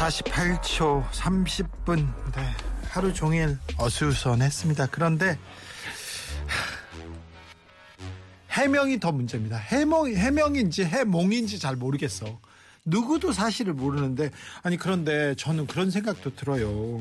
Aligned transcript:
48초 0.00 1.06
30분 1.10 1.96
네, 2.34 2.42
하루 2.88 3.12
종일 3.12 3.58
어수선했습니다. 3.76 4.86
그런데 4.86 5.38
해명이 8.50 8.98
더 8.98 9.12
문제입니다. 9.12 9.58
해명, 9.58 10.08
해명인지 10.08 10.84
해몽인지 10.86 11.58
잘 11.58 11.76
모르겠어. 11.76 12.40
누구도 12.86 13.32
사실을 13.32 13.74
모르는데 13.74 14.30
아니 14.62 14.78
그런데 14.78 15.34
저는 15.34 15.66
그런 15.66 15.90
생각도 15.90 16.34
들어요. 16.34 16.98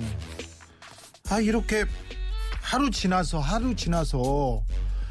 아 1.30 1.40
이렇게 1.40 1.86
하루 2.62 2.92
지나서 2.92 3.40
하루 3.40 3.78
지나서 3.78 4.62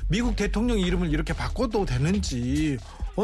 미국 0.08 0.36
대통령 0.36 0.78
이름을 0.78 1.08
이렇게 1.10 1.32
바꿔도 1.32 1.86
되는지 1.86 2.76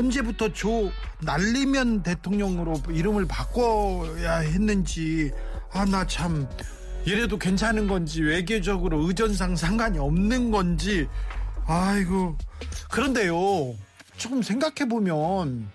언제부터 0.05 0.53
조 0.53 0.91
날리면 1.23 2.03
대통령으로 2.03 2.83
이름을 2.91 3.27
바꿔야 3.27 4.39
했는지 4.39 5.31
아 5.71 5.85
나 5.85 6.05
참 6.07 6.49
이래도 7.05 7.39
괜찮은 7.39 7.87
건지 7.87 8.23
외교적으로 8.23 9.07
의전상 9.07 9.55
상관이 9.55 9.99
없는 9.99 10.51
건지 10.51 11.07
아이고. 11.67 12.37
그런데요 12.91 13.75
조금 14.17 14.43
생각해 14.43 14.89
보면 14.89 15.69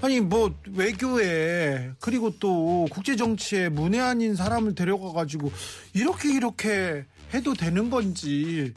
아니 0.00 0.18
뭐 0.20 0.52
외교에 0.72 1.92
그리고 2.00 2.36
또 2.40 2.88
국제 2.90 3.14
정치에 3.14 3.68
문외한인 3.68 4.34
사람을 4.34 4.74
데려가 4.74 5.12
가지고 5.12 5.52
이렇게 5.94 6.32
이렇게 6.34 7.04
해도 7.32 7.54
되는 7.54 7.88
건지 7.88 8.72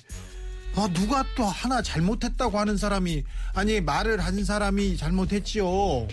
아 0.77 0.89
누가 0.93 1.23
또 1.35 1.45
하나 1.45 1.81
잘못했다고 1.81 2.59
하는 2.59 2.75
사람이 2.75 3.23
아니 3.53 3.79
말을 3.79 4.19
한 4.19 4.43
사람이 4.43 4.97
잘못했지요. 4.97 6.07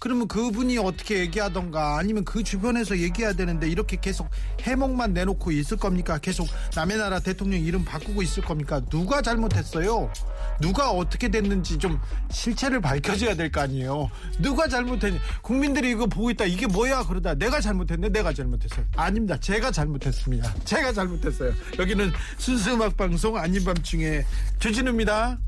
그러면 0.00 0.26
그분이 0.28 0.78
어떻게 0.78 1.18
얘기하던가 1.18 1.98
아니면 1.98 2.24
그 2.24 2.42
주변에서 2.42 2.96
얘기해야 2.98 3.34
되는데 3.34 3.68
이렇게 3.68 3.98
계속 4.00 4.30
해몽만 4.62 5.12
내놓고 5.12 5.52
있을 5.52 5.76
겁니까? 5.76 6.16
계속 6.18 6.48
남의 6.74 6.96
나라 6.96 7.20
대통령 7.20 7.60
이름 7.60 7.84
바꾸고 7.84 8.22
있을 8.22 8.42
겁니까? 8.42 8.80
누가 8.88 9.20
잘못했어요? 9.20 10.10
누가 10.58 10.90
어떻게 10.90 11.28
됐는지 11.28 11.76
좀 11.78 12.00
실체를 12.30 12.80
밝혀줘야 12.80 13.34
될 13.34 13.50
거 13.50 13.60
아니에요. 13.60 14.08
누가 14.38 14.68
잘못했니? 14.68 15.18
국민들이 15.42 15.90
이거 15.90 16.06
보고 16.06 16.30
있다. 16.30 16.46
이게 16.46 16.66
뭐야? 16.66 17.02
그러다 17.04 17.34
내가 17.34 17.60
잘못했네. 17.60 18.08
내가 18.08 18.32
잘못했어요. 18.32 18.86
아닙니다. 18.96 19.36
제가 19.38 19.70
잘못했습니다. 19.70 20.54
제가 20.64 20.92
잘못했어요. 20.94 21.52
여기는 21.78 22.10
순수 22.38 22.72
음악 22.72 22.96
방송 22.96 23.36
아닌 23.36 23.62
밤중에 23.64 24.24
주진우입니다. 24.60 25.38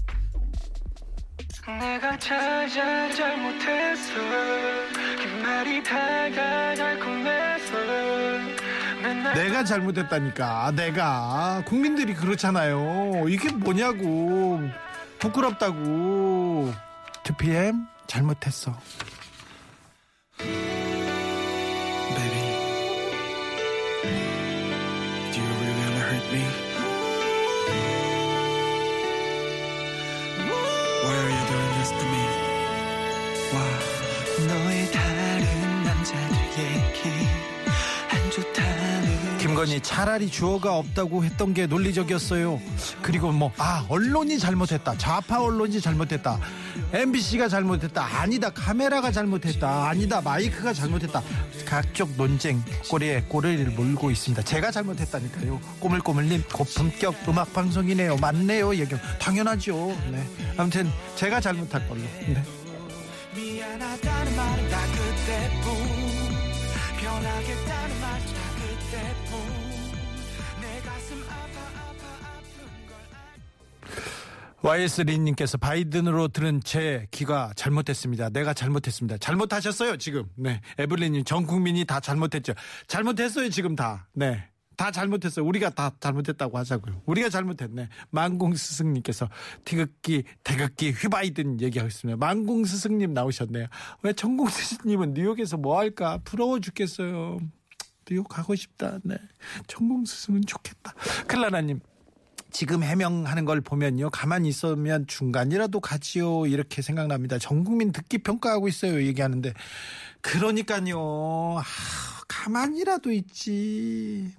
내가 1.66 2.18
찾아 2.18 3.08
잘못했어 3.14 4.14
그 4.14 5.42
말이 5.42 5.82
다가 5.82 6.74
달콤해서 6.74 7.72
내가 9.34 9.64
잘못했다니까. 9.64 10.72
내가 10.72 11.62
국민들이 11.66 12.14
그렇잖아요. 12.14 13.28
이게 13.28 13.50
뭐냐고 13.50 14.60
부끄럽다고. 15.18 16.72
2PM 17.24 17.86
잘못했어. 18.06 18.76
김건희 39.62 39.80
차라리 39.80 40.28
주어가 40.28 40.76
없다고 40.76 41.24
했던 41.24 41.54
게 41.54 41.66
논리적이었어요. 41.66 42.60
그리고 43.00 43.30
뭐 43.30 43.52
아 43.58 43.84
언론이 43.88 44.38
잘못했다. 44.38 44.96
좌파 44.98 45.40
언론이 45.40 45.80
잘못했다. 45.80 46.40
MBC가 46.92 47.48
잘못했다. 47.48 48.02
아니다. 48.02 48.50
카메라가 48.50 49.12
잘못했다. 49.12 49.88
아니다. 49.88 50.20
마이크가 50.20 50.72
잘못했다. 50.72 51.22
각종 51.64 52.12
논쟁 52.16 52.60
꼬리에 52.88 53.22
꼬리를 53.28 53.64
물고 53.72 54.10
있습니다. 54.10 54.42
제가 54.42 54.70
잘못했다니까요. 54.72 55.60
꼬물꼬물님 55.78 56.42
고품격 56.52 57.28
음악 57.28 57.52
방송이네요. 57.52 58.16
맞네요. 58.16 58.74
얘기 58.76 58.96
당연하죠. 59.20 59.96
네. 60.10 60.26
아무튼 60.56 60.90
제가 61.14 61.40
잘못한 61.40 61.86
걸로. 61.88 62.00
네. 62.00 62.42
미안하다는 63.36 64.36
말은 64.36 64.68
다 64.70 64.80
그때뿐 64.86 66.02
변하겠다는 67.00 68.00
말은 68.00 68.26
다 68.26 68.42
그때뿐 68.56 69.51
YS 74.62 75.02
린님께서 75.02 75.58
바이든으로 75.58 76.28
들은 76.28 76.60
제 76.62 77.06
귀가 77.10 77.52
잘못했습니다. 77.56 78.30
내가 78.30 78.54
잘못했습니다. 78.54 79.18
잘못하셨어요, 79.18 79.96
지금. 79.96 80.24
네. 80.36 80.60
에블린님, 80.78 81.24
전 81.24 81.46
국민이 81.46 81.84
다 81.84 81.98
잘못했죠. 81.98 82.54
잘못했어요, 82.86 83.50
지금 83.50 83.74
다. 83.74 84.08
네. 84.12 84.48
다 84.76 84.90
잘못했어요. 84.90 85.44
우리가 85.44 85.70
다 85.70 85.92
잘못했다고 86.00 86.58
하자고요. 86.58 87.02
우리가 87.06 87.28
잘못했네. 87.28 87.88
만공스승님께서 88.10 89.28
태극기, 89.64 90.24
태극기 90.44 90.92
휘바이든 90.92 91.60
얘기하고 91.60 91.88
있습니다. 91.88 92.16
만공스승님 92.16 93.12
나오셨네요. 93.12 93.66
왜 94.02 94.12
천공스승님은 94.12 95.14
뉴욕에서 95.14 95.56
뭐 95.56 95.78
할까? 95.78 96.18
부러워 96.24 96.60
죽겠어요. 96.60 97.38
뉴욕 98.08 98.28
가고 98.28 98.54
싶다. 98.54 98.98
네. 99.04 99.16
천공스승은 99.66 100.42
좋겠다. 100.46 100.94
클라나님, 101.26 101.80
지금 102.52 102.82
해명하는 102.82 103.44
걸 103.44 103.60
보면요. 103.60 104.10
가만히 104.10 104.50
있으면 104.50 105.06
중간이라도 105.06 105.80
가지요. 105.80 106.46
이렇게 106.46 106.82
생각납니다. 106.82 107.38
전 107.38 107.64
국민 107.64 107.92
듣기 107.92 108.18
평가하고 108.18 108.68
있어요. 108.68 109.02
얘기하는데. 109.02 109.54
그러니까요. 110.20 111.58
아, 111.58 111.64
가만히라도 112.28 113.10
있지. 113.10 114.34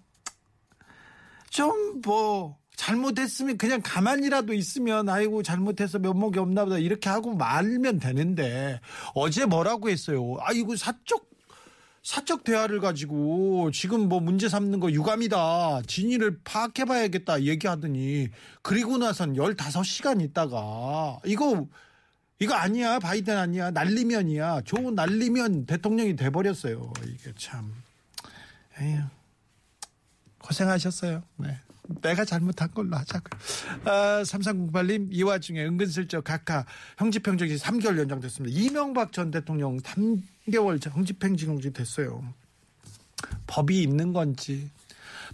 좀 1.50 2.02
뭐, 2.02 2.57
잘못했으면 2.75 3.57
그냥 3.57 3.81
가만히라도 3.84 4.53
있으면 4.53 5.07
아이고 5.09 5.44
잘못해서 5.44 6.00
면목이 6.00 6.40
없나 6.40 6.66
보다 6.66 6.78
이렇게 6.78 7.09
하고 7.09 7.35
말면 7.35 8.00
되는데 8.00 8.79
어제 9.13 9.46
뭐라고 9.46 9.90
했어요 9.90 10.38
아이고 10.41 10.75
사적 10.75 11.33
사적 12.03 12.44
대화를 12.44 12.81
가지고 12.81 13.72
지금 13.72 14.09
뭐 14.09 14.19
문제 14.19 14.50
삼는 14.50 14.81
거 14.81 14.91
유감이다. 14.91 15.84
진위를 15.88 16.41
파악해 16.44 16.84
봐야겠다 16.84 17.44
얘기하더니 17.44 18.28
그리고 18.62 18.97
나선 18.97 19.36
15시간 19.36 20.22
있다가 20.22 21.19
이거 21.25 21.66
이거 22.40 22.56
아니야. 22.56 23.00
바이든 23.00 23.38
아니야. 23.38 23.72
날리면이야. 23.72 24.62
좋은 24.66 24.96
날리면 24.96 25.66
대통령이 25.66 26.18
돼 26.18 26.30
버렸어요. 26.30 26.91
이게 27.08 27.31
참 27.38 27.73
에휴. 28.82 29.02
고생하셨어요. 30.40 31.23
네. 31.38 31.58
내가 32.02 32.26
잘못한 32.26 32.70
걸로 32.72 32.97
하자고요. 32.97 33.40
아, 33.85 34.23
3308님, 34.23 35.08
이 35.11 35.23
와중에 35.23 35.64
은근슬쩍 35.64 36.23
각하 36.23 36.66
형집행정지 36.97 37.55
3개월 37.58 37.97
연장됐습니다. 38.00 38.58
이명박 38.58 39.14
전 39.14 39.32
대통령 39.32 39.79
3 39.79 40.22
개월 40.51 40.79
형집행정지 40.81 41.72
됐어요. 41.73 42.23
법이 43.47 43.81
있는 43.81 44.13
건지, 44.13 44.69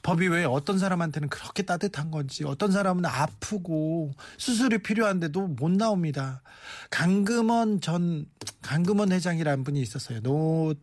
법이 0.03 0.27
왜 0.27 0.45
어떤 0.45 0.77
사람한테는 0.77 1.29
그렇게 1.29 1.63
따뜻한 1.63 2.11
건지, 2.11 2.43
어떤 2.43 2.71
사람은 2.71 3.05
아프고 3.05 4.11
수술이 4.37 4.79
필요한데도 4.79 5.47
못 5.47 5.71
나옵니다. 5.71 6.41
강금원 6.89 7.81
전, 7.81 8.25
강금원 8.61 9.11
회장이라는 9.11 9.63
분이 9.63 9.81
있었어요. 9.81 10.21
노, 10.21 10.73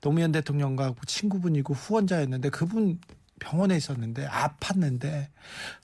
노무현 0.00 0.32
대통령과 0.32 0.94
친구분이고 1.06 1.74
후원자였는데 1.74 2.50
그분 2.50 3.00
병원에 3.40 3.76
있었는데 3.76 4.26
아팠는데 4.26 5.28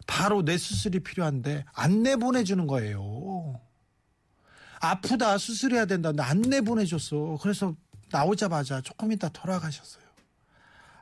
바로 0.06 0.44
뇌 0.44 0.56
수술이 0.56 1.00
필요한데 1.00 1.64
안 1.72 2.02
내보내주는 2.02 2.66
거예요. 2.66 3.60
아프다 4.80 5.38
수술해야 5.38 5.84
된다는데 5.86 6.22
안 6.22 6.40
내 6.42 6.60
보내줬어. 6.60 7.38
그래서 7.42 7.74
나오자마자 8.10 8.80
조금 8.80 9.12
있다 9.12 9.28
돌아가셨어요. 9.28 10.02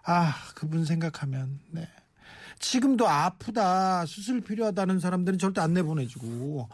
아, 0.05 0.35
그분 0.55 0.85
생각하면, 0.85 1.61
네. 1.71 1.89
지금도 2.59 3.09
아프다, 3.09 4.05
수술 4.07 4.41
필요하다는 4.41 5.01
사람들은 5.01 5.39
절대 5.39 5.61
안 5.61 5.75
내 5.75 5.83
보내주고, 5.83 6.69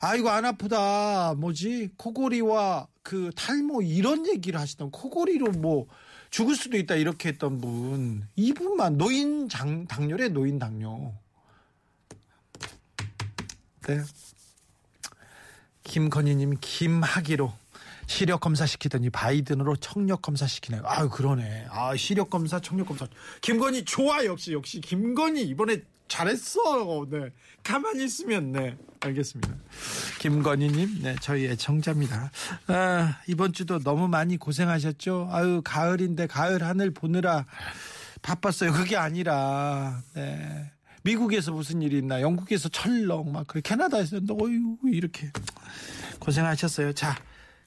아이고, 0.00 0.28
안 0.30 0.44
아프다, 0.44 1.34
뭐지, 1.34 1.90
코골이와 1.96 2.86
그 3.02 3.30
탈모 3.34 3.82
이런 3.82 4.26
얘기를 4.26 4.60
하시던 4.60 4.90
코골이로 4.90 5.52
뭐 5.52 5.86
죽을 6.30 6.54
수도 6.56 6.76
있다, 6.76 6.94
이렇게 6.94 7.30
했던 7.30 7.60
분, 7.60 8.26
이분만 8.36 8.96
노인 8.98 9.48
장, 9.48 9.86
당뇨래, 9.86 10.28
노인 10.28 10.58
당뇨. 10.58 11.12
네. 13.86 14.00
김건희님 15.84 16.56
김학의로 16.60 17.52
시력 18.06 18.40
검사 18.40 18.66
시키더니 18.66 19.10
바이든으로 19.10 19.76
청력 19.76 20.22
검사 20.22 20.46
시키네요. 20.46 20.82
아유 20.84 21.08
그러네. 21.08 21.68
아 21.70 21.96
시력 21.96 22.30
검사, 22.30 22.60
청력 22.60 22.88
검사. 22.88 23.06
김건희 23.40 23.84
좋아 23.84 24.24
역시 24.24 24.52
역시 24.52 24.80
김건희 24.80 25.42
이번에 25.42 25.82
잘했어. 26.08 27.06
네. 27.08 27.30
가만히 27.62 28.04
있으면 28.04 28.52
네. 28.52 28.76
알겠습니다. 29.00 29.54
김건희님, 30.20 31.02
네 31.02 31.16
저희 31.20 31.46
애청자입니다. 31.46 32.30
아, 32.68 33.18
이번 33.26 33.52
주도 33.52 33.78
너무 33.78 34.08
많이 34.08 34.36
고생하셨죠. 34.36 35.28
아유 35.30 35.62
가을인데 35.64 36.26
가을 36.26 36.62
하늘 36.62 36.90
보느라 36.90 37.46
바빴어요. 38.22 38.72
그게 38.72 38.96
아니라 38.96 40.02
네. 40.14 40.70
미국에서 41.04 41.52
무슨 41.52 41.82
일이 41.82 41.98
있나, 41.98 42.20
영국에서 42.20 42.68
철렁 42.68 43.30
막 43.30 43.46
그래 43.46 43.60
캐나다에서 43.62 44.16
어유 44.16 44.78
이렇게 44.86 45.30
고생하셨어요. 46.18 46.94
자, 46.94 47.14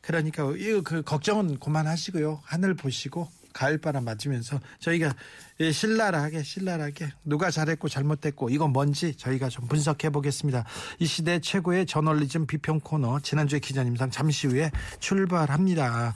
그러니까 0.01 0.51
이거 0.57 0.81
그 0.81 1.03
걱정은 1.03 1.59
그만하시고요. 1.59 2.41
하늘 2.43 2.73
보시고 2.73 3.29
가을바람 3.53 4.05
맞으면서 4.05 4.59
저희가 4.79 5.15
예, 5.59 5.71
신랄하게 5.71 6.43
신랄하게 6.43 7.11
누가 7.25 7.49
잘했고 7.51 7.89
잘못됐고 7.89 8.49
이건 8.49 8.71
뭔지 8.71 9.15
저희가 9.15 9.49
좀 9.49 9.67
분석해 9.67 10.09
보겠습니다. 10.09 10.65
이 10.99 11.05
시대 11.05 11.39
최고의 11.39 11.85
저널리즘 11.85 12.47
비평 12.47 12.79
코너 12.79 13.19
지난주에 13.19 13.59
기자님상 13.59 14.11
잠시 14.11 14.47
후에 14.47 14.71
출발합니다. 14.99 16.13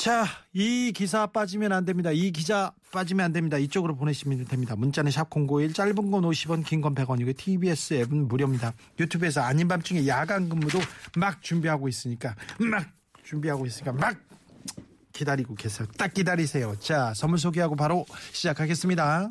자, 0.00 0.24
이 0.54 0.92
기사 0.96 1.26
빠지면 1.26 1.72
안 1.72 1.84
됩니다. 1.84 2.10
이 2.10 2.30
기자 2.30 2.72
빠지면 2.90 3.26
안 3.26 3.32
됩니다. 3.34 3.58
이쪽으로 3.58 3.96
보내시면 3.96 4.46
됩니다. 4.46 4.74
문자는 4.74 5.10
샵 5.10 5.28
051, 5.28 5.74
짧은 5.74 5.94
건 6.10 6.22
50원, 6.22 6.64
긴 6.64 6.80
건 6.80 6.94
100원이고 6.94 7.36
TBS 7.36 7.92
앱은 7.92 8.26
무료입니다. 8.26 8.72
유튜브에서 8.98 9.42
아닌 9.42 9.68
밤중에 9.68 10.06
야간 10.06 10.48
근무도 10.48 10.78
막 11.18 11.42
준비하고 11.42 11.86
있으니까 11.86 12.34
막 12.58 12.86
준비하고 13.24 13.66
있으니까 13.66 13.92
막 13.92 14.16
기다리고 15.12 15.54
계세요. 15.54 15.86
딱 15.98 16.14
기다리세요. 16.14 16.76
자, 16.78 17.12
선물 17.14 17.38
소개하고 17.38 17.76
바로 17.76 18.06
시작하겠습니다. 18.32 19.28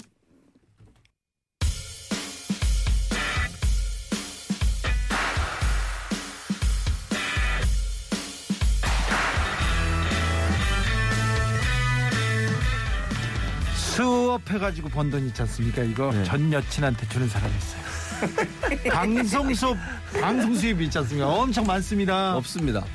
수업 14.03 14.49
해가지고 14.49 14.87
번 14.87 15.11
돈 15.11 15.27
있지 15.27 15.41
않습니까? 15.41 15.83
이거 15.83 16.13
전 16.23 16.53
여친한테 16.53 17.05
주는 17.09 17.27
사람이 17.27 17.53
있어요. 17.57 18.89
방송 18.93 19.53
수업, 19.53 19.75
방송 20.21 20.55
수입이 20.55 20.85
있지 20.85 20.97
않습니까? 20.99 21.27
엄청 21.27 21.65
많습니다. 21.65 22.37
없습니다. 22.37 22.85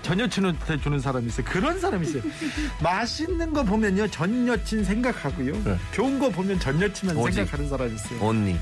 전 0.00 0.18
여친한테 0.18 0.80
주는 0.80 0.98
사람이 0.98 1.26
있어요. 1.26 1.44
그런 1.44 1.78
사람이 1.78 2.06
있어요. 2.08 2.22
맛있는 2.82 3.52
거 3.52 3.62
보면요, 3.64 4.08
전 4.08 4.48
여친 4.48 4.82
생각하고요. 4.82 5.62
네. 5.62 5.78
좋은 5.92 6.18
거 6.18 6.30
보면 6.30 6.58
전 6.58 6.80
여친만 6.80 7.14
오직. 7.18 7.34
생각하는 7.34 7.68
사람이 7.68 7.94
있어요. 7.94 8.18
언니. 8.22 8.58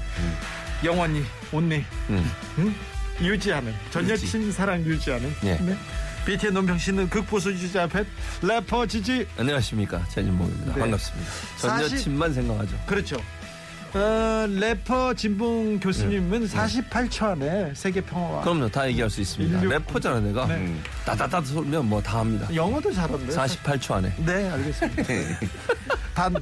영원히, 0.85 1.23
온리, 1.53 1.85
음. 2.09 2.29
응? 2.59 2.75
유지하는, 3.21 3.73
전 3.93 4.03
유지. 4.11 4.27
여친 4.27 4.51
사랑 4.51 4.83
유지하는. 4.85 5.33
예. 5.45 5.55
네. 5.59 5.77
BTN 6.25 6.55
논평 6.55 6.79
씨는 6.79 7.09
극보수 7.09 7.57
주자 7.57 7.85
앞에 7.85 8.05
래퍼 8.43 8.87
지지. 8.87 9.27
안녕하십니까. 9.39 10.05
최진봉입니다. 10.09 10.75
네. 10.75 10.81
반갑습니다. 10.81 11.31
전 11.59 11.81
여친만 11.83 12.33
생각하죠. 12.35 12.77
그렇죠. 12.87 13.17
어, 13.93 14.47
래퍼 14.49 15.15
진봉 15.15 15.81
교수님은 15.81 16.47
48초 16.47 17.25
안에 17.31 17.73
세계 17.75 18.01
평화와 18.01 18.43
그럼요. 18.43 18.69
다 18.69 18.87
얘기할 18.89 19.11
수 19.11 19.21
있습니다. 19.21 19.59
인류- 19.59 19.71
래퍼잖아, 19.73 20.21
내가. 20.21 20.47
네. 20.47 20.55
음. 20.57 20.83
따다다 21.05 21.41
소리면 21.43 21.89
뭐 21.89 22.01
다 22.01 22.21
합니다. 22.21 22.47
영어도 22.55 22.93
잘하는데. 22.93 23.35
48초 23.35 23.95
안에. 23.95 24.15
네, 24.19 24.49
알겠습니다. 24.51 25.03
단 26.15 26.35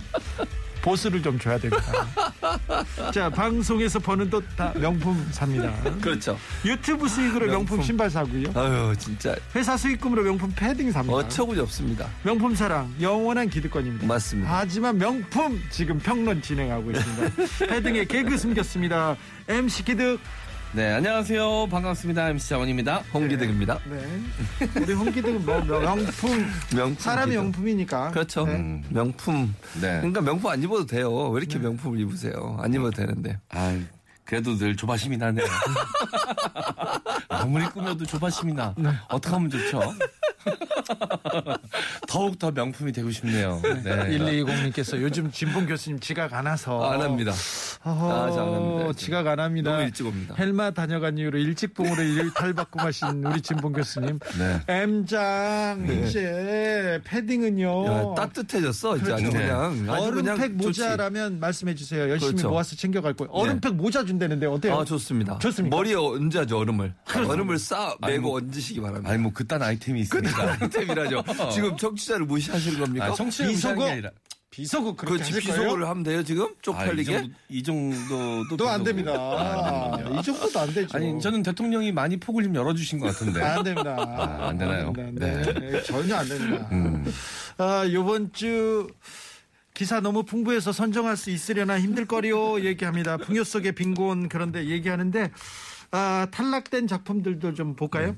보스를 0.83 1.23
좀 1.23 1.39
줘야 1.39 1.59
됩니다. 1.59 1.83
자, 3.13 3.29
방송에서 3.31 3.99
버는 3.99 4.31
돈 4.31 4.39
다 4.57 4.73
명품 4.77 5.27
삽니다. 5.31 5.73
그렇죠. 6.01 6.39
유튜브 6.65 7.07
수익으로 7.09 7.47
명품, 7.47 7.77
명품. 7.77 7.83
신발 7.83 8.09
사고요. 8.11 8.51
아유, 8.55 8.95
진짜. 8.99 9.35
회사 9.55 9.77
수익금으로 9.77 10.23
명품 10.23 10.51
패딩 10.55 10.91
삽니다. 10.91 11.15
어처구니 11.15 11.61
없습니다. 11.61 12.09
명품 12.23 12.55
사랑 12.55 12.93
영원한 13.01 13.49
기득권입니다. 13.51 14.07
맞습니다. 14.07 14.51
하지만 14.59 14.97
명품 14.99 15.61
지금 15.71 15.99
평론 15.99 16.41
진행하고 16.41 16.91
있습니다. 16.93 17.67
패딩에 17.69 18.05
개그 18.07 18.39
숨겼습니다. 18.39 19.17
MC 19.49 19.85
기득. 19.85 20.19
네, 20.73 20.93
안녕하세요. 20.93 21.69
반갑습니다. 21.71 22.29
MC 22.29 22.51
자원입니다. 22.51 22.99
홍기득입니다. 23.15 23.79
네. 23.89 24.21
우리 24.81 24.93
홍 24.93 25.11
기득은 25.11 25.45
뭐 25.45 25.61
명품 25.61 26.47
명품. 26.75 26.97
사람이. 26.99 27.35
명품이니까. 27.35 28.11
그렇죠. 28.11 28.45
네. 28.47 28.83
명품. 28.91 29.55
네. 29.81 29.97
그러니까 29.99 30.21
명품 30.21 30.51
안 30.51 30.63
입어도 30.63 30.85
돼요. 30.87 31.11
왜 31.31 31.41
이렇게 31.41 31.59
명품을 31.59 31.99
입으세요? 32.01 32.59
안 32.61 32.73
입어도 32.75 32.91
되는데. 32.91 33.39
아, 33.51 33.79
그래도 34.25 34.57
늘 34.59 34.77
조바심이 34.77 35.17
나네요. 35.17 35.47
아무리 37.31 37.65
꾸며도 37.71 38.05
조바심이 38.05 38.53
나. 38.53 38.75
어떻게 39.09 39.35
하면 39.35 39.49
좋죠? 39.49 39.81
더욱 42.09 42.39
더 42.39 42.51
명품이 42.51 42.93
되고 42.93 43.11
싶네요. 43.11 43.61
네. 43.85 44.19
1220님께서 44.19 45.01
요즘 45.01 45.31
진봉 45.31 45.67
교수님 45.67 46.01
지각 46.01 46.33
안 46.33 46.47
와서 46.47 46.83
안 46.91 47.01
합니다. 47.01 47.33
아, 47.83 48.31
잘안 48.35 48.55
합니다. 48.55 48.93
지각 48.97 49.27
안 49.27 49.41
합니다. 49.41 49.71
너무 49.73 49.83
일찍 49.85 50.07
옵니다. 50.07 50.35
헬마 50.39 50.71
다녀간 50.73 51.19
이후로 51.19 51.39
일찍 51.39 51.75
봉으로 51.75 52.03
일 52.03 52.33
탈바꿈 52.35 52.81
하신 52.83 53.25
우리 53.25 53.41
진봉 53.41 53.73
교수님. 53.73 54.19
네. 54.39 54.61
M장 54.67 55.87
이제 56.07 57.01
패딩은요. 57.05 57.87
야, 57.87 58.15
따뜻해졌어. 58.17 58.95
그렇죠. 58.95 59.15
아주 59.15 59.31
그냥 59.31 59.87
얼음팩 59.89 60.53
좋지. 60.61 60.67
모자라면 60.67 61.41
말씀해 61.41 61.75
주세요. 61.75 62.09
열심히 62.09 62.33
그렇죠. 62.33 62.49
모아서 62.51 62.77
챙겨갈 62.77 63.15
거예요. 63.15 63.31
얼음팩 63.33 63.75
모자 63.75 64.05
준다는데 64.05 64.47
어때요? 64.47 64.75
아, 64.79 64.85
좋습니다. 64.85 65.39
좋습니까? 65.39 65.77
머리에 65.77 65.95
얹어야죠, 65.95 66.59
얼음을. 66.59 66.95
얼음을 67.15 67.59
싸, 67.59 67.95
아니, 68.01 68.15
매고 68.15 68.29
뭐- 68.29 68.39
얹으시기 68.39 68.81
바랍니다. 68.81 69.11
아니, 69.11 69.19
뭐, 69.21 69.33
그딴 69.33 69.63
아이템이 69.63 70.01
있습니다. 70.01 70.31
아이템이라죠. 70.41 71.25
지금 71.53 71.77
청취자를 71.77 72.27
무시하시는 72.27 72.81
겁니까? 72.81 73.07
아, 73.07 73.13
청취자 73.13 73.49
비속어? 73.49 73.91
아니라. 73.91 74.11
비속어 74.51 74.97
그렇게 74.97 75.19
그렇지, 75.19 75.33
하실 75.35 75.47
거예요? 75.49 75.61
비속어를 75.63 75.89
하면 75.89 76.03
돼요, 76.03 76.23
지금? 76.25 76.45
아, 76.45 76.49
이, 76.49 76.63
쪽팔리게? 76.63 77.13
정도, 77.13 77.35
이 77.49 77.63
정도 77.63 78.49
도. 78.49 78.57
또안 78.57 78.83
비속어. 78.83 78.85
됩니다. 78.85 79.13
아, 79.15 80.19
이 80.19 80.23
정도도 80.23 80.59
안 80.59 80.75
되죠. 80.75 80.97
아니, 80.97 81.21
저는 81.21 81.43
대통령이 81.43 81.93
많이 81.93 82.17
폭을 82.17 82.43
좀 82.45 82.55
열어주신 82.55 82.99
것 82.99 83.07
같은데. 83.07 83.43
안 83.43 83.63
됩니다. 83.63 83.95
아, 83.99 84.49
안 84.49 84.59
되나요? 84.59 84.93
됩니다. 84.93 85.27
네. 85.27 85.43
네, 85.71 85.83
전혀 85.83 86.17
안 86.17 86.29
됩니다. 86.29 86.69
음. 86.73 87.05
아, 87.59 87.89
요번 87.93 88.33
주 88.33 88.89
기사 89.75 90.01
너무 90.01 90.25
풍부해서 90.25 90.73
선정할 90.73 91.17
수 91.17 91.31
있으려나 91.31 91.79
힘들 91.79 92.07
거리요 92.07 92.65
얘기합니다. 92.65 93.17
풍요 93.17 93.45
속의 93.45 93.73
빈곤 93.77 94.29
그런데 94.29 94.67
얘기하는데 94.67 95.31
아, 95.93 96.27
탈락된 96.33 96.89
작품들도 96.89 97.55
좀 97.55 97.77
볼까요? 97.77 98.17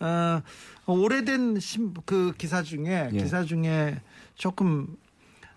아, 0.00 0.42
오래된 0.86 1.60
신, 1.60 1.94
그 2.04 2.32
기사 2.36 2.62
중에 2.62 3.10
예. 3.12 3.16
기사 3.16 3.44
중에 3.44 4.00
조금 4.34 4.96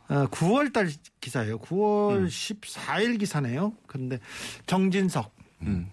어, 0.10 0.26
9월 0.28 0.72
달 0.72 0.90
기사예요. 1.20 1.60
9월 1.60 2.18
음. 2.18 2.28
14일 2.28 3.20
기사네요. 3.20 3.74
그런데 3.88 4.20
정진석 4.66 5.36
음. 5.64 5.90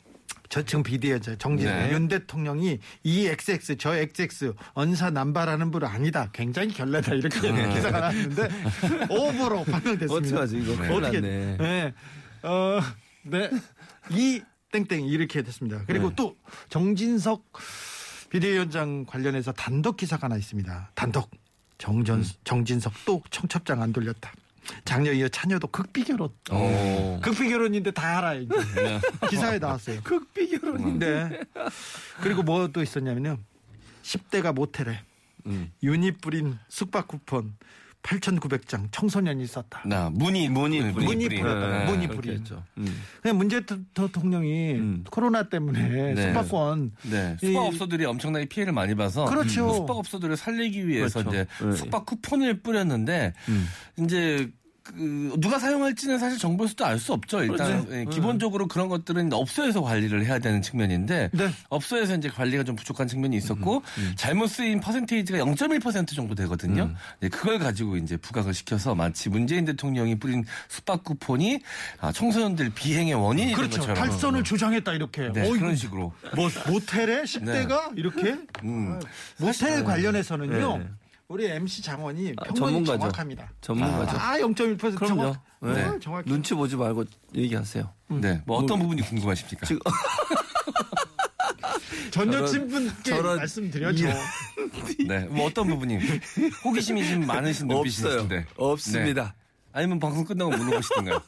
저 0.49 0.62
지금 0.62 0.85
비대위원장 0.85 1.37
정진석 1.38 1.75
네. 1.75 1.93
윤 1.93 2.07
대통령이 2.07 2.79
이 3.03 3.26
XX 3.26 3.76
저 3.76 3.97
XX 3.97 4.55
언사 4.75 5.11
남발하는 5.11 5.73
분 5.73 5.85
아니다. 5.85 6.31
굉장히 6.33 6.73
결례다 6.73 7.14
이렇게 7.14 7.41
기사가 7.41 7.99
나왔는데 7.99 8.49
오보로 9.11 9.64
판명됐습니다. 9.64 10.17
어떡하지, 10.43 10.59
이거. 10.59 10.95
어떻게. 10.95 11.21
네. 11.21 11.93
어, 12.45 12.81
네. 13.25 13.50
이 14.11 14.43
땡땡 14.71 15.07
이렇게 15.07 15.43
됐습니다. 15.43 15.83
그리고 15.87 16.11
네. 16.11 16.14
또 16.17 16.37
정진석 16.69 17.45
비대위원장 18.35 19.05
관련해서 19.07 19.53
단독 19.53 19.97
기사가 19.97 20.25
하나 20.25 20.37
있습니다. 20.37 20.91
단독 20.97 21.31
정전 21.79 22.19
음. 22.19 22.25
정진석 22.43 22.93
또 23.07 23.23
청첩장 23.31 23.81
안 23.81 23.93
돌렸다. 23.93 24.33
장녀 24.85 25.12
이어 25.12 25.29
차녀도 25.29 25.69
극비 25.69 26.03
결혼. 26.03 26.31
어. 26.50 27.21
극비 27.23 27.49
결혼인데 27.49 27.93
다 27.93 28.19
알아요. 28.19 28.41
이제. 28.41 28.55
기사에 29.31 29.61
나왔어요. 29.61 30.00
극비 30.03 30.49
결혼인데. 30.59 31.29
네. 31.29 31.41
그리고 32.23 32.43
뭐 32.43 32.67
또 32.67 32.83
있었냐면요. 32.83 33.38
10대가 34.03 34.53
모텔에 34.53 35.00
윤이 35.85 36.12
뿌린 36.17 36.59
숙박 36.69 37.07
쿠폰 37.07 37.57
8,900장 38.04 38.88
청소년이 38.92 39.46
썼다. 39.46 39.82
나 39.87 40.11
문이 40.11 40.49
문이 40.50 40.80
문이 40.92 41.28
뿌렸다. 41.28 41.78
네. 41.78 41.84
문이. 41.90 42.04
음. 42.78 43.02
그냥 43.23 43.38
문재인 43.38 43.64
대- 43.64 43.76
대통령이 43.94 44.73
음. 44.75 45.04
코로나 45.11 45.49
때문에 45.49 46.12
네. 46.14 46.23
숙박권 46.23 46.92
네, 47.11 47.37
이- 47.42 47.46
숙박업소들이 47.46 48.04
엄청나게 48.04 48.44
피해를 48.46 48.73
많이 48.75 48.94
봐서 48.94 49.25
그렇죠. 49.25 49.66
그 49.68 49.75
숙박업소들을 49.75 50.37
살리기 50.37 50.87
위해서 50.87 51.20
그렇죠. 51.25 51.30
이제 51.30 51.46
네. 51.64 51.76
숙박 51.76 52.04
쿠폰을 52.06 52.61
뿌렸는데 52.62 53.32
음. 53.49 53.66
이제 53.99 54.50
그 54.85 55.35
누가 55.41 55.59
사용할지는 55.59 56.19
사실 56.19 56.38
정부에서도 56.38 56.85
알 56.85 56.99
수 56.99 57.12
없죠. 57.12 57.43
일단 57.43 57.85
그렇죠. 57.85 57.97
예, 57.97 58.05
기본적으로 58.05 58.69
그런 58.69 58.88
것들은 58.88 59.33
업소에서 59.33 59.83
관리를 59.83 60.25
해야 60.25 60.38
되는 60.38 60.62
측면인데 60.62 61.31
네. 61.33 61.50
업소에서 61.71 62.14
이제 62.14 62.29
관리가 62.29 62.64
좀 62.64 62.76
부족한 62.76 63.09
측면이 63.09 63.37
있었고 63.37 63.83
잘못 64.17 64.47
쓰인 64.47 64.81
퍼센테이지가 64.81 65.38
0.1% 65.38 66.14
정도 66.14 66.35
되거든요. 66.35 66.91
네, 67.21 67.29
그걸 67.29 67.59
가지고 67.59 67.97
이제 67.97 68.17
부각을 68.17 68.55
시켜서 68.55 68.95
마치 68.95 69.29
문재인 69.29 69.64
대통령이 69.64 70.19
뿌린 70.19 70.45
숙박 70.69 71.03
쿠폰이 71.03 71.61
아, 72.00 72.12
청소년들 72.12 72.71
비행의 72.75 73.14
원인이 73.14 73.49
된 73.49 73.57
그렇죠. 73.57 73.79
것처럼 73.81 73.97
탈선을 73.97 74.45
주장했다 74.45 74.93
이렇게. 74.93 75.33
네, 75.33 75.43
어이구, 75.43 75.59
그런 75.59 75.76
식으로 75.76 76.12
뭐 76.37 76.49
모텔에 76.69 77.23
10대가 77.23 77.97
이렇게 77.99 78.37
음. 78.62 79.00
모텔 79.38 79.83
관련해서는요. 79.83 81.03
네. 81.28 81.35
우리 81.35 81.47
MC 81.47 81.83
장원이 81.83 82.35
아, 82.37 82.45
평론이 82.45 82.59
전문가죠. 82.85 82.99
정확합니다. 82.99 83.50
전문가죠. 83.61 84.16
아, 84.19 84.37
0.1% 84.38 84.78
그럼요. 84.97 85.07
정확. 85.23 85.43
네. 85.62 85.73
네. 85.90 85.99
정확히. 86.00 86.31
눈치 86.31 86.54
보지 86.54 86.76
말고 86.76 87.04
얘기하세요. 87.35 87.90
네, 88.09 88.43
뭐 88.47 88.59
어떤 88.59 88.78
부분이 88.78 89.02
궁금하십니까? 89.02 89.66
지금 89.66 89.81
전 92.11 92.31
저런- 92.31 92.43
여친분께 92.45 93.02
저런 93.02 93.37
말씀드렸죠. 93.38 94.07
네, 95.09 95.21
뭐 95.31 95.47
어떤 95.47 95.66
부분이 95.69 95.99
호기심이 96.64 97.09
좀 97.09 97.26
많으신 97.26 97.71
없어요. 97.73 98.16
눈빛이신데 98.23 98.47
없습니다. 98.57 99.35
아니면 99.73 99.99
방송 99.99 100.25
끝나고 100.25 100.50
물어보시던가요? 100.57 101.21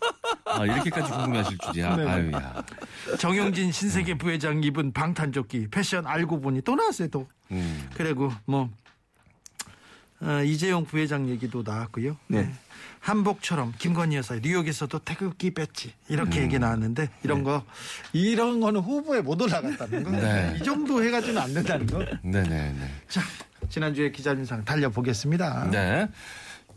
아 0.45 0.65
이렇게까지 0.65 1.11
궁금해하실 1.11 1.59
줄이야. 1.59 1.97
네. 1.97 2.07
아유야. 2.07 2.65
정용진 3.19 3.73
신세계 3.73 4.17
부회장 4.19 4.63
입은 4.63 4.93
방탄조끼 4.93 5.67
패션 5.71 6.07
알고 6.07 6.41
보니 6.41 6.61
또 6.63 6.77
나왔어요 6.77 7.09
또. 7.09 7.27
음. 7.51 7.89
그리고 7.95 8.31
뭐 8.45 8.71
어, 10.21 10.43
이재용 10.43 10.85
부회장 10.85 11.29
얘기도 11.29 11.63
나왔고요. 11.63 12.17
네. 12.29 12.51
한복처럼 13.01 13.73
김건희 13.79 14.17
여사 14.17 14.35
뉴욕에서도 14.35 14.99
태극기 15.01 15.55
배지 15.55 15.89
음. 15.89 16.13
이렇게 16.13 16.43
얘기 16.43 16.59
나왔는데 16.59 17.09
이런 17.23 17.45
거 17.45 17.65
이런 18.13 18.61
거는 18.61 18.81
후보에 18.81 19.21
못 19.21 19.41
올라갔다는 19.41 20.03
거. 20.03 20.11
네. 20.11 20.57
이 20.59 20.65
정도 20.65 21.03
해가지고는 21.05 21.41
안 21.41 21.55
된다는 21.55 21.87
거. 21.87 21.99
네네네. 22.23 22.91
자 23.09 23.21
지난주에 23.69 24.11
기자님상 24.11 24.65
달려보겠습니다. 24.65 25.71
네. 25.71 26.09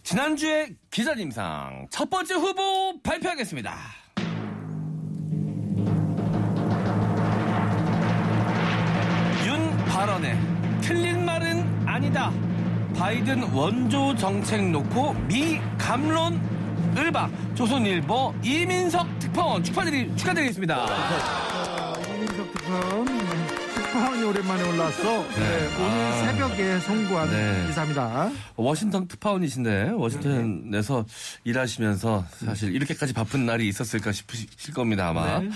지난주에 0.03 0.69
기자님상 0.91 1.88
첫 1.89 2.10
번째 2.10 2.36
후보 2.36 3.01
발표하겠습니다. 3.01 3.75
윤 9.48 9.77
발언에 9.86 10.39
틀린 10.81 11.25
말은 11.25 11.88
아니다. 11.88 12.31
바이든 12.96 13.53
원조 13.53 14.15
정책 14.15 14.69
놓고 14.69 15.13
미 15.27 15.60
감론 15.77 16.39
을박 16.98 17.31
조선일보 17.55 18.34
이민석 18.43 19.08
특파원 19.19 19.63
축하드리, 19.63 20.15
축하드리겠습니다. 20.15 20.86
자, 20.86 21.93
이민석 22.13 22.51
특파원 22.53 23.05
네. 23.05 23.60
특파원이 23.75 24.24
오랜만에 24.24 24.69
올라왔어. 24.69 25.03
네, 25.03 25.67
오늘 25.77 25.89
아. 25.89 26.25
새벽에 26.25 26.79
송구한 26.79 27.29
네. 27.29 27.67
기사입니다. 27.67 28.31
워싱턴 28.55 29.08
특파원이신데 29.08 29.91
워싱턴에서 29.91 31.05
일하시면서 31.43 32.25
사실 32.46 32.75
이렇게까지 32.75 33.13
바쁜 33.13 33.46
날이 33.46 33.67
있었을까 33.67 34.12
싶으실 34.12 34.74
겁니다 34.74 35.10
아마. 35.10 35.39
네. 35.39 35.50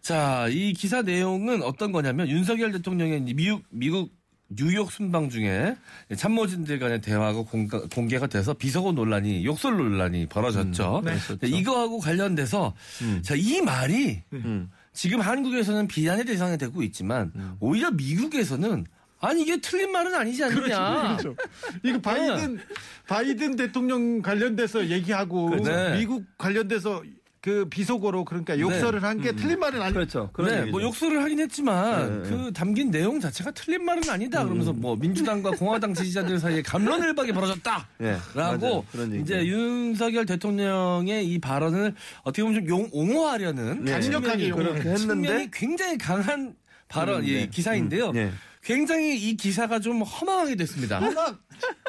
자, 0.00 0.48
이 0.48 0.72
기사 0.72 1.02
내용은 1.02 1.62
어떤 1.62 1.92
거냐면 1.92 2.28
윤석열 2.28 2.72
대통령의 2.72 3.22
이 3.26 3.34
미국 3.34 3.62
미국 3.70 4.10
뉴욕 4.50 4.90
순방 4.90 5.30
중에 5.30 5.76
참모진들 6.16 6.78
간의 6.78 7.00
대화가 7.00 7.42
공가, 7.42 7.80
공개 7.92 8.18
가 8.18 8.26
돼서 8.26 8.52
비서고 8.52 8.92
논란이 8.92 9.44
욕설 9.44 9.76
논란이 9.76 10.26
벌어졌죠. 10.26 11.02
네. 11.04 11.16
근데 11.28 11.48
이거하고 11.48 11.98
관련돼서 11.98 12.74
자, 13.22 13.34
이 13.36 13.60
말이 13.60 14.22
음. 14.32 14.70
지금 14.92 15.20
한국에서는 15.20 15.86
비난의 15.86 16.24
대상이 16.24 16.58
되고 16.58 16.82
있지만 16.82 17.32
오히려 17.60 17.90
미국에서는 17.92 18.86
아니 19.20 19.42
이게 19.42 19.60
틀린 19.60 19.92
말은 19.92 20.14
아니지 20.14 20.42
않느냐. 20.44 21.16
그렇죠. 21.18 21.36
이거 21.84 22.00
바이든 22.00 22.58
바이든 23.06 23.56
대통령 23.56 24.22
관련돼서 24.22 24.88
얘기하고 24.88 25.56
네. 25.62 25.98
미국 25.98 26.24
관련돼서 26.38 27.02
그 27.42 27.64
비속어로 27.70 28.26
그러니까 28.26 28.58
욕설을 28.58 29.02
한게 29.02 29.32
틀린 29.32 29.58
말은 29.58 29.80
아니. 29.80 29.94
그렇죠. 29.94 30.28
그런 30.34 30.50
네, 30.50 30.56
얘기죠. 30.58 30.70
뭐 30.72 30.82
욕설을 30.82 31.22
하긴 31.22 31.40
했지만 31.40 32.22
네, 32.22 32.28
그 32.28 32.52
담긴 32.52 32.90
내용 32.90 33.18
자체가 33.18 33.50
틀린 33.52 33.82
말은 33.84 34.08
아니다. 34.10 34.44
그러면서 34.44 34.74
뭐 34.74 34.94
민주당과 34.96 35.52
공화당 35.52 35.94
지지자들 35.94 36.38
사이에 36.38 36.60
감론을박이 36.60 37.32
벌어졌다라고 37.32 37.86
네, 37.98 38.16
맞아요. 38.34 38.84
그런 38.92 39.12
얘기. 39.12 39.22
이제 39.22 39.46
윤석열 39.46 40.26
대통령의 40.26 41.26
이 41.26 41.38
발언을 41.38 41.94
어떻게 42.24 42.42
보면 42.42 42.60
좀 42.60 42.68
용, 42.68 42.88
옹호하려는 42.92 43.84
네. 43.84 43.92
강력하게 43.92 44.50
측면이- 44.50 44.54
그렇게 44.56 44.88
했는데 44.90 45.48
굉장히 45.50 45.96
강한 45.96 46.54
발언, 46.88 47.20
음, 47.22 47.26
예, 47.28 47.32
네. 47.42 47.48
기사인데요. 47.48 48.12
음, 48.60 48.62
네. 48.62 48.74
굉장히 48.74 49.16
이 49.16 49.36
기사가 49.36 49.80
좀 49.80 50.02
허망하게 50.02 50.56
됐습니다. 50.56 51.00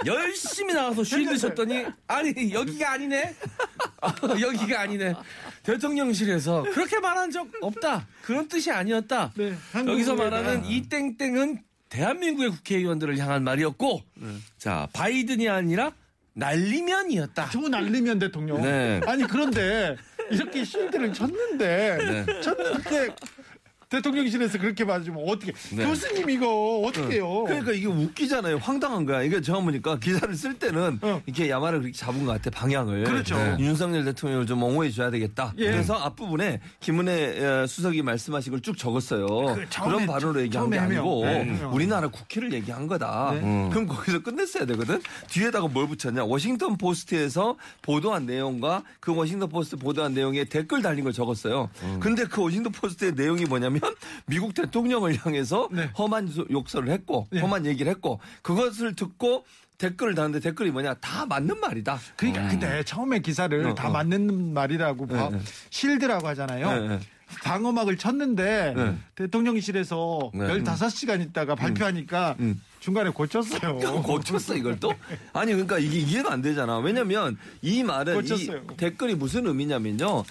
열심히 0.06 0.74
나와서 0.74 1.04
쉴드 1.04 1.38
쳤더니 1.38 1.86
아니 2.08 2.54
여기가 2.54 2.94
아니네. 2.94 3.36
아, 4.02 4.14
여기가 4.40 4.82
아니네. 4.82 5.14
대통령실에서 5.64 6.64
그렇게 6.74 7.00
말한 7.00 7.32
적 7.32 7.48
없다. 7.62 8.08
그런 8.24 8.48
뜻이 8.48 8.72
아니었다. 8.72 9.32
네, 9.36 9.56
여기서. 9.76 10.16
말하는 10.16 10.66
이 10.66 10.82
땡땡은 10.90 11.64
대한민국의 11.90 12.52
국회의원들을 12.52 13.18
향한 13.18 13.44
말이었고, 13.44 14.02
자 14.58 14.88
바이든이 14.94 15.50
아니라 15.50 15.92
날리면이었다. 16.34 17.50
좋은 17.50 17.74
알리면 17.74 18.20
대통령. 18.20 18.62
네. 18.62 19.02
아니 19.06 19.24
그런데 19.24 19.96
이렇게 20.30 20.64
실드를 20.64 21.14
쳤는데 21.14 21.98
네. 22.26 22.42
쳤는데 22.42 23.16
대통령실에서 23.92 24.58
그렇게 24.58 24.86
맞으면 24.86 25.24
어떻게 25.28 25.52
네. 25.76 25.86
교수님 25.86 26.30
이거 26.30 26.80
어떻게 26.86 27.16
해요? 27.16 27.44
그러니까 27.46 27.72
이게 27.74 27.86
웃기잖아요. 27.88 28.58
황당한 28.58 29.06
거야. 29.06 29.22
이게 29.22 29.42
제가 29.42 29.60
보니까 29.60 30.00
기사를 30.00 30.34
쓸 30.36 30.54
때는 30.58 31.00
어. 31.02 31.22
이렇게 31.26 31.50
야마를 31.50 31.80
그렇게 31.82 31.96
잡은 31.98 32.26
것 32.26 32.32
같아. 32.32 32.50
방향을. 32.50 33.04
그렇죠. 33.04 33.36
네. 33.36 33.58
윤석열 33.60 34.06
대통령을 34.06 34.46
좀 34.46 34.64
옹호해 34.64 34.90
줘야 34.92 35.12
되겠다. 35.12 35.54
예. 35.58 35.66
그래서 35.72 35.94
앞부분에 35.96 36.62
김은혜 36.80 37.46
어, 37.46 37.68
수석이 37.68 38.02
말씀하신 38.02 38.52
걸 38.54 38.62
쭉 38.62 38.78
적었어요. 38.78 39.26
그 39.28 39.90
런 39.92 40.06
발언으로 40.06 40.40
얘기한 40.44 40.70
게 40.70 40.78
아니고 40.78 41.26
해명. 41.26 41.56
네. 41.58 41.64
우리나라 41.66 42.08
국회를 42.08 42.54
얘기한 42.54 42.86
거다. 42.88 43.32
음. 43.34 43.70
그럼 43.72 43.88
거기서 43.88 44.20
끝냈어야 44.22 44.66
되거든. 44.68 45.02
뒤에다가 45.30 45.68
뭘 45.68 45.88
붙였냐? 45.88 46.24
워싱턴 46.26 46.78
포스트에서 46.78 47.58
보도한 47.82 48.28
내용과 48.28 48.84
그 49.00 49.14
워싱턴 49.16 49.50
포스트 49.50 49.76
보도한 49.78 50.14
내용에 50.14 50.44
댓글 50.46 50.82
달린 50.84 51.04
걸 51.04 51.12
적었어요. 51.12 51.70
음. 51.82 52.00
근데 52.00 52.24
그 52.26 52.42
워싱턴 52.44 52.72
포스트의 52.72 53.14
내용이 53.16 53.46
뭐냐면 53.46 53.81
미국 54.26 54.54
대통령을 54.54 55.18
향해서 55.26 55.70
네. 55.72 55.90
험한 55.98 56.28
소- 56.28 56.46
욕설을 56.50 56.90
했고 56.90 57.28
네. 57.32 57.40
험한 57.42 57.66
얘기를 57.66 57.92
했고 57.92 58.20
그것을 58.42 58.96
듣고 58.96 59.46
댓글을 59.78 60.14
다는데 60.14 60.40
댓글이 60.40 60.70
뭐냐 60.72 60.94
다 60.96 61.26
맞는 61.26 61.60
말이다. 61.60 62.00
그러니까 62.16 62.48
근데 62.50 62.84
처음에 62.84 63.20
기사를 63.20 63.66
어, 63.66 63.74
다 63.76 63.90
어. 63.90 63.92
맞는 63.92 64.54
말이라고 64.54 65.08
봐- 65.08 65.30
네, 65.30 65.38
네. 65.38 65.44
shield라고 65.72 66.28
하잖아요. 66.28 66.80
네, 66.82 66.88
네. 66.88 67.00
방어막을 67.44 67.98
쳤는데 67.98 68.74
네. 68.76 68.98
대통령실에서 69.16 70.32
네. 70.34 70.48
15시간 70.48 71.22
있다가 71.22 71.56
발표하니까 71.56 72.36
음. 72.40 72.62
중간에 72.80 73.10
고쳤어요. 73.10 73.78
고쳤어 74.04 74.56
이걸 74.56 74.80
또? 74.80 74.94
아니 75.34 75.52
그러니까 75.54 75.80
이게 75.80 76.00
이해가 76.00 76.32
안 76.34 76.42
되잖아. 76.42 76.78
왜냐면 76.80 77.38
이 77.62 77.84
말은. 77.84 78.26
이 78.26 78.50
댓글이 78.78 79.16
무슨 79.16 79.48
의미냐면요. 79.48 80.24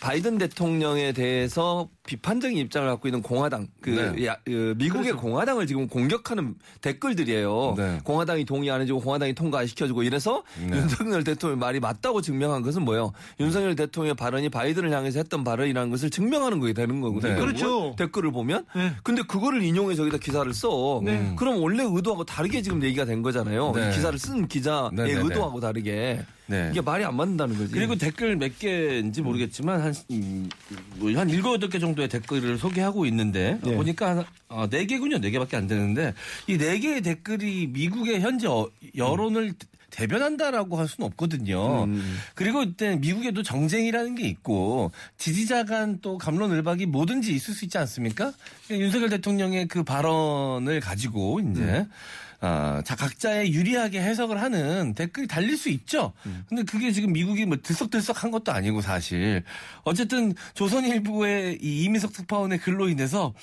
바이든 0.00 0.38
대통령에 0.38 1.12
대해서 1.12 1.88
비판적인 2.06 2.56
입장을 2.58 2.86
갖고 2.88 3.08
있는 3.08 3.20
공화당, 3.22 3.66
그, 3.80 3.90
네. 3.90 4.26
야- 4.26 4.36
그 4.44 4.74
미국의 4.78 5.12
그렇죠. 5.12 5.20
공화당을 5.20 5.66
지금 5.66 5.88
공격하는 5.88 6.54
댓글들이에요. 6.80 7.74
네. 7.76 7.98
공화당이 8.04 8.44
동의 8.44 8.70
안 8.70 8.80
해주고 8.80 9.00
공화당이 9.00 9.34
통과 9.34 9.58
안 9.60 9.66
시켜주고 9.66 10.02
이래서 10.04 10.44
네. 10.60 10.76
윤석열 10.78 11.24
대통령 11.24 11.58
말이 11.58 11.80
맞다고 11.80 12.20
증명한 12.20 12.62
것은 12.62 12.82
뭐예요? 12.82 13.12
윤석열 13.40 13.74
대통령의 13.74 14.14
발언이 14.14 14.48
바이든을 14.50 14.92
향해서 14.92 15.18
했던 15.18 15.42
발언이라는 15.42 15.90
것을 15.90 16.10
증명하는 16.10 16.60
거게 16.60 16.72
되는 16.72 17.00
거거든요. 17.00 17.34
네. 17.34 17.40
그렇죠. 17.40 17.94
댓글을 17.98 18.30
보면. 18.30 18.66
네. 18.76 18.92
근데 19.02 19.22
그거를 19.22 19.62
인용해서 19.62 20.02
여기다 20.02 20.18
기사를 20.18 20.52
써. 20.54 21.00
네. 21.04 21.32
그럼 21.36 21.60
원래 21.60 21.82
의도하고 21.84 22.24
다르게 22.24 22.62
지금 22.62 22.82
얘기가 22.84 23.04
된 23.04 23.22
거잖아요. 23.22 23.72
네. 23.74 23.88
이 23.90 23.94
기사를 23.94 24.16
쓴 24.18 24.46
기자의. 24.46 24.90
의도하고 24.96 25.58
다르게. 25.60 26.24
네. 26.48 26.68
이게 26.70 26.80
말이 26.80 27.04
안 27.04 27.16
맞는다는 27.16 27.58
거지. 27.58 27.72
그리고 27.72 27.96
댓글 27.96 28.36
몇 28.36 28.56
개인지 28.58 29.20
모르겠지만 29.22 29.80
한, 29.80 29.94
음, 30.12 30.48
뭐한 30.96 31.28
일곱 31.30 31.54
여덟 31.54 31.68
개 31.68 31.78
정도의 31.78 32.08
댓글을 32.08 32.56
소개하고 32.58 33.04
있는데 33.06 33.58
예. 33.66 33.74
보니까 33.74 34.24
어, 34.48 34.68
네 34.70 34.86
개군요. 34.86 35.18
네 35.18 35.30
개밖에 35.30 35.56
안 35.56 35.66
되는데 35.66 36.14
이네 36.46 36.78
개의 36.78 37.00
댓글이 37.02 37.68
미국의 37.68 38.20
현재 38.20 38.46
어- 38.46 38.70
여론을 38.96 39.54
대변한다라고 39.90 40.78
할 40.78 40.88
수는 40.88 41.06
없거든요. 41.08 41.84
음. 41.84 42.18
그리고 42.34 42.62
이때 42.62 42.96
미국에도 42.96 43.42
정쟁이라는 43.42 44.14
게 44.14 44.28
있고 44.28 44.90
지지자 45.16 45.64
간 45.64 45.98
또 46.02 46.18
감론을박이 46.18 46.86
뭐든지 46.86 47.34
있을 47.34 47.54
수 47.54 47.64
있지 47.64 47.78
않습니까? 47.78 48.32
그러니까 48.66 48.84
윤석열 48.84 49.08
대통령의 49.08 49.66
그 49.68 49.82
발언을 49.82 50.80
가지고 50.80 51.40
이제 51.40 51.62
음. 51.62 51.90
아, 52.40 52.82
자 52.84 52.94
각자의 52.96 53.52
유리하게 53.52 54.00
해석을 54.00 54.40
하는 54.40 54.94
댓글이 54.94 55.26
달릴 55.26 55.56
수 55.56 55.68
있죠. 55.70 56.12
음. 56.26 56.44
근데 56.48 56.62
그게 56.64 56.92
지금 56.92 57.12
미국이 57.12 57.46
뭐 57.46 57.56
들썩들썩한 57.62 58.30
것도 58.30 58.52
아니고 58.52 58.82
사실 58.82 59.42
어쨌든 59.84 60.34
조선일보의 60.54 61.58
이 61.62 61.84
이민석 61.84 62.12
특파원의 62.12 62.58
글로 62.58 62.88
인해서 62.88 63.34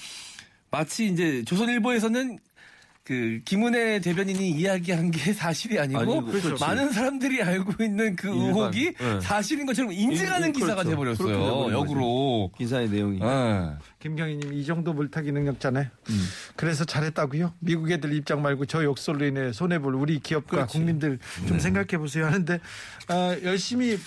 마치 0.69 1.07
이제 1.07 1.43
조선일보에서는 1.45 2.39
그 3.05 3.41
김은혜 3.43 3.99
대변인이 3.99 4.49
이야기한 4.51 5.11
게 5.11 5.33
사실이 5.33 5.77
아니고 5.77 5.99
아니고, 5.99 6.23
그렇죠. 6.25 6.55
많은 6.65 6.89
사람들이 6.93 7.43
알고 7.43 7.83
있는 7.83 8.15
그 8.15 8.29
일반, 8.29 8.47
의혹이 8.47 8.93
네. 8.97 9.19
사실인 9.21 9.65
것처럼 9.65 9.91
인증하는 9.91 10.47
인- 10.47 10.53
기사가 10.53 10.83
그렇죠. 10.83 10.89
돼버렸어요. 10.91 11.71
역으로. 11.73 12.51
기사의 12.57 12.89
내용이. 12.89 13.19
예. 13.21 13.71
김경희님 13.99 14.53
이 14.53 14.65
정도 14.65 14.93
물타기 14.93 15.33
능력자네. 15.33 15.89
그래서 16.55 16.85
잘했다고요? 16.85 17.53
미국 17.59 17.91
애들 17.91 18.13
입장 18.13 18.41
말고 18.41 18.65
저 18.67 18.83
욕설로 18.83 19.25
인해 19.25 19.51
손해 19.51 19.79
볼 19.79 19.95
우리 19.95 20.19
기업과 20.19 20.67
국민들 20.67 21.19
좀 21.47 21.59
생각해 21.59 21.97
보세요 21.97 22.25
하는데 22.25 22.59
어, 23.09 23.35
열심히 23.43 23.97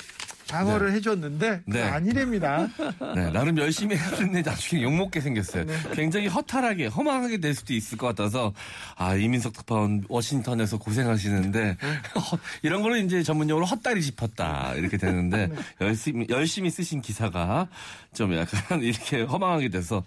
방어를 0.49 0.93
해줬는데 0.93 1.62
네. 1.67 1.83
아니랍니다. 1.83 2.69
네, 3.15 3.31
나름 3.31 3.59
열심히 3.59 3.97
했는데 3.97 4.43
나중에 4.43 4.83
욕먹게 4.83 5.21
생겼어요. 5.21 5.65
굉장히 5.95 6.29
허탈하게, 6.29 6.87
허망하게 6.87 7.38
될 7.38 7.55
수도 7.55 7.75
있을 7.75 7.99
것 7.99 8.07
같아서, 8.09 8.53
아, 8.97 9.15
이민석 9.15 9.53
특파원 9.53 10.05
워싱턴에서 10.09 10.79
고생하시는데, 10.79 11.76
허- 12.15 12.38
이런 12.62 12.83
거는 12.83 13.07
이제 13.07 13.23
전문용어로 13.23 13.67
헛다리 13.67 14.03
짚었다. 14.03 14.75
이렇게 14.75 14.97
되는데, 14.97 15.50
열심히, 15.81 16.26
열심히 16.31 16.71
쓰신 16.71 17.00
기사가 17.03 17.69
좀 18.15 18.35
약간 18.35 18.81
이렇게 18.83 19.23
허망하게 19.23 19.69
돼서, 19.71 20.05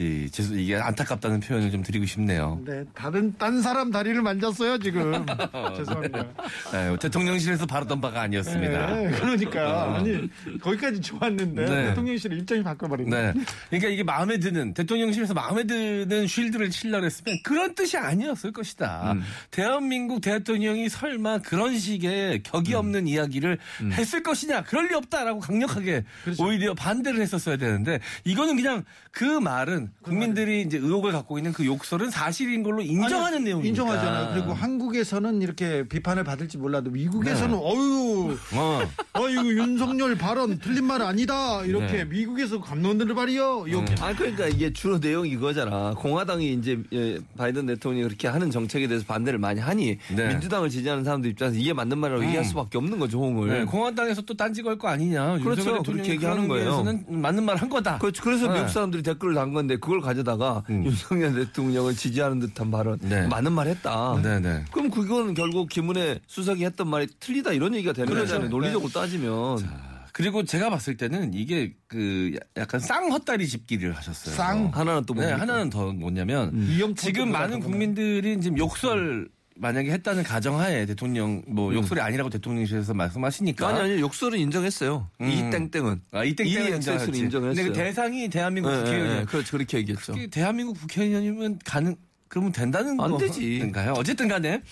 이, 0.00 0.30
죄송- 0.30 0.58
이게 0.58 0.76
안타깝다는 0.76 1.40
표현을 1.40 1.70
좀 1.70 1.82
드리고 1.82 2.06
싶네요. 2.06 2.58
네, 2.64 2.84
다른 2.94 3.34
딴 3.36 3.60
사람 3.60 3.90
다리를 3.90 4.22
만졌어요 4.22 4.78
지금. 4.78 5.26
죄송합니다. 5.76 6.24
네, 6.72 6.96
대통령실에서 6.98 7.66
바랐던 7.66 8.00
바가 8.00 8.22
아니었습니다. 8.22 8.94
네, 8.94 9.10
그러니까 9.10 9.96
아니 9.96 10.28
거기까지 10.58 11.02
좋았는데 11.02 11.64
네. 11.66 11.84
대통령실 11.88 12.32
입장이 12.32 12.62
바꿔버린 12.62 13.10
네. 13.10 13.16
거예요. 13.16 13.34
그러니까 13.68 13.88
이게 13.90 14.02
마음에 14.02 14.38
드는 14.38 14.72
대통령실에서 14.72 15.34
마음에 15.34 15.64
드는 15.64 16.26
쉴드를 16.26 16.70
칠라 16.70 17.02
했으면 17.02 17.36
그런 17.44 17.74
뜻이 17.74 17.98
아니었을 17.98 18.52
것이다. 18.52 19.14
대한민국 19.50 20.22
대통령이 20.22 20.88
설마 20.88 21.38
그런 21.40 21.78
식의 21.78 22.42
격이 22.42 22.72
없는 22.74 23.06
이야기를 23.06 23.58
했을 23.92 24.22
것이냐? 24.22 24.62
그럴 24.62 24.88
리 24.88 24.94
없다라고 24.94 25.40
강력하게 25.40 26.04
오히려 26.38 26.72
반대를 26.74 27.20
했었어야 27.20 27.58
되는데 27.58 28.00
이거는 28.24 28.56
그냥 28.56 28.84
그 29.10 29.24
말은 29.24 29.89
국민들이 30.02 30.62
이제 30.62 30.78
의혹을 30.78 31.12
갖고 31.12 31.38
있는 31.38 31.52
그 31.52 31.64
욕설은 31.64 32.10
사실인 32.10 32.62
걸로 32.62 32.80
인정하는 32.82 33.36
아니, 33.38 33.44
내용이니까. 33.44 33.68
인정하잖아요. 33.68 34.34
그리고 34.34 34.52
한국에서는 34.52 35.42
이렇게 35.42 35.86
비판을 35.88 36.24
받을지 36.24 36.58
몰라도 36.58 36.90
미국에서는 36.90 37.54
어유 37.54 38.36
어. 38.54 38.82
어 39.14 39.28
이거 39.28 39.44
윤석열 39.44 40.16
발언 40.16 40.58
틀린 40.58 40.84
말 40.84 41.02
아니다 41.02 41.62
이렇게 41.64 41.98
네. 41.98 42.04
미국에서 42.04 42.60
감론들을 42.60 43.14
발이요 43.14 43.64
이렇게 43.68 43.94
아 44.00 44.14
그러니까 44.14 44.46
이게 44.48 44.72
주로 44.72 44.98
내용이 44.98 45.30
이거잖아. 45.30 45.94
공화당이 45.96 46.52
이제 46.54 46.78
예, 46.92 47.18
바이든 47.36 47.66
대통령이 47.66 48.04
그렇게 48.04 48.28
하는 48.28 48.50
정책에 48.50 48.88
대해서 48.88 49.04
반대를 49.06 49.38
많이 49.38 49.60
하니 49.60 49.98
네. 50.16 50.28
민주당을 50.28 50.70
지지하는 50.70 51.04
사람들 51.04 51.30
입장에서 51.30 51.56
이게 51.58 51.72
맞는 51.72 51.98
말이라고 51.98 52.24
얘기할 52.26 52.44
수밖에 52.44 52.78
없는 52.78 52.98
거죠, 52.98 53.18
홍을. 53.20 53.48
네, 53.48 53.64
공화당에서 53.64 54.22
또 54.22 54.34
딴지 54.34 54.62
걸 54.62 54.80
거 54.80 54.88
아니냐. 54.88 55.38
그렇죠. 55.40 55.60
윤석열 55.60 55.82
그렇게 55.82 55.82
대통령이 55.82 56.08
얘기하는 56.10 56.48
거예요. 56.48 56.84
맞는 57.08 57.44
말 57.44 57.56
한 57.60 57.68
거다. 57.68 57.98
그렇죠. 57.98 58.22
그래서 58.22 58.46
네. 58.46 58.54
미국 58.54 58.70
사람들이 58.70 59.02
댓글을 59.02 59.34
단 59.34 59.52
건데 59.52 59.69
그걸 59.76 60.00
가져다가 60.00 60.64
음. 60.70 60.84
윤석열 60.84 61.34
대통령을 61.34 61.94
지지하는 61.94 62.40
듯한 62.40 62.70
발언 62.70 62.98
네. 63.00 63.26
맞는 63.26 63.52
말 63.52 63.68
했다. 63.68 64.20
네네. 64.22 64.66
그럼 64.72 64.90
그건 64.90 65.34
결국 65.34 65.68
김은혜 65.68 66.20
수석이 66.26 66.64
했던 66.64 66.88
말이 66.88 67.06
틀리다 67.18 67.52
이런 67.52 67.74
얘기가 67.74 67.92
되는 67.92 68.08
그렇죠. 68.08 68.26
거잖아요. 68.26 68.50
논리적으로 68.50 68.90
따지면. 68.90 69.90
그리고 70.12 70.44
제가 70.44 70.70
봤을 70.70 70.96
때는 70.96 71.32
이게 71.34 71.74
그 71.86 72.36
약간 72.56 72.80
쌍 72.80 73.10
헛다리 73.10 73.46
짚기를 73.46 73.96
하셨어요. 73.96 74.34
쌍? 74.34 74.70
하나는 74.72 75.04
또 75.06 75.14
네? 75.14 75.30
하나는 75.32 75.70
더 75.70 75.92
뭐냐면 75.92 76.52
이형 76.68 76.94
지금 76.94 77.30
많은 77.30 77.60
국민들이 77.60 78.40
지금 78.40 78.58
욕설 78.58 79.28
만약에 79.60 79.90
했다는 79.92 80.22
가정하에 80.22 80.86
대통령 80.86 81.42
뭐 81.46 81.74
욕설이 81.74 82.00
아니라고 82.00 82.30
대통령실에서 82.30 82.94
말씀하시니까 82.94 83.68
아니 83.68 83.80
아니 83.80 84.00
욕설은 84.00 84.38
인정했어요. 84.38 85.10
음. 85.20 85.26
이 85.28 85.50
땡땡은. 85.50 86.00
아, 86.12 86.24
이 86.24 86.34
땡땡은 86.34 86.50
이 86.50 86.64
인정했지. 86.76 86.90
엑세스는 86.90 87.18
인정했어요. 87.18 87.54
근데 87.54 87.68
그 87.68 87.72
대상이 87.72 88.28
대한민국 88.30 88.70
예, 88.70 88.74
예, 88.74 88.78
국회의원. 88.78 89.20
예. 89.20 89.24
그렇죠. 89.24 89.56
그렇게 89.56 89.78
얘기했죠. 89.78 90.14
대한민국 90.30 90.80
국회의원이면 90.80 91.58
가능 91.64 91.96
그러면 92.28 92.52
된다는 92.52 92.98
안거 92.98 93.18
되지. 93.18 93.56
인가요? 93.56 93.92
어쨌든 93.98 94.28
간에 94.28 94.62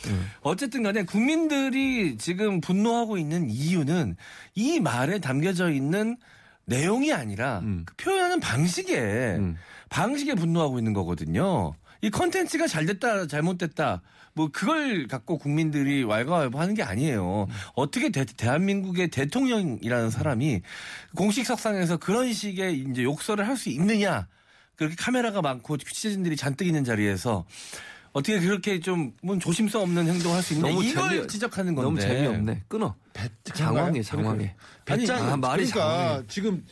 어쨌든 0.40 0.82
간에 0.82 1.02
국민들이 1.02 2.16
지금 2.16 2.60
분노하고 2.62 3.18
있는 3.18 3.50
이유는 3.50 4.16
이 4.54 4.80
말에 4.80 5.18
담겨져 5.18 5.70
있는 5.70 6.16
내용이 6.64 7.12
아니라 7.12 7.58
음. 7.58 7.82
그 7.84 7.94
표현하는 7.96 8.40
방식에 8.40 8.96
음. 9.38 9.56
방식에 9.90 10.34
분노하고 10.34 10.78
있는 10.78 10.92
거거든요. 10.94 11.74
이 12.00 12.10
컨텐츠가 12.10 12.66
잘 12.68 12.86
됐다 12.86 13.26
잘못됐다 13.26 14.02
뭐 14.34 14.48
그걸 14.52 15.08
갖고 15.08 15.36
국민들이 15.38 16.04
왈가왈부하는 16.04 16.74
게 16.74 16.82
아니에요. 16.84 17.48
어떻게 17.74 18.10
대, 18.10 18.24
대한민국의 18.24 19.08
대통령이라는 19.08 20.10
사람이 20.10 20.62
공식 21.16 21.44
석상에서 21.46 21.96
그런 21.96 22.32
식의 22.32 22.78
이제 22.90 23.02
욕설을 23.02 23.46
할 23.48 23.56
수 23.56 23.68
있느냐? 23.70 24.28
그렇게 24.76 24.94
카메라가 24.96 25.42
많고 25.42 25.76
취재진들이 25.78 26.36
잔뜩 26.36 26.68
있는 26.68 26.84
자리에서 26.84 27.44
어떻게 28.12 28.38
그렇게 28.38 28.78
좀뭐 28.78 29.38
조심성 29.40 29.82
없는 29.82 30.06
행동을 30.06 30.36
할수 30.36 30.54
있냐? 30.54 30.68
너무 30.68 30.84
이걸 30.84 31.10
재미- 31.10 31.26
지적하는 31.26 31.74
건데. 31.74 31.84
너무 31.84 32.00
재미없네. 32.00 32.62
끊어. 32.68 32.94
장황해, 33.54 34.02
장황해. 34.02 34.54
배짱 34.84 35.16
아니, 35.16 35.32
아, 35.32 35.36
말이 35.36 35.66
그러니까 35.66 35.98
장황해. 35.98 36.22
지금 36.28 36.64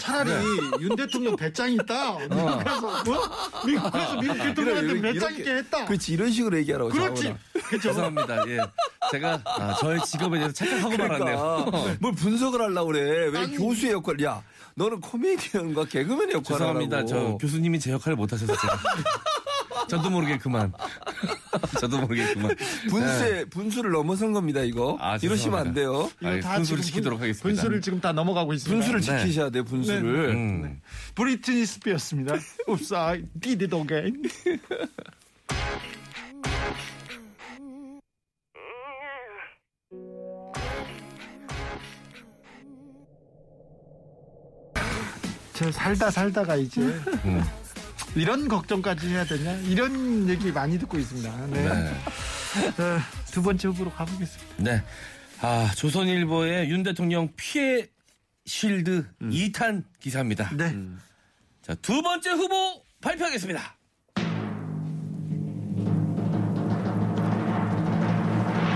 차라리 0.00 0.44
윤 0.80 0.96
대통령 0.96 1.36
배짱 1.36 1.70
있다 1.72 2.18
미국에서 2.18 2.80
뭐? 3.04 3.30
미국에서 3.66 4.20
미국 4.20 4.38
대통령한테 4.38 4.92
이렇게- 4.92 5.12
배짱 5.12 5.34
있게 5.36 5.50
했다. 5.56 5.84
그렇지 5.84 6.12
이런 6.14 6.32
식으로 6.32 6.56
얘기하라고. 6.58 6.90
그렇지. 6.90 7.34
죄송합니다. 7.82 8.48
예. 8.48 8.58
제가 9.12 9.40
아, 9.44 9.74
저의 9.80 10.00
직업에 10.04 10.38
대해서 10.38 10.52
착각하고 10.54 10.96
말았네요. 10.96 11.64
그러니까 11.66 11.96
뭘 12.00 12.14
분석을 12.14 12.60
하려고 12.62 12.86
그래. 12.92 13.28
왜 13.32 13.46
교수의 13.50 13.92
역할? 13.92 14.20
야, 14.24 14.42
너는 14.74 15.00
코미디언과 15.00 15.84
개그맨의 15.84 16.34
역할을 16.36 16.42
죄송합니다. 16.58 16.96
하라고. 16.98 17.08
저 17.08 17.38
교수님이 17.38 17.78
제 17.78 17.92
역할을 17.92 18.16
못 18.16 18.32
하셔서 18.32 18.56
제가. 18.56 18.78
저도 19.88 20.10
모르게 20.10 20.38
그만. 20.38 20.72
저도 21.80 22.00
모르게 22.00 22.34
그만. 22.34 22.54
분수의 22.88 23.46
분수를 23.46 23.90
넘어선 23.92 24.32
겁니다. 24.32 24.60
이거. 24.60 24.96
아, 25.00 25.16
이러시면 25.20 25.58
안 25.58 25.74
돼요. 25.74 26.10
아, 26.22 26.32
이거 26.32 26.40
다 26.46 26.56
분수를 26.56 26.82
지키도록 26.82 27.18
분- 27.18 27.24
하겠습니다. 27.24 27.42
분수를 27.48 27.80
지금 27.80 28.00
다 28.00 28.12
넘어가고 28.12 28.52
있습니다. 28.52 28.74
분수를 28.76 29.00
네. 29.00 29.20
지키셔야 29.24 29.50
돼. 29.50 29.62
분수를. 29.62 30.30
음. 30.30 30.80
브리트니 31.14 31.66
스피어스입니다. 31.66 32.34
Oops, 32.68 32.94
I 32.94 33.24
did 33.40 33.64
it 33.64 33.74
again. 33.76 34.22
저 45.54 45.70
살다 45.70 46.10
살다가 46.10 46.56
이제 46.56 46.80
음. 46.80 47.42
이런 48.16 48.48
걱정까지 48.48 49.08
해야 49.08 49.24
되냐? 49.24 49.52
이런 49.68 50.28
얘기 50.28 50.50
많이 50.50 50.78
듣고 50.78 50.98
있습니다. 50.98 51.46
네. 51.46 51.62
네. 51.62 52.82
어, 52.82 53.00
두 53.30 53.42
번째 53.42 53.68
후보로 53.68 53.90
가보겠습니다. 53.92 54.54
네. 54.58 54.82
아, 55.40 55.70
조선일보의 55.76 56.68
윤 56.70 56.82
대통령 56.82 57.28
피해 57.36 57.86
쉴드 58.46 59.06
2탄 59.22 59.84
기사입니다. 60.00 60.50
네. 60.56 60.76
자, 61.62 61.74
두 61.76 62.02
번째 62.02 62.30
후보 62.30 62.82
발표하겠습니다. 63.00 63.76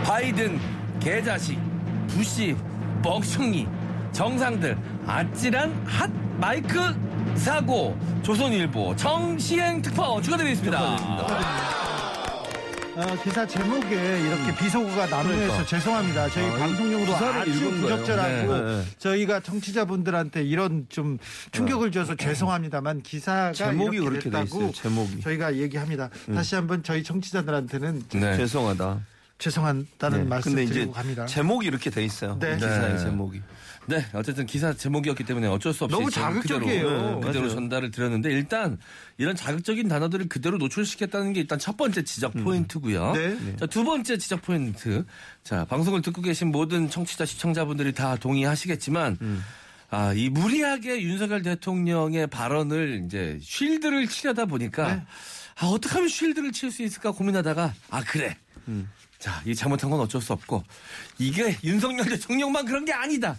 바이든, 0.04 0.60
개자식, 1.00 1.58
부시, 2.08 2.56
멍청이, 3.02 3.66
정상들, 4.12 4.78
아찔한 5.06 5.72
핫 5.86 6.10
마이크 6.38 6.78
사고, 7.36 7.98
조선일보, 8.22 8.96
정시행 8.96 9.82
특파원 9.82 10.22
축하드리겠습니다. 10.22 11.74
어, 12.96 13.22
기사 13.24 13.44
제목에 13.44 14.20
이렇게 14.20 14.54
비속어가 14.56 15.06
난무해서 15.06 15.40
그러니까. 15.46 15.66
죄송합니다. 15.66 16.28
저희 16.30 16.46
아, 16.46 16.56
방송용으로 16.58 17.12
아주. 17.16 17.70
부적절하고 17.80 18.52
네, 18.54 18.60
네, 18.62 18.76
네. 18.76 18.84
저희가 18.98 19.40
청취자분들한테 19.40 20.44
이런 20.44 20.86
좀 20.88 21.18
충격을 21.50 21.90
줘서 21.90 22.14
죄송합니다만 22.14 23.02
기사가 23.02 23.52
제목이 23.52 23.96
이렇게 23.96 24.08
그렇게 24.10 24.30
돼 24.30 24.38
됐다고 24.38 24.58
있어요. 24.58 24.72
제목이. 24.72 25.20
저희가 25.22 25.56
얘기합니다. 25.56 26.08
다시 26.32 26.54
한번 26.54 26.84
저희 26.84 27.02
청취자들한테는 27.02 28.04
네. 28.12 28.36
죄송하다. 28.36 29.00
죄송하다는 29.38 30.18
네. 30.18 30.24
말씀 30.24 30.54
드리고 30.54 30.92
갑니다. 30.92 31.26
제목이 31.26 31.66
이렇게 31.66 31.90
돼 31.90 32.04
있어요. 32.04 32.38
네. 32.38 32.54
기사의 32.54 32.92
네. 32.94 32.98
제목이. 33.00 33.42
네, 33.86 34.04
어쨌든 34.14 34.46
기사 34.46 34.72
제목이었기 34.72 35.24
때문에 35.24 35.46
어쩔 35.46 35.72
수 35.72 35.84
없이 35.84 35.96
너무 35.96 36.10
자극적이에요. 36.10 36.84
그대로, 36.84 37.20
네, 37.20 37.26
그대로. 37.26 37.48
전달을 37.48 37.90
드렸는데 37.90 38.30
일단 38.30 38.78
이런 39.18 39.36
자극적인 39.36 39.88
단어들을 39.88 40.28
그대로 40.28 40.56
노출시켰다는 40.58 41.32
게 41.32 41.40
일단 41.40 41.58
첫 41.58 41.76
번째 41.76 42.02
지적 42.02 42.32
포인트고요. 42.34 43.12
네. 43.12 43.56
자, 43.56 43.66
두 43.66 43.84
번째 43.84 44.16
지적 44.16 44.42
포인트. 44.42 45.04
자, 45.42 45.64
방송을 45.66 46.02
듣고 46.02 46.22
계신 46.22 46.50
모든 46.50 46.88
청취자 46.88 47.24
시청자분들이 47.26 47.92
다 47.92 48.16
동의하시겠지만 48.16 49.18
아, 49.90 50.12
이 50.14 50.28
무리하게 50.28 51.02
윤석열 51.02 51.42
대통령의 51.42 52.26
발언을 52.26 53.02
이제 53.06 53.38
쉴드를 53.42 54.08
치려다 54.08 54.46
보니까 54.46 54.94
네. 54.94 55.02
아, 55.60 55.66
어떻게 55.66 55.94
하면 55.94 56.08
shield를 56.08 56.50
칠 56.52 56.70
수 56.72 56.82
있을까 56.82 57.12
고민하다가 57.12 57.74
아, 57.90 58.00
그래. 58.02 58.36
자, 59.24 59.40
이 59.46 59.54
잘못한 59.54 59.88
건 59.88 60.00
어쩔 60.00 60.20
수 60.20 60.34
없고 60.34 60.62
이게 61.18 61.56
윤석열 61.64 62.04
대통령만 62.04 62.66
그런 62.66 62.84
게 62.84 62.92
아니다. 62.92 63.34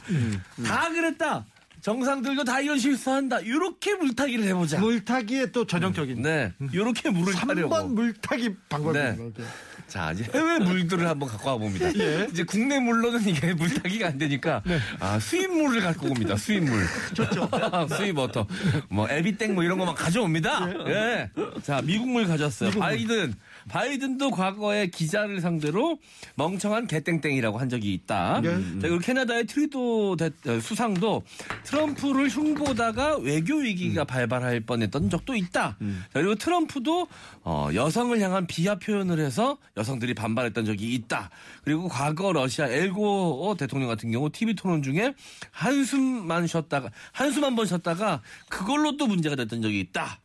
다 0.65 0.89
그랬다. 0.89 1.45
정상들도 1.81 2.43
다 2.43 2.59
이런 2.59 2.79
실수한다. 2.79 3.41
이렇게 3.41 3.93
물타기를 3.93 4.45
해보자. 4.45 4.79
물타기에 4.79 5.51
또 5.51 5.67
전형적인 5.67 6.23
네, 6.23 6.51
이렇게 6.73 7.11
물을 7.11 7.35
타려고. 7.35 7.75
3번 7.75 7.89
물타기 7.93 8.55
방법입니다. 8.67 9.43
네. 9.43 9.47
자, 9.87 10.11
이제 10.11 10.27
해외 10.33 10.57
물들을 10.57 11.07
한번 11.07 11.29
갖고 11.29 11.49
와 11.49 11.57
봅니다. 11.57 11.87
이제 12.31 12.43
국내 12.43 12.79
물로는 12.79 13.27
이게 13.27 13.53
물타기가 13.53 14.07
안 14.07 14.17
되니까 14.17 14.63
아, 14.99 15.19
수입물을 15.19 15.79
갖고 15.81 16.07
옵니다. 16.07 16.35
수입물. 16.35 16.83
좋죠. 17.13 17.47
수입 17.95 18.17
water. 18.17 18.47
뭐 18.89 19.07
에비땡 19.07 19.53
뭐 19.53 19.63
이런 19.63 19.77
거만 19.77 19.93
가져옵니다. 19.93 20.67
예. 20.87 21.29
자, 21.61 21.83
미국 21.83 22.09
물 22.09 22.25
가져왔어요. 22.25 22.71
바이든. 22.71 23.35
바이든도 23.69 24.31
과거에 24.31 24.87
기자를 24.87 25.41
상대로 25.41 25.97
멍청한 26.35 26.87
개땡땡이라고 26.87 27.57
한 27.57 27.69
적이 27.69 27.93
있다. 27.93 28.41
네. 28.41 28.49
자, 28.49 28.87
그리고 28.87 28.99
캐나다의 28.99 29.45
트리도 29.47 30.15
대- 30.17 30.31
어, 30.47 30.59
수상도 30.59 31.23
트럼프를 31.63 32.29
흉보다가 32.29 33.17
외교 33.17 33.55
위기가 33.55 34.03
발발할 34.03 34.61
뻔했던 34.61 35.09
적도 35.09 35.35
있다. 35.35 35.77
자, 35.79 36.09
그리고 36.13 36.35
트럼프도 36.35 37.07
어, 37.43 37.69
여성을 37.73 38.19
향한 38.19 38.45
비하 38.47 38.75
표현을 38.75 39.19
해서 39.19 39.57
여성들이 39.77 40.13
반발했던 40.13 40.65
적이 40.65 40.93
있다. 40.93 41.29
그리고 41.63 41.87
과거 41.87 42.31
러시아 42.33 42.67
엘고 42.67 43.55
대통령 43.57 43.87
같은 43.89 44.11
경우 44.11 44.29
TV 44.29 44.53
토론 44.55 44.83
중에 44.83 45.13
한숨만 45.51 46.47
쉬었다가 46.47 46.89
한숨 47.11 47.43
한 47.43 47.55
번 47.55 47.65
쉬었다가 47.65 48.21
그걸로 48.49 48.97
또 48.97 49.07
문제가 49.07 49.35
됐던 49.35 49.61
적이 49.61 49.79
있다. 49.79 50.19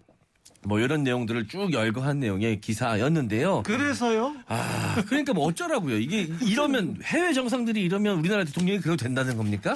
뭐 0.63 0.79
이런 0.79 1.03
내용들을 1.03 1.49
쭉 1.49 1.73
열거한 1.73 2.21
내용의 2.21 2.61
기사였는데요. 2.61 3.63
그래서요? 3.63 4.35
아, 4.47 5.03
그러니까 5.07 5.33
뭐 5.33 5.47
어쩌라고요. 5.47 5.99
이게 5.99 6.29
이러면 6.43 6.99
해외 7.03 7.33
정상들이 7.33 7.83
이러면 7.83 8.19
우리나라 8.19 8.45
대통령이 8.45 8.81
그래도 8.81 8.97
된다는 8.97 9.37
겁니까? 9.37 9.75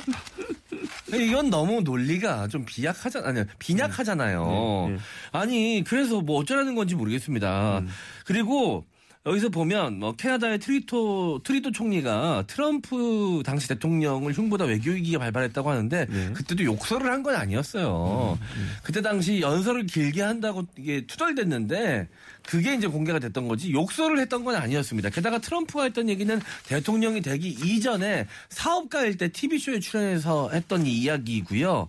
이건 1.13 1.49
너무 1.49 1.81
논리가 1.81 2.49
좀 2.49 2.65
비약하잖아, 2.67 3.29
아니, 3.29 3.45
빈약하잖아요. 3.59 4.99
아니, 5.33 5.85
그래서 5.87 6.21
뭐 6.21 6.41
어쩌라는 6.41 6.75
건지 6.75 6.95
모르겠습니다. 6.95 7.83
그리고 8.27 8.85
여기서 9.27 9.49
보면 9.49 10.01
뭐 10.01 10.13
캐나다의 10.15 10.59
트리토 10.59 11.41
트뤼도 11.45 11.73
총리가 11.73 12.45
트럼프 12.47 13.43
당시 13.47 13.69
대통령을 13.69 14.35
흉보다 14.35 14.67
외교 14.67 14.91
위기가 14.91 15.19
발발했다고 15.19 15.71
하는데 15.71 16.07
그때도 16.35 16.65
욕설을 16.65 17.11
한 17.11 17.25
건 17.25 17.37
아니었어요. 17.37 18.39
그때 18.83 19.01
당시 19.01 19.41
연설을 19.41 19.87
길게 19.87 20.21
한다고 20.21 20.67
이게 20.77 21.07
투덜댔는데 21.07 22.07
그게 22.47 22.75
이제 22.75 22.87
공개가 22.87 23.19
됐던 23.19 23.49
거지 23.49 23.73
욕설을 23.73 24.19
했던 24.19 24.45
건 24.45 24.57
아니었습니다. 24.57 25.09
게다가 25.09 25.39
트럼프가 25.39 25.85
했던 25.85 26.11
얘기는 26.11 26.39
대통령이 26.67 27.23
되기 27.23 27.49
이전에 27.49 28.27
사업가일 28.51 29.17
때 29.17 29.29
TV쇼에 29.29 29.81
출연해서 29.81 30.51
했던 30.51 30.85
이 30.85 30.93
이야기고요. 30.99 31.89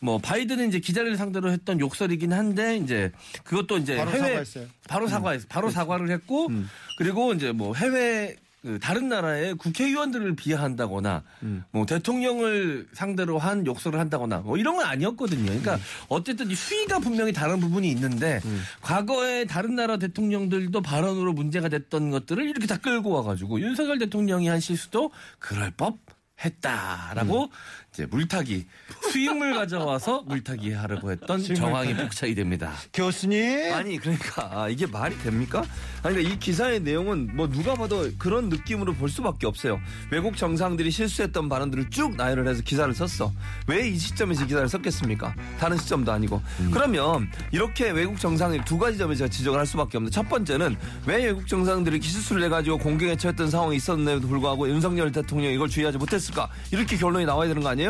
뭐 0.00 0.18
바이든은 0.18 0.68
이제 0.68 0.80
기자를 0.80 1.16
상대로 1.16 1.50
했던 1.50 1.80
욕설이긴 1.80 2.34
한데 2.34 2.76
이제 2.76 3.10
그것도 3.44 3.78
이제 3.78 3.94
해외 3.96 4.18
사과했어요. 4.18 4.66
바로 4.88 5.08
사과했어. 5.08 5.46
바로 5.48 5.70
사과를 5.70 6.10
했고 6.10 6.48
그리고 6.98 7.32
이제 7.32 7.52
뭐 7.52 7.74
해외 7.74 8.36
그 8.62 8.78
다른 8.78 9.10
나라의 9.10 9.56
국회의원들을 9.56 10.36
비하한다거나 10.36 11.22
뭐 11.70 11.84
대통령을 11.84 12.88
상대로 12.94 13.38
한 13.38 13.66
욕설을 13.66 14.00
한다거나 14.00 14.38
뭐 14.38 14.56
이런 14.56 14.76
건 14.76 14.86
아니었거든요. 14.86 15.44
그러니까 15.44 15.78
어쨌든 16.08 16.50
이 16.50 16.54
수위가 16.54 16.98
분명히 17.00 17.34
다른 17.34 17.60
부분이 17.60 17.86
있는데 17.90 18.40
과거에 18.80 19.44
다른 19.44 19.74
나라 19.74 19.98
대통령들도 19.98 20.80
발언으로 20.80 21.34
문제가 21.34 21.68
됐던 21.68 22.10
것들을 22.10 22.42
이렇게 22.48 22.66
다 22.66 22.78
끌고 22.78 23.10
와가지고 23.10 23.60
윤석열 23.60 23.98
대통령이 23.98 24.48
한 24.48 24.60
실수도 24.60 25.10
그럴 25.38 25.70
법 25.70 25.98
했다라고 26.42 27.50
이제 27.94 28.06
물타기 28.06 28.66
수익물 29.12 29.54
가져와서 29.54 30.22
물타기 30.26 30.72
하려고 30.72 31.12
했던 31.12 31.40
정황이 31.54 31.94
폭차이 31.94 32.34
됩니다. 32.34 32.72
교수님. 32.92 33.72
아니 33.72 33.98
그러니까 33.98 34.50
아, 34.52 34.68
이게 34.68 34.84
말이 34.84 35.16
됩니까? 35.18 35.62
아니 36.02 36.16
그러니까 36.16 36.34
이 36.34 36.38
기사의 36.40 36.80
내용은 36.80 37.30
뭐 37.36 37.48
누가 37.48 37.74
봐도 37.74 38.10
그런 38.18 38.48
느낌으로 38.48 38.94
볼 38.94 39.08
수밖에 39.08 39.46
없어요. 39.46 39.80
외국 40.10 40.36
정상들이 40.36 40.90
실수했던 40.90 41.48
발언들을 41.48 41.90
쭉 41.90 42.16
나열을 42.16 42.48
해서 42.48 42.62
기사를 42.62 42.92
썼어. 42.92 43.32
왜 43.68 43.84
이 43.84 43.96
시점에서 43.98 44.44
이 44.44 44.46
기사를 44.48 44.68
썼겠습니까? 44.68 45.34
다른 45.60 45.76
시점도 45.76 46.10
아니고. 46.10 46.42
그러면 46.72 47.30
이렇게 47.52 47.90
외국 47.90 48.18
정상들이 48.18 48.64
두 48.64 48.76
가지 48.78 48.98
점에서 48.98 49.18
제가 49.18 49.28
지적을 49.30 49.58
할 49.60 49.66
수밖에 49.66 49.98
없는데 49.98 50.12
첫 50.12 50.28
번째는 50.28 50.74
왜 51.06 51.24
외국 51.26 51.46
정상들이 51.46 52.00
실수를 52.02 52.42
해가지고 52.44 52.78
공경에 52.78 53.14
처했던 53.16 53.50
상황이 53.50 53.76
있었는데도 53.76 54.26
불구하고 54.26 54.68
윤석열 54.68 55.12
대통령이 55.12 55.54
이걸 55.54 55.68
주의하지 55.68 55.98
못했을까? 55.98 56.48
이렇게 56.72 56.96
결론이 56.96 57.24
나와야 57.26 57.46
되는 57.46 57.62
거 57.62 57.68
아니에요? 57.68 57.83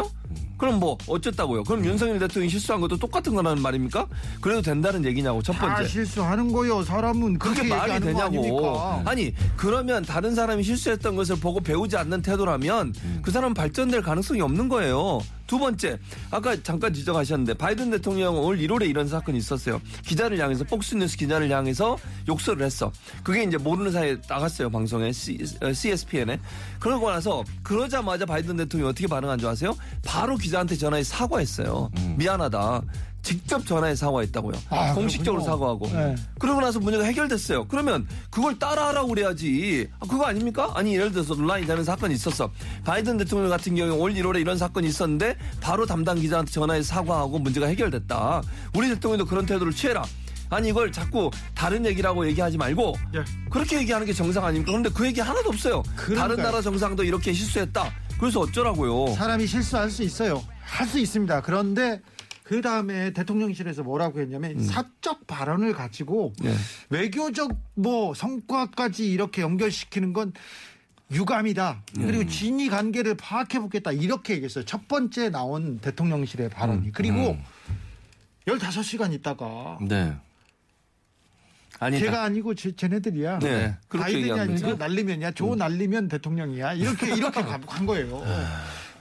그럼 0.57 0.79
뭐 0.79 0.97
어쨌다고요? 1.09 1.65
그럼 1.65 1.85
윤석열 1.85 2.19
대통령이 2.19 2.49
실수한 2.49 2.81
것도 2.81 2.97
똑같은 2.97 3.35
거라는 3.35 3.61
말입니까? 3.61 4.07
그래도 4.41 4.63
된다는 4.63 5.05
얘기냐고 5.05 5.43
첫다 5.43 5.75
번째. 5.75 5.89
실수하는 5.89 6.53
거요. 6.53 6.83
사람은 6.83 7.39
그렇게 7.39 7.63
그게 7.63 7.75
말이 7.75 8.01
되냐고. 8.01 9.03
아니 9.05 9.35
그러면 9.57 10.05
다른 10.05 10.35
사람이 10.35 10.63
실수했던 10.63 11.17
것을 11.17 11.37
보고 11.37 11.61
배우지 11.61 11.97
않는 11.97 12.23
태도라면 12.23 12.95
그 13.23 13.31
사람 13.31 13.53
발전될 13.53 14.03
가능성이 14.03 14.41
없는 14.41 14.69
거예요. 14.69 15.21
두 15.47 15.59
번째 15.59 15.99
아까 16.31 16.61
잠깐 16.63 16.93
지적하셨는데 16.93 17.55
바이든 17.55 17.91
대통령 17.91 18.37
올 18.37 18.59
1월에 18.59 18.89
이런 18.89 19.09
사건이 19.09 19.39
있었어요. 19.39 19.81
기자를 20.05 20.39
향해서 20.39 20.65
폭스뉴스 20.65 21.17
기자를 21.17 21.51
향해서 21.51 21.97
욕설을 22.29 22.65
했어. 22.65 22.93
그게 23.23 23.43
이제 23.43 23.57
모르는 23.57 23.93
사이에 23.93 24.17
나갔어요 24.29 24.71
방송에 24.71 25.13
C, 25.13 25.39
s 25.41 26.07
p 26.07 26.19
n 26.19 26.31
에 26.31 26.41
그러고 26.79 27.11
나서 27.11 27.45
그러자마자 27.63 28.25
바이든 28.27 28.57
대통령이 28.57 28.91
어떻게 28.91 29.07
반응한 29.07 29.39
줄 29.39 29.49
아세요? 29.49 29.77
바로 30.05 30.37
기자한테 30.37 30.77
전화해 30.77 31.03
사과했어요. 31.03 31.91
미안하다. 32.17 32.83
직접 33.25 33.67
전화해 33.67 33.97
사과했다고요. 33.97 34.55
아, 34.71 34.95
공식적으로 34.95 35.43
그렇군요. 35.43 35.79
사과하고. 35.83 35.89
네. 35.89 36.15
그러고 36.39 36.61
나서 36.61 36.79
문제가 36.79 37.05
해결됐어요. 37.05 37.67
그러면 37.67 38.07
그걸 38.31 38.59
따라하라고 38.59 39.09
그래야지. 39.09 39.89
아, 39.99 40.07
그거 40.09 40.25
아닙니까? 40.27 40.71
아니 40.75 40.95
예를 40.95 41.11
들어서 41.11 41.35
논란이 41.35 41.67
되는 41.67 41.83
사건이 41.83 42.15
있었어. 42.15 42.51
바이든 42.85 43.17
대통령 43.17 43.49
같은 43.51 43.75
경우에 43.75 43.97
올 43.97 44.13
1월에 44.13 44.41
이런 44.41 44.57
사건이 44.59 44.87
있었는데 44.87 45.37
바로 45.61 45.87
담당 45.87 46.21
기자한테 46.21 46.53
전화해서 46.53 46.87
사과하고 46.95 47.39
문제가 47.39 47.67
해결됐다. 47.67 48.43
우리 48.75 48.89
대통령도 48.91 49.25
그런 49.25 49.47
태도를 49.47 49.73
취해라. 49.73 50.05
아니 50.51 50.69
이걸 50.69 50.93
자꾸 50.93 51.31
다른 51.55 51.85
얘기라고 51.87 52.27
얘기하지 52.29 52.59
말고 52.59 52.95
예. 53.17 53.25
그렇게 53.51 53.79
얘기하는 53.79 54.07
게 54.07 54.13
정상 54.13 54.45
아닙니까? 54.45 54.71
그런데 54.71 54.91
그 54.91 55.07
얘기 55.07 55.21
하나도 55.21 55.49
없어요. 55.49 55.83
다른 55.97 56.15
그러니까요. 56.15 56.47
나라 56.47 56.61
정상도 56.63 57.03
이렇게 57.03 57.33
실수했다. 57.33 57.91
그래서 58.21 58.41
어쩌라고요? 58.41 59.15
사람이 59.15 59.47
실수할 59.47 59.91
수 59.91 60.03
있어요. 60.03 60.43
할 60.61 60.87
수 60.87 60.99
있습니다. 60.99 61.41
그런데 61.43 62.01
그 62.45 62.61
다음에 62.61 63.11
대통령실에서 63.15 63.83
뭐라고 63.83 64.21
했냐면 64.21 64.63
사적 64.63 65.27
발언을 65.27 65.73
가지고 65.73 66.35
네. 66.43 66.55
외교적 66.91 67.51
뭐 67.75 68.13
성과까지 68.15 69.11
이렇게 69.11 69.41
연결시키는 69.41 70.13
건 70.13 70.33
유감이다. 71.11 71.83
그리고 71.95 72.27
진위 72.27 72.69
관계를 72.69 73.15
파악해 73.17 73.59
보겠다. 73.61 73.93
이렇게 73.93 74.35
얘기했어요. 74.35 74.65
첫 74.67 74.87
번째 74.89 75.31
나온 75.31 75.79
대통령실의 75.79 76.51
발언이. 76.51 76.93
그리고 76.93 77.37
15시간 78.47 79.13
있다가 79.15 79.79
네. 79.81 80.15
아니, 81.81 81.99
걔가 81.99 82.23
아니고 82.25 82.55
쟤, 82.55 82.73
쟤네들이야. 82.77 83.39
네, 83.41 83.75
그렇게 83.89 84.13
바이든이. 84.13 84.39
아니고 84.39 84.75
날리면이야. 84.75 85.31
조 85.33 85.55
날리면 85.55 86.09
대통령이야. 86.09 86.75
이렇게 86.75 87.15
이렇게 87.15 87.41
가- 87.43 87.59
간 87.61 87.87
거예요. 87.87 88.23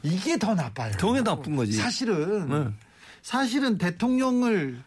이게 0.01 0.37
더 0.37 0.55
나빠요. 0.55 0.93
더 0.97 1.21
나쁜 1.21 1.55
거지. 1.57 1.73
사실은 1.73 2.49
네. 2.49 2.67
사실은 3.33 3.77
대통령을 3.77 4.77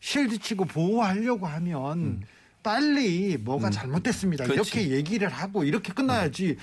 쉴드 0.00 0.38
치고 0.40 0.66
보호하려고 0.66 1.46
하면 1.46 1.98
음. 1.98 2.20
빨리 2.62 3.36
뭐가 3.38 3.70
잘못됐습니다. 3.70 4.44
음. 4.44 4.48
그렇지. 4.50 4.80
이렇게 4.80 4.94
얘기를 4.96 5.28
하고 5.28 5.64
이렇게 5.64 5.92
끝나야지. 5.92 6.56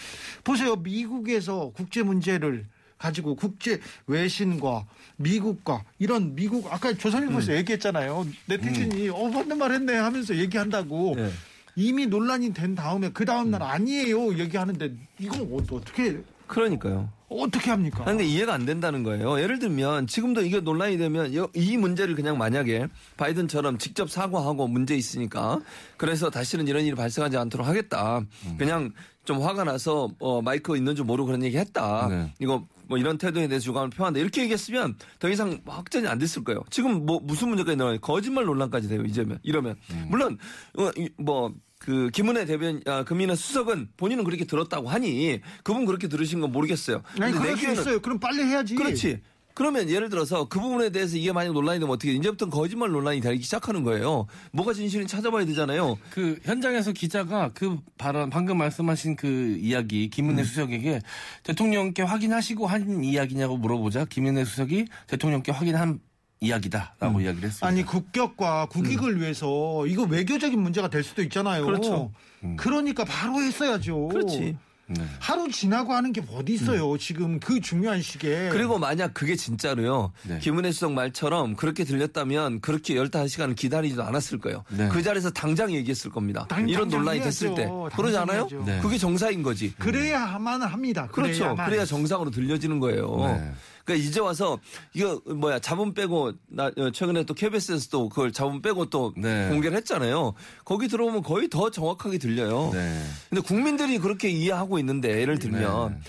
보세요. 0.43 0.75
미국에서 0.75 1.71
국제 1.73 2.03
문제를 2.03 2.65
가지고 2.97 3.35
국제 3.35 3.79
외신과 4.07 4.85
미국과 5.15 5.83
이런 5.99 6.35
미국 6.35 6.71
아까 6.71 6.93
조선일보에서 6.93 7.53
음. 7.53 7.57
얘기했잖아요. 7.57 8.27
내태진이 8.47 9.09
어 9.09 9.29
맞는 9.29 9.57
말 9.57 9.71
했네 9.71 9.95
하면서 9.95 10.35
얘기한다고 10.35 11.15
예. 11.17 11.31
이미 11.77 12.05
논란이 12.07 12.53
된 12.53 12.75
다음에 12.75 13.09
그 13.13 13.25
다음 13.25 13.47
음. 13.47 13.51
날 13.51 13.63
아니에요 13.63 14.37
얘기하는데 14.37 14.93
이건 15.19 15.41
어- 15.51 15.75
어떻게 15.75 16.21
그러니까요. 16.47 17.09
어떻게 17.27 17.71
합니까? 17.71 18.03
근데 18.05 18.23
이해가 18.23 18.53
안 18.53 18.65
된다는 18.65 19.01
거예요. 19.03 19.39
예를 19.41 19.57
들면 19.59 20.05
지금도 20.07 20.41
이게 20.41 20.59
논란이 20.59 20.97
되면 20.97 21.33
여- 21.35 21.49
이 21.55 21.75
문제를 21.75 22.13
그냥 22.15 22.37
만약에 22.37 22.87
바이든처럼 23.17 23.77
직접 23.79 24.09
사과하고 24.11 24.67
문제 24.67 24.95
있으니까 24.95 25.59
그래서 25.97 26.29
다시는 26.29 26.67
이런 26.67 26.83
일이 26.85 26.95
발생하지 26.95 27.35
않도록 27.37 27.65
하겠다. 27.67 28.21
그냥 28.57 28.91
좀 29.25 29.41
화가 29.41 29.63
나서 29.63 30.07
어, 30.19 30.41
마이크 30.43 30.77
있는 30.77 30.95
줄 30.95 31.05
모르고 31.05 31.25
그런 31.25 31.43
얘기 31.43 31.57
했다. 31.57 32.07
네. 32.09 32.33
이거 32.39 32.67
뭐 32.87 32.99
이런 32.99 33.17
태도에 33.17 33.47
대해서 33.47 33.71
유감을 33.71 33.89
표한다. 33.89 34.19
이렇게 34.19 34.41
얘기했으면 34.43 34.95
더 35.17 35.27
이상 35.27 35.59
확전이 35.65 36.07
안 36.07 36.19
됐을 36.19 36.43
거예요. 36.43 36.61
지금 36.69 37.07
뭐 37.07 37.19
무슨 37.23 37.49
문제가 37.49 37.71
있나요? 37.71 37.97
거짓말 37.99 38.45
논란까지 38.45 38.87
돼요. 38.87 39.01
이제면 39.03 39.39
이러면 39.41 39.75
물론 40.09 40.37
어, 40.77 40.91
이- 40.95 41.09
뭐. 41.17 41.51
그 41.85 42.09
김은혜 42.11 42.45
대변 42.45 42.81
아, 42.87 43.03
금인의 43.03 43.35
수석은 43.35 43.89
본인은 43.95 44.23
그렇게 44.23 44.43
들었다고 44.45 44.89
하니 44.89 45.41
그분 45.63 45.85
그렇게 45.85 46.07
들으신 46.07 46.41
건 46.41 46.51
모르겠어요. 46.51 47.03
아니 47.19 47.33
그럴 47.33 47.55
수 47.55 47.71
있어요. 47.71 47.99
그럼 47.99 48.19
빨리 48.19 48.43
해야지. 48.43 48.75
그렇지. 48.75 49.21
그러면 49.53 49.89
예를 49.89 50.09
들어서 50.09 50.49
그 50.49 50.59
부분에 50.59 50.89
대해서 50.89 51.15
이게 51.15 51.31
만약 51.31 51.53
논란이 51.53 51.79
되면 51.79 51.93
어떻게 51.93 52.11
이제부터는 52.11 52.51
거짓말 52.51 52.89
논란이 52.89 53.21
되기 53.21 53.41
시작하는 53.41 53.83
거예요. 53.83 54.27
뭐가 54.51 54.73
진실인지 54.73 55.09
찾아봐야 55.15 55.45
되잖아요. 55.45 55.97
그 56.09 56.37
현장에서 56.43 56.91
기자가 56.91 57.51
그 57.53 57.77
발언 57.97 58.29
방금 58.29 58.57
말씀하신 58.57 59.15
그 59.15 59.57
이야기 59.61 60.09
김은혜 60.09 60.41
음. 60.41 60.45
수석에게 60.45 61.01
대통령께 61.43 62.01
확인하시고 62.01 62.67
한 62.67 63.03
이야기냐고 63.03 63.55
물어보자 63.55 64.05
김은혜 64.05 64.43
수석이 64.43 64.87
대통령께 65.07 65.53
확인한 65.53 65.99
이야기다라고 66.41 67.21
이야기를 67.21 67.47
했습니다. 67.49 67.65
아니 67.67 67.83
국격과 67.83 68.67
국익을 68.67 69.19
위해서 69.21 69.85
이거 69.87 70.03
외교적인 70.03 70.59
문제가 70.59 70.89
될 70.89 71.03
수도 71.03 71.21
있잖아요. 71.23 71.61
음. 71.63 71.65
그렇죠. 71.65 72.11
그러니까 72.57 73.03
바로 73.05 73.41
했어야죠. 73.41 74.09
그렇지. 74.09 74.57
네. 74.87 75.03
하루 75.19 75.49
지나고 75.51 75.93
하는 75.93 76.13
게 76.13 76.21
어디 76.31 76.53
있어요. 76.53 76.95
지금 76.99 77.39
그 77.39 77.59
중요한 77.59 78.03
시기에. 78.03 78.49
그리고 78.49 78.77
만약 78.77 79.15
그게 79.15 79.35
진짜로요. 79.35 80.11
네. 80.27 80.37
김은혜 80.37 80.71
수석 80.71 80.91
말처럼 80.93 81.55
그렇게 81.55 81.83
들렸다면 81.83 82.61
그렇게 82.61 82.93
15시간을 82.93 83.55
기다리지도 83.55 84.03
않았을 84.03 84.37
거예요. 84.37 84.63
네. 84.69 84.87
그 84.89 85.01
자리에서 85.01 85.31
당장 85.31 85.71
얘기했을 85.71 86.11
겁니다. 86.11 86.45
당- 86.47 86.69
이런 86.69 86.87
논란이 86.89 87.19
됐을 87.21 87.47
해야죠. 87.47 87.55
때. 87.55 87.63
당장 87.65 87.89
그러지 87.95 88.17
않아요? 88.17 88.47
네. 88.63 88.79
그게 88.79 88.99
정상인 88.99 89.41
거지. 89.41 89.73
그래야만 89.79 90.61
합니다. 90.61 91.07
그렇죠. 91.11 91.33
그래야만. 91.39 91.65
그래야 91.67 91.83
정상으로 91.85 92.29
들려지는 92.29 92.79
거예요. 92.79 93.53
네. 93.85 93.93
그러니까 93.93 94.07
이제 94.09 94.19
와서 94.19 94.59
이거 94.93 95.21
뭐야 95.25 95.59
자본 95.59 95.93
빼고 95.93 96.33
나 96.47 96.71
어, 96.75 96.91
최근에 96.91 97.23
또 97.23 97.33
KBS에서 97.33 97.89
또 97.91 98.09
그걸 98.09 98.31
자본 98.31 98.61
빼고 98.61 98.89
또 98.89 99.13
네. 99.15 99.47
공개를 99.49 99.77
했잖아요. 99.77 100.33
거기 100.63 100.87
들어오면 100.87 101.21
거의 101.23 101.49
더 101.49 101.69
정확하게 101.69 102.17
들려요. 102.17 102.71
네. 102.73 103.01
근데 103.29 103.41
국민들이 103.41 103.99
그렇게 103.99 104.29
이해하고 104.29 104.79
있는데 104.79 105.21
예를 105.21 105.37
들면 105.39 105.91
네. 105.91 105.99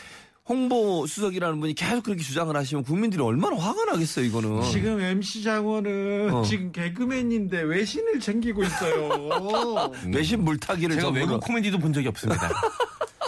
홍보 0.48 1.06
수석이라는 1.06 1.58
분이 1.58 1.74
계속 1.74 2.04
그렇게 2.04 2.22
주장을 2.22 2.54
하시면 2.54 2.84
국민들이 2.84 3.20
얼마나 3.20 3.56
화가 3.56 3.84
나겠어요, 3.86 4.24
이거는. 4.26 4.62
지금 4.70 5.00
MC 5.00 5.42
장원은 5.42 6.32
어. 6.32 6.42
지금 6.44 6.70
개그맨인데 6.70 7.62
외신을 7.62 8.20
챙기고 8.20 8.62
있어요. 8.62 9.90
외신 10.14 10.44
물타기를 10.44 10.96
제가 10.96 11.10
외국 11.10 11.40
코미디도 11.40 11.78
본 11.78 11.92
적이 11.92 12.08
없습니다. 12.08 12.48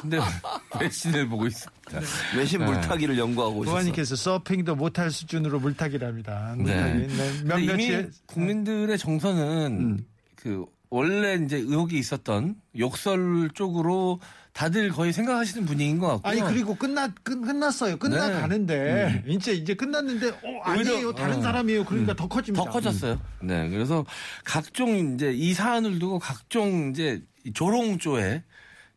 근데 0.01 0.19
외신을 0.81 1.29
보고 1.29 1.47
있습니다. 1.47 2.01
외신 2.37 2.61
네. 2.61 2.67
물타기를 2.67 3.19
연구하고 3.19 3.57
오셨어요. 3.59 3.73
부관님께서 3.73 4.15
서핑도 4.15 4.77
못할 4.77 5.11
수준으로 5.11 5.59
물타기랍니다. 5.59 6.55
네. 6.57 6.63
물타기. 6.63 7.17
네. 7.17 7.39
근데 7.43 7.63
이미 7.65 8.07
국민들의 8.27 8.97
정서는 8.97 9.79
음. 9.81 10.07
그 10.37 10.65
원래 10.91 11.35
이제 11.35 11.57
의혹이 11.57 11.99
있었던 11.99 12.55
욕설 12.79 13.51
쪽으로 13.55 14.21
다들 14.59 14.90
거의 14.90 15.12
생각하시는 15.12 15.66
분위기인 15.66 16.01
것 16.01 16.09
같고요. 16.09 16.33
아니 16.33 16.40
그리고 16.40 16.75
끝나 16.75 17.07
끝, 17.23 17.40
끝났어요. 17.40 17.97
끝나가는데 17.97 19.23
이제 19.29 19.53
이제 19.53 19.75
끝났는데 19.75 20.31
어 20.31 20.61
아니에요. 20.64 21.12
다른 21.12 21.37
어. 21.37 21.42
사람이에요. 21.42 21.85
그러니까 21.85 22.14
더 22.14 22.27
커집니다. 22.27 22.64
더 22.64 22.68
커졌어요. 22.68 23.21
네, 23.40 23.68
그래서 23.68 24.05
각종 24.44 25.14
이제 25.14 25.31
이 25.33 25.55
사안을 25.55 26.01
두고 26.01 26.18
각종 26.18 26.90
이제 26.90 27.23
조롱조의 27.55 28.42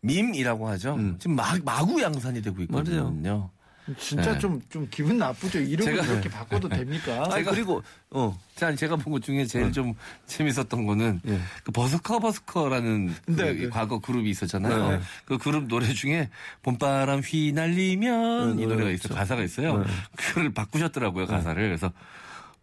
밈이라고 0.02 0.68
하죠. 0.70 0.96
음. 0.96 1.18
지금 1.20 1.36
마, 1.36 1.56
마구 1.64 2.02
양산이 2.02 2.42
되고 2.42 2.60
있거든요. 2.64 3.52
진짜 3.98 4.34
네. 4.34 4.40
좀좀 4.40 4.88
기분 4.92 5.18
나쁘죠. 5.18 5.60
이름을 5.60 5.94
제가- 5.98 6.08
그렇게 6.08 6.30
바꿔도 6.30 6.70
됩니까? 6.70 7.28
아니, 7.32 7.44
그리고, 7.46 7.82
어. 8.12 8.38
자, 8.56 8.74
제가 8.76 8.96
본 8.98 9.12
것 9.14 9.24
중에 9.24 9.46
제일 9.46 9.72
좀 9.72 9.94
재밌었던 10.28 10.86
거는 10.86 11.22
예. 11.28 11.40
그 11.64 11.72
버스커 11.72 12.20
버스커라는 12.20 13.14
그 13.26 13.32
네, 13.32 13.54
네. 13.54 13.70
과거 13.70 14.00
그룹이 14.00 14.30
있었잖아요. 14.30 14.92
네. 14.92 15.00
그 15.26 15.38
그룹 15.38 15.66
노래 15.68 15.88
중에 15.94 16.30
봄바람 16.64 17.22
휘날리면 17.22 18.56
네, 18.58 18.64
이 18.64 18.66
네, 18.66 18.74
노래가 18.74 18.84
그렇죠. 18.90 19.08
있어요. 19.08 19.18
가사가 19.18 19.44
있어요. 19.44 19.86
그걸 20.16 20.54
바꾸셨더라고요, 20.54 21.26
가사를. 21.28 21.62
그래서 21.64 21.92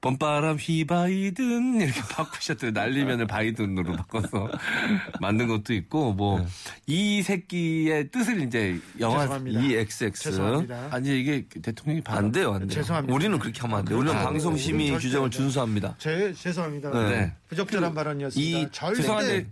봄바람 0.01 0.57
휘바이든 0.57 1.81
이렇게 1.81 2.01
바꾸셨더라고요. 2.15 2.71
날리면을 2.81 3.27
바이든으로 3.27 3.97
바꿔서 3.97 4.49
만든 5.21 5.49
것도 5.49 5.75
있고 5.75 6.13
뭐 6.13 7.01
이 7.01 7.23
새끼의 7.23 8.11
뜻을 8.11 8.43
이제 8.43 8.79
영화 9.01 9.23
죄송합니다. 9.23 9.61
이 9.61 9.76
XX. 9.76 10.23
죄송합니다. 10.31 10.89
아니 10.93 11.21
이게 11.21 11.47
대통령이 11.63 12.01
바- 12.03 12.17
안 12.17 12.31
돼요, 12.31 12.53
안 12.53 12.61
돼요. 12.61 12.69
죄송합니다. 12.71 13.13
우리는 13.15 13.39
그렇게 13.41 13.61
하면 13.63 13.79
안 13.81 13.85
돼요. 13.85 13.99
우리는 13.99 14.17
아, 14.17 14.23
방송 14.25 14.57
심의 14.57 14.83
우리는 14.87 14.99
규정을 15.01 15.31
준수합니다. 15.31 15.97
제 15.99 16.33
죄송합니다. 16.33 16.91
네. 17.09 17.33
부적절한 17.49 17.93
발언이었습니다. 17.95 18.59
이 18.59 18.69
절대 18.71 19.01
죄송한데 19.03 19.47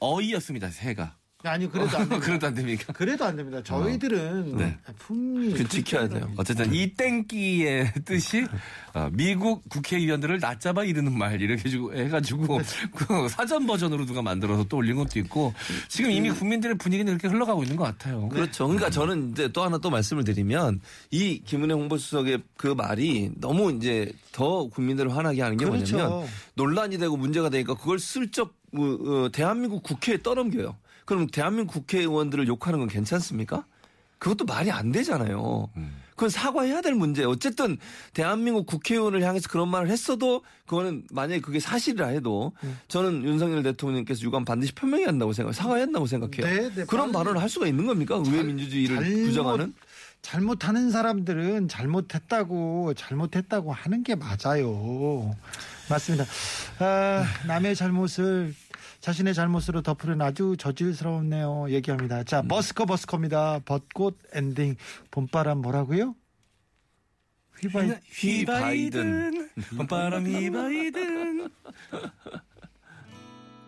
어이였습니다. 0.00 0.68
새가. 0.68 1.16
아니 1.46 1.70
그래도 1.70 1.96
안 1.96 2.08
됩니다. 2.08 2.26
그래도 2.26 2.46
안 2.46 2.54
됩니까? 2.54 2.92
그래도 2.92 3.24
안 3.24 3.36
됩니다. 3.36 3.62
저희들은 3.62 4.56
네. 4.56 4.76
품위 4.98 5.52
그 5.52 5.68
지켜야 5.68 6.08
돼요. 6.08 6.30
어쨌든 6.36 6.72
이 6.74 6.92
땡끼의 6.94 7.92
뜻이 8.04 8.46
어, 8.94 9.08
미국 9.12 9.68
국회의원들을 9.68 10.38
낮잡아 10.40 10.84
이르는 10.84 11.16
말 11.16 11.40
이렇게 11.40 11.68
주고 11.68 11.94
해가지고 11.94 12.60
그 12.94 13.28
사전 13.28 13.66
버전으로 13.66 14.06
누가 14.06 14.22
만들어서 14.22 14.64
또 14.64 14.78
올린 14.78 14.96
것도 14.96 15.18
있고 15.20 15.54
지금 15.88 16.10
이미 16.10 16.30
국민들의 16.30 16.78
분위기는 16.78 17.10
그렇게 17.16 17.28
흘러가고 17.28 17.62
있는 17.62 17.76
것 17.76 17.84
같아요. 17.84 18.28
그렇죠. 18.28 18.66
그러니까 18.66 18.90
저는 18.90 19.32
이제 19.32 19.48
또 19.48 19.62
하나 19.62 19.78
또 19.78 19.90
말씀을 19.90 20.24
드리면 20.24 20.80
이 21.10 21.42
김은혜 21.44 21.74
홍보수석의 21.74 22.42
그 22.56 22.68
말이 22.68 23.30
너무 23.36 23.72
이제 23.72 24.12
더 24.32 24.68
국민들을 24.68 25.14
화나게 25.14 25.42
하는 25.42 25.56
게 25.56 25.64
그렇죠. 25.64 25.96
뭐냐면 25.96 26.28
논란이 26.54 26.98
되고 26.98 27.16
문제가 27.16 27.50
되니까 27.50 27.74
그걸 27.74 27.98
슬쩍 27.98 28.54
어, 28.76 28.82
어, 28.82 29.28
대한민국 29.32 29.82
국회에 29.82 30.18
떠넘겨요. 30.22 30.76
그럼 31.06 31.26
대한민국 31.28 31.72
국회의원들을 31.72 32.46
욕하는 32.48 32.80
건 32.80 32.88
괜찮습니까? 32.88 33.64
그것도 34.18 34.44
말이 34.44 34.70
안 34.70 34.92
되잖아요. 34.92 35.70
그건 36.10 36.30
사과해야 36.30 36.80
될 36.80 36.94
문제. 36.94 37.22
어쨌든 37.24 37.76
대한민국 38.14 38.66
국회의원을 38.66 39.22
향해서 39.22 39.48
그런 39.50 39.68
말을 39.68 39.88
했어도 39.88 40.42
그거는 40.66 41.04
만약에 41.10 41.40
그게 41.42 41.60
사실이라 41.60 42.08
해도 42.08 42.52
저는 42.88 43.24
윤석열 43.24 43.62
대통령께서 43.62 44.22
유감 44.22 44.44
반드시 44.46 44.74
표명해야 44.74 45.08
한다고 45.08 45.32
생각해요. 45.34 45.52
사과해야 45.52 45.82
한다고 45.84 46.06
생각해요. 46.06 46.46
네, 46.46 46.74
네, 46.74 46.84
그런. 46.86 47.12
발언을 47.12 47.40
할 47.40 47.48
수가 47.48 47.66
있는 47.66 47.86
겁니까? 47.86 48.16
의회 48.16 48.42
민주주의를 48.42 48.96
잘못- 48.96 49.26
부정하는? 49.26 49.74
잘못하는 50.22 50.90
사람들은 50.90 51.68
잘못했다고 51.68 52.94
잘못했다고 52.94 53.72
하는 53.72 54.02
게 54.02 54.16
맞아요. 54.16 55.36
맞습니다. 55.88 56.24
아, 56.80 57.24
남의 57.46 57.76
잘못을 57.76 58.54
자신의 59.06 59.34
잘못으로 59.34 59.82
덮으는 59.82 60.20
아주 60.20 60.56
저질스러웠네요. 60.58 61.66
얘기합니다. 61.70 62.24
자, 62.24 62.40
음. 62.40 62.48
버스커 62.48 62.86
버스커입니다. 62.86 63.60
벚꽃 63.64 64.18
엔딩 64.32 64.74
봄바람 65.12 65.58
뭐라고요? 65.58 66.16
휘바이 67.60 67.92
휘바이든. 68.10 69.50
봄바람 69.76 70.26
휘바이든 70.26 71.48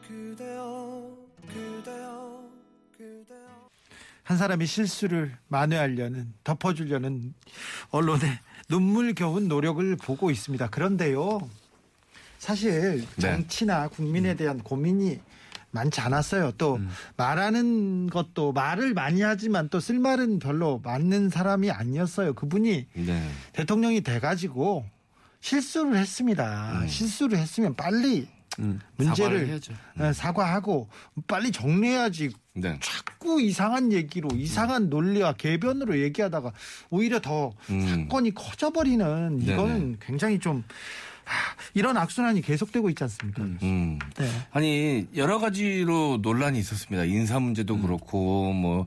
그대여 0.08 1.16
그대여 1.46 2.50
그대여 2.96 3.68
한 4.24 4.36
사람이 4.36 4.66
실수를 4.66 5.36
만회하려는 5.46 6.34
덮어주려는 6.42 7.32
언론의 7.90 8.40
눈물 8.68 9.14
겨운 9.14 9.46
노력을 9.46 9.94
보고 9.98 10.32
있습니다. 10.32 10.68
그런데요, 10.68 11.48
사실 12.38 13.06
네. 13.16 13.20
정치나 13.20 13.86
국민에 13.86 14.34
대한 14.34 14.58
고민이 14.58 15.27
많지 15.70 16.00
않았어요. 16.00 16.52
또 16.58 16.76
음. 16.76 16.88
말하는 17.16 18.08
것도 18.08 18.52
말을 18.52 18.94
많이 18.94 19.22
하지만 19.22 19.68
또 19.68 19.80
쓸 19.80 19.98
말은 19.98 20.38
별로 20.38 20.80
맞는 20.82 21.30
사람이 21.30 21.70
아니었어요. 21.70 22.34
그분이 22.34 22.86
네. 22.94 23.28
대통령이 23.52 24.00
돼가지고 24.02 24.84
실수를 25.40 25.96
했습니다. 25.96 26.86
실수를 26.88 27.38
했으면 27.38 27.74
빨리 27.74 28.26
음. 28.58 28.80
문제를. 28.96 29.60
어, 30.00 30.12
사과하고 30.12 30.88
빨리 31.28 31.52
정리해야지. 31.52 32.30
네. 32.54 32.76
자꾸 32.82 33.40
이상한 33.40 33.92
얘기로 33.92 34.30
이상한 34.34 34.88
논리와 34.90 35.34
개변으로 35.34 36.00
얘기하다가 36.00 36.52
오히려 36.90 37.20
더 37.20 37.52
음. 37.70 37.86
사건이 38.08 38.34
커져버리는. 38.34 39.42
이거는 39.42 39.98
굉장히 40.00 40.40
좀 40.40 40.56
하, 40.58 40.62
이런 41.74 41.96
악순환이 41.96 42.42
계속되고 42.42 42.88
있지 42.90 43.04
않습니까? 43.04 43.42
음. 43.42 43.98
네. 44.16 44.28
아니 44.50 45.06
여러 45.16 45.38
가지로 45.38 46.18
논란이 46.22 46.58
있었습니다. 46.58 47.04
인사 47.04 47.38
문제도 47.40 47.74
음. 47.74 47.82
그렇고 47.82 48.52
뭐 48.52 48.84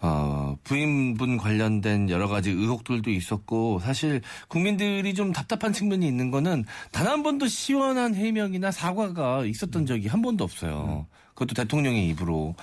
어, 0.00 0.56
부인분 0.62 1.38
관련된 1.38 2.08
여러 2.08 2.28
가지 2.28 2.50
의혹들도 2.50 3.10
있었고 3.10 3.80
사실 3.80 4.20
국민들이 4.46 5.12
좀 5.12 5.32
답답한 5.32 5.72
측면이 5.72 6.06
있는 6.06 6.30
거는 6.30 6.64
단 6.92 7.08
한 7.08 7.22
번도 7.24 7.48
시원한 7.48 8.14
해명이나 8.14 8.70
사과가 8.70 9.44
있었던 9.46 9.86
적이 9.86 10.06
한 10.08 10.22
번도 10.22 10.44
없어요. 10.44 11.06
그것도 11.38 11.54
대통령의 11.54 12.08
입으로. 12.08 12.56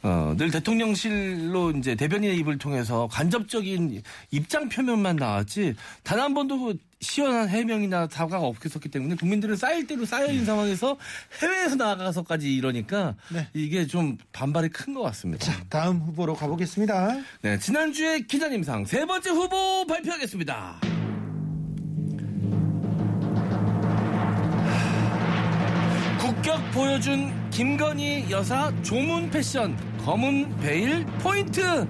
어, 0.00 0.32
늘 0.38 0.52
대통령실로 0.52 1.72
이제 1.72 1.96
대변인의 1.96 2.36
입을 2.38 2.58
통해서 2.58 3.08
간접적인 3.10 4.00
입장 4.30 4.68
표명만 4.68 5.16
나왔지 5.16 5.74
단 6.04 6.20
한 6.20 6.34
번도 6.34 6.60
그 6.60 6.76
시원한 7.00 7.48
해명이나 7.48 8.06
사과가 8.08 8.44
없었기 8.46 8.90
때문에 8.90 9.16
국민들은 9.16 9.56
쌓일 9.56 9.88
대로 9.88 10.04
쌓여 10.04 10.26
있는 10.28 10.44
상황에서 10.44 10.96
해외에서 11.42 11.74
나가서까지 11.76 12.54
이러니까 12.54 13.16
네. 13.32 13.48
이게 13.54 13.86
좀 13.88 14.18
반발이 14.32 14.68
큰 14.68 14.94
것 14.94 15.02
같습니다. 15.02 15.44
자, 15.44 15.64
다음 15.68 15.98
후보로 15.98 16.34
가보겠습니다. 16.34 17.16
네, 17.42 17.58
지난주에 17.58 18.20
기자님상 18.20 18.84
세 18.84 19.04
번째 19.04 19.30
후보 19.30 19.84
발표하겠습니다. 19.86 20.97
국격 26.48 26.70
보여준 26.70 27.50
김건희 27.50 28.30
여사 28.30 28.72
조문 28.82 29.28
패션 29.28 29.76
검은 30.02 30.56
베일 30.60 31.04
포인트 31.22 31.86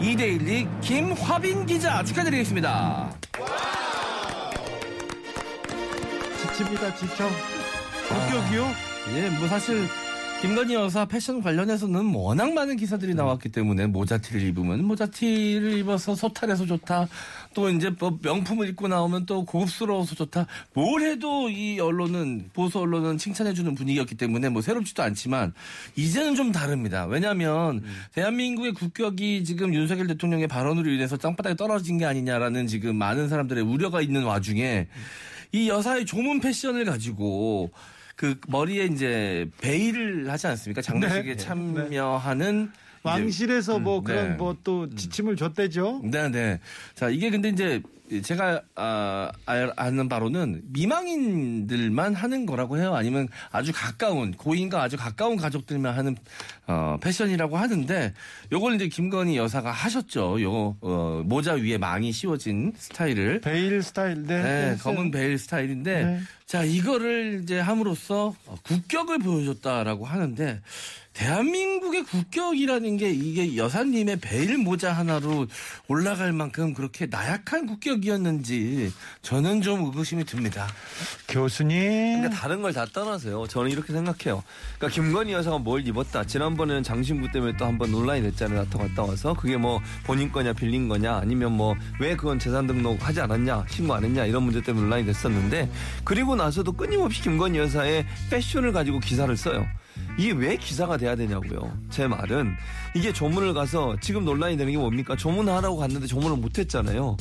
2대1리 0.00 0.80
김화빈 0.80 1.64
기자 1.64 2.02
축하드리겠습니다. 2.02 3.14
지칩니다, 6.42 6.96
지쳐. 6.96 7.28
합격이요? 8.08 8.66
예, 9.14 9.30
뭐 9.38 9.46
사실 9.46 9.86
김건희 10.44 10.74
여사 10.74 11.06
패션 11.06 11.40
관련해서는 11.40 12.12
워낙 12.14 12.52
많은 12.52 12.76
기사들이 12.76 13.14
나왔기 13.14 13.48
때문에 13.48 13.86
모자티를 13.86 14.42
입으면 14.42 14.84
모자티를 14.84 15.78
입어서 15.78 16.14
소탈해서 16.14 16.66
좋다. 16.66 17.08
또 17.54 17.70
이제 17.70 17.88
뭐 17.98 18.18
명품을 18.20 18.68
입고 18.68 18.86
나오면 18.86 19.24
또 19.24 19.46
고급스러워서 19.46 20.14
좋다. 20.14 20.46
뭘 20.74 21.00
해도 21.00 21.48
이 21.48 21.80
언론은 21.80 22.50
보수 22.52 22.78
언론은 22.78 23.16
칭찬해주는 23.16 23.74
분위기였기 23.74 24.16
때문에 24.16 24.50
뭐 24.50 24.60
새롭지도 24.60 25.02
않지만 25.02 25.54
이제는 25.96 26.34
좀 26.34 26.52
다릅니다. 26.52 27.06
왜냐하면 27.06 27.82
대한민국의 28.12 28.74
국격이 28.74 29.44
지금 29.44 29.72
윤석열 29.72 30.08
대통령의 30.08 30.46
발언으로 30.46 30.90
인해서 30.90 31.16
땅바닥에 31.16 31.56
떨어진 31.56 31.96
게 31.96 32.04
아니냐라는 32.04 32.66
지금 32.66 32.96
많은 32.96 33.30
사람들의 33.30 33.64
우려가 33.64 34.02
있는 34.02 34.24
와중에 34.24 34.88
이 35.52 35.70
여사의 35.70 36.04
조문 36.04 36.40
패션을 36.40 36.84
가지고 36.84 37.70
그 38.16 38.38
머리에 38.48 38.84
이제 38.84 39.48
베일을 39.60 40.30
하지 40.30 40.46
않습니까? 40.46 40.82
장례식에 40.82 41.22
네. 41.22 41.36
참여하는 41.36 42.70
왕실에서 43.04 43.78
뭐 43.78 43.98
음, 43.98 44.04
그런 44.04 44.28
네. 44.30 44.34
뭐또 44.36 44.88
지침을 44.94 45.36
줬대죠. 45.36 46.00
네, 46.04 46.28
네. 46.30 46.58
자, 46.94 47.08
이게 47.10 47.30
근데 47.30 47.50
이제 47.50 47.82
제가 48.22 48.60
아, 48.76 49.30
알- 49.46 49.72
아는 49.76 50.08
바로는 50.08 50.62
미망인들만 50.66 52.14
하는 52.14 52.46
거라고 52.46 52.78
해요. 52.78 52.94
아니면 52.94 53.28
아주 53.50 53.72
가까운 53.74 54.32
고인과 54.32 54.82
아주 54.82 54.96
가까운 54.96 55.36
가족들만 55.36 55.96
하는 55.96 56.16
어, 56.66 56.96
패션이라고 57.00 57.56
하는데 57.56 58.12
요걸 58.52 58.74
이제 58.74 58.88
김건희 58.88 59.36
여사가 59.36 59.70
하셨죠. 59.70 60.40
요 60.42 60.76
어, 60.80 61.22
모자 61.24 61.54
위에 61.54 61.78
망이 61.78 62.12
씌워진 62.12 62.72
스타일을 62.76 63.40
베일 63.40 63.82
스타일. 63.82 64.22
네. 64.26 64.42
네, 64.42 64.48
했어요. 64.70 64.94
검은 64.94 65.10
베일 65.10 65.38
스타일인데 65.38 66.04
네. 66.04 66.20
자 66.46 66.62
이거를 66.62 67.40
이제 67.42 67.58
함으로써 67.58 68.34
국격을 68.64 69.18
보여줬다라고 69.18 70.04
하는데 70.04 70.60
대한민국의 71.14 72.04
국격이라는 72.04 72.96
게 72.96 73.10
이게 73.10 73.56
여사님의 73.56 74.16
베일 74.20 74.58
모자 74.58 74.92
하나로 74.92 75.46
올라갈 75.88 76.32
만큼 76.32 76.74
그렇게 76.74 77.06
나약한 77.06 77.66
국격이었는지 77.66 78.92
저는 79.22 79.62
좀 79.62 79.84
의구심이 79.84 80.24
듭니다. 80.24 80.66
교수님. 81.28 82.18
그러니까 82.20 82.30
다른 82.30 82.60
걸 82.62 82.74
다 82.74 82.84
떠나서요. 82.86 83.46
저는 83.46 83.70
이렇게 83.70 83.92
생각해요. 83.92 84.42
그러니까 84.78 84.88
김건희 84.88 85.32
여사가 85.32 85.58
뭘 85.58 85.86
입었다. 85.86 86.24
지난번에는 86.24 86.82
장신구 86.82 87.30
때문에 87.30 87.56
또 87.56 87.64
한 87.66 87.78
번 87.78 87.92
논란이 87.92 88.20
됐잖아요. 88.22 88.64
나토 88.64 88.78
갔다 88.78 89.02
와서 89.02 89.32
그게 89.34 89.56
뭐 89.56 89.80
본인 90.04 90.30
거냐 90.32 90.52
빌린 90.52 90.88
거냐 90.88 91.16
아니면 91.16 91.52
뭐 91.52 91.74
왜 92.00 92.16
그건 92.16 92.38
재산 92.40 92.66
등록 92.66 93.06
하지 93.06 93.20
않았냐 93.20 93.66
신고 93.70 93.94
안 93.94 94.04
했냐 94.04 94.24
이런 94.26 94.42
문제 94.42 94.60
때문에 94.60 94.82
논란이 94.84 95.06
됐었는데 95.06 95.70
그리고 96.02 96.34
나서도 96.34 96.72
끊임없이 96.72 97.22
김건희 97.22 97.58
여사의 97.60 98.04
패션을 98.30 98.72
가지고 98.72 98.98
기사를 98.98 99.34
써요. 99.36 99.66
이게 100.18 100.32
왜 100.32 100.56
기사가 100.56 100.96
돼야 100.96 101.16
되냐고요. 101.16 101.76
제 101.90 102.06
말은 102.06 102.54
이게 102.94 103.12
조문을 103.12 103.54
가서 103.54 103.96
지금 104.00 104.24
논란이 104.24 104.56
되는 104.56 104.72
게 104.72 104.78
뭡니까? 104.78 105.16
조문하라고 105.16 105.76
갔는데 105.76 106.06
조문을 106.06 106.36
못 106.36 106.58
했잖아요. 106.58 107.16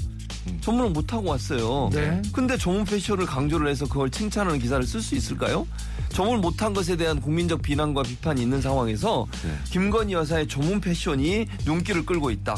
조문을 0.62 0.90
못 0.92 1.14
하고 1.14 1.30
왔어요. 1.30 1.90
네. 1.94 2.22
근데 2.34 2.58
조문 2.58 2.86
패션을 2.86 3.26
강조를 3.26 3.68
해서 3.68 3.86
그걸 3.88 4.10
칭찬하는 4.10 4.60
기사를 4.60 4.86
쓸 4.86 5.02
수 5.02 5.16
있을까요? 5.16 5.66
조문을 6.10 6.40
못한 6.40 6.74
것에 6.74 6.96
대한 6.96 7.20
국민적 7.22 7.62
비난과 7.62 8.04
비판이 8.04 8.42
있는 8.42 8.62
상황에서 8.62 9.26
네. 9.44 9.58
김건희 9.72 10.14
여사의 10.14 10.48
조문 10.48 10.82
패션이 10.82 11.48
눈길을 11.66 12.06
끌고 12.06 12.30
있다. 12.30 12.56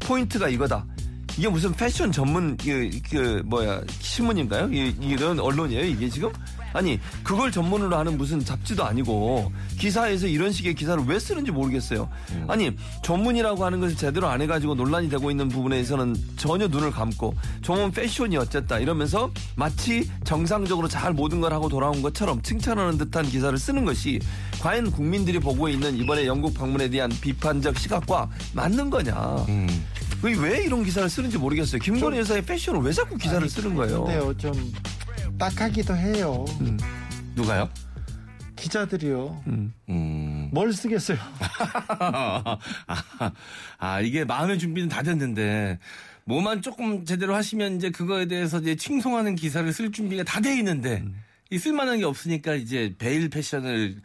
포인트가 0.00 0.48
이거다. 0.48 0.84
이게 1.36 1.48
무슨 1.48 1.72
패션 1.72 2.12
전문 2.12 2.56
그, 2.56 2.90
그 3.10 3.42
뭐야 3.46 3.80
신문인가요? 4.00 4.72
이, 4.72 4.94
이런 5.00 5.40
언론이에요 5.40 5.84
이게 5.84 6.08
지금? 6.08 6.30
아니 6.74 7.00
그걸 7.22 7.50
전문으로 7.50 7.96
하는 7.96 8.18
무슨 8.18 8.44
잡지도 8.44 8.84
아니고 8.84 9.50
기사에서 9.78 10.26
이런 10.26 10.52
식의 10.52 10.74
기사를 10.74 11.02
왜 11.06 11.18
쓰는지 11.18 11.52
모르겠어요. 11.52 12.08
아니 12.48 12.76
전문이라고 13.02 13.64
하는 13.64 13.80
것을 13.80 13.96
제대로 13.96 14.28
안 14.28 14.42
해가지고 14.42 14.74
논란이 14.74 15.08
되고 15.08 15.30
있는 15.30 15.48
부분에서는 15.48 16.16
전혀 16.36 16.66
눈을 16.66 16.90
감고 16.90 17.34
전문 17.62 17.92
패션이 17.92 18.36
어쨌다 18.36 18.80
이러면서 18.80 19.30
마치 19.54 20.10
정상적으로 20.24 20.88
잘 20.88 21.12
모든 21.12 21.40
걸 21.40 21.52
하고 21.52 21.68
돌아온 21.68 22.02
것처럼 22.02 22.42
칭찬하는 22.42 22.98
듯한 22.98 23.24
기사를 23.24 23.56
쓰는 23.56 23.84
것이 23.84 24.18
과연 24.60 24.90
국민들이 24.90 25.38
보고 25.38 25.68
있는 25.68 25.96
이번에 25.96 26.26
영국 26.26 26.54
방문에 26.54 26.90
대한 26.90 27.08
비판적 27.08 27.78
시각과 27.78 28.28
맞는 28.52 28.90
거냐? 28.90 29.14
음. 29.48 29.68
그게 30.20 30.36
왜 30.36 30.64
이런 30.64 30.82
기사를 30.82 31.08
쓰는지 31.08 31.38
모르겠어요. 31.38 31.80
김건희 31.80 32.18
여사의 32.18 32.42
패션을 32.42 32.80
왜 32.80 32.92
자꾸 32.92 33.16
기사를 33.16 33.48
쓰는 33.48 33.74
거예요? 33.74 34.04
근데요, 34.04 34.36
좀 34.38 34.72
딱하기도 35.38 35.96
해요. 35.96 36.44
누가요? 37.34 37.68
기자들이요. 38.56 39.42
음. 39.48 40.48
뭘 40.52 40.72
쓰겠어요? 40.72 41.18
아, 41.98 42.58
아, 43.78 44.00
이게 44.00 44.24
마음의 44.24 44.58
준비는 44.58 44.88
다 44.88 45.02
됐는데, 45.02 45.78
뭐만 46.24 46.62
조금 46.62 47.04
제대로 47.04 47.34
하시면 47.34 47.76
이제 47.76 47.90
그거에 47.90 48.26
대해서 48.26 48.58
이제 48.60 48.76
칭송하는 48.76 49.34
기사를 49.34 49.70
쓸 49.72 49.90
준비가 49.92 50.22
다 50.22 50.40
돼 50.40 50.56
있는데, 50.58 51.04
이 51.50 51.58
쓸만한 51.58 51.98
게 51.98 52.04
없으니까 52.04 52.54
이제 52.54 52.94
베일 52.98 53.28
패션을 53.28 54.00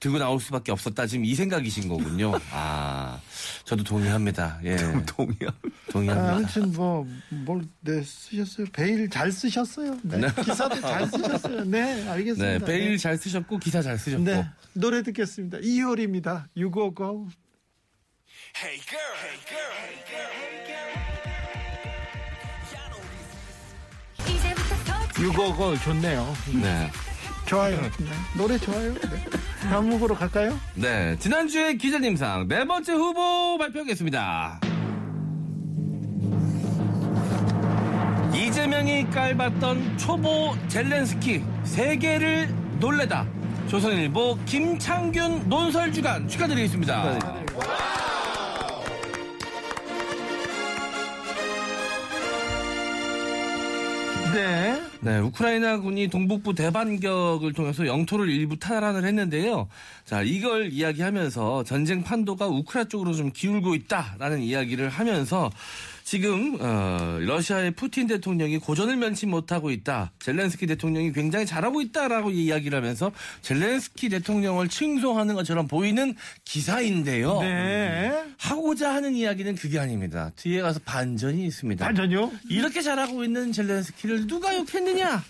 들고 0.00 0.18
나올 0.18 0.40
수밖에 0.40 0.72
없었다. 0.72 1.06
지금 1.06 1.24
이 1.24 1.34
생각이신 1.34 1.88
거군요. 1.88 2.32
아, 2.50 3.20
저도 3.64 3.84
동의합니다. 3.84 4.60
예. 4.64 4.76
동의합니다. 5.06 5.46
아, 5.48 5.92
동의합니다. 5.92 6.36
아무튼 6.36 6.72
뭐, 6.72 7.06
뭘, 7.30 7.64
네, 7.80 8.02
쓰셨어요. 8.02 8.66
베일 8.72 9.08
잘 9.08 9.30
쓰셨어요. 9.30 9.98
네. 10.02 10.20
기사도 10.44 10.80
잘 10.80 11.06
쓰셨어요. 11.08 11.64
네, 11.64 12.08
알겠습니다. 12.08 12.44
네, 12.44 12.58
베일 12.58 12.98
잘 12.98 13.16
쓰셨고, 13.16 13.58
기사 13.58 13.82
잘 13.82 13.98
쓰셨고. 13.98 14.24
네. 14.24 14.46
노래 14.72 15.02
듣겠습니다. 15.02 15.58
이효리입니다. 15.62 16.48
유고고. 16.56 17.28
유고고 25.20 25.78
좋네요. 25.78 26.34
네. 26.60 26.90
좋아요. 27.46 27.80
네. 27.80 27.90
노래 28.36 28.58
좋아요. 28.58 28.92
네. 28.94 29.24
다음 29.68 29.92
후보로 29.92 30.14
갈까요? 30.14 30.58
네. 30.74 31.16
지난주에 31.18 31.74
기자님상 31.74 32.48
네 32.48 32.64
번째 32.66 32.92
후보 32.92 33.58
발표하겠습니다. 33.58 34.60
이재명이 38.34 39.10
깔봤던 39.10 39.96
초보 39.96 40.54
젤렌스키 40.68 41.44
세계를 41.64 42.52
놀래다. 42.80 43.26
조선일보 43.68 44.38
김창균 44.44 45.48
논설 45.48 45.92
주간 45.92 46.28
축하드리겠습니다. 46.28 47.18
네. 54.34 54.83
네, 55.04 55.18
우크라이나 55.18 55.80
군이 55.80 56.08
동북부 56.08 56.54
대반격을 56.54 57.52
통해서 57.52 57.86
영토를 57.86 58.30
일부 58.30 58.58
탈환을 58.58 59.04
했는데요. 59.04 59.68
자, 60.06 60.22
이걸 60.22 60.72
이야기하면서 60.72 61.64
전쟁 61.64 62.02
판도가 62.02 62.46
우크라 62.46 62.84
쪽으로 62.84 63.12
좀 63.12 63.30
기울고 63.30 63.74
있다라는 63.74 64.40
이야기를 64.40 64.88
하면서 64.88 65.50
지금 66.04 66.58
어, 66.60 67.16
러시아의 67.18 67.70
푸틴 67.70 68.06
대통령이 68.06 68.58
고전을 68.58 68.96
면치 68.96 69.24
못하고 69.24 69.70
있다. 69.70 70.12
젤렌스키 70.20 70.66
대통령이 70.66 71.12
굉장히 71.12 71.46
잘하고 71.46 71.80
있다라고 71.80 72.30
이야기를 72.30 72.76
하면서 72.76 73.10
젤렌스키 73.40 74.10
대통령을 74.10 74.68
칭송하는 74.68 75.34
것처럼 75.34 75.66
보이는 75.66 76.14
기사인데요. 76.44 77.40
네. 77.40 78.22
하고자 78.36 78.94
하는 78.94 79.14
이야기는 79.14 79.54
그게 79.56 79.78
아닙니다. 79.78 80.30
뒤에 80.36 80.60
가서 80.60 80.78
반전이 80.84 81.46
있습니다. 81.46 81.82
반전요? 81.82 82.30
이렇게 82.50 82.82
잘하고 82.82 83.24
있는 83.24 83.50
젤렌스키를 83.52 84.26
누가 84.26 84.54
욕했느냐? 84.54 85.24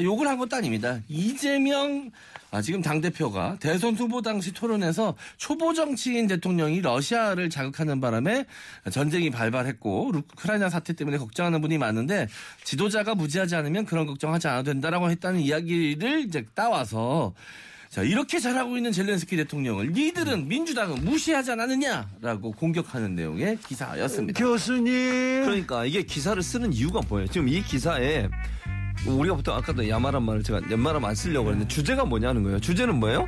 욕을 0.00 0.28
한 0.28 0.36
것도 0.36 0.54
아닙니다. 0.54 1.00
이재명 1.08 2.10
아, 2.54 2.62
지금 2.62 2.80
당대표가 2.80 3.56
대선 3.58 3.96
후보 3.96 4.22
당시 4.22 4.52
토론에서 4.52 5.16
초보 5.38 5.74
정치인 5.74 6.28
대통령이 6.28 6.82
러시아를 6.82 7.50
자극하는 7.50 8.00
바람에 8.00 8.46
전쟁이 8.92 9.28
발발했고 9.28 10.12
우크라이나 10.14 10.70
사태 10.70 10.92
때문에 10.92 11.18
걱정하는 11.18 11.60
분이 11.60 11.78
많은데 11.78 12.28
지도자가 12.62 13.16
무지하지 13.16 13.56
않으면 13.56 13.86
그런 13.86 14.06
걱정하지 14.06 14.46
않아도 14.46 14.70
된다라고 14.70 15.10
했다는 15.10 15.40
이야기를 15.40 16.26
이제 16.28 16.46
따와서 16.54 17.34
자, 17.88 18.02
이렇게 18.02 18.38
잘하고 18.38 18.76
있는 18.76 18.92
젤렌스키 18.92 19.36
대통령을 19.36 19.92
니들은 19.92 20.46
민주당은 20.46 21.04
무시하지 21.04 21.50
않았느냐라고 21.50 22.52
공격하는 22.52 23.16
내용의 23.16 23.58
기사였습니다. 23.66 24.38
교수님. 24.40 25.42
그러니까 25.44 25.84
이게 25.84 26.02
기사를 26.02 26.40
쓰는 26.40 26.72
이유가 26.72 27.00
뭐예요? 27.08 27.26
지금 27.28 27.48
이 27.48 27.62
기사에 27.62 28.28
우리가 29.06 29.36
보통 29.36 29.54
아까도 29.54 29.86
야마란 29.88 30.22
말을 30.22 30.42
제가 30.42 30.60
연말하면 30.70 31.10
안 31.10 31.14
쓰려고 31.14 31.50
했는데 31.50 31.68
주제가 31.68 32.04
뭐냐는 32.04 32.42
거예요. 32.42 32.60
주제는 32.60 32.96
뭐예요? 32.96 33.26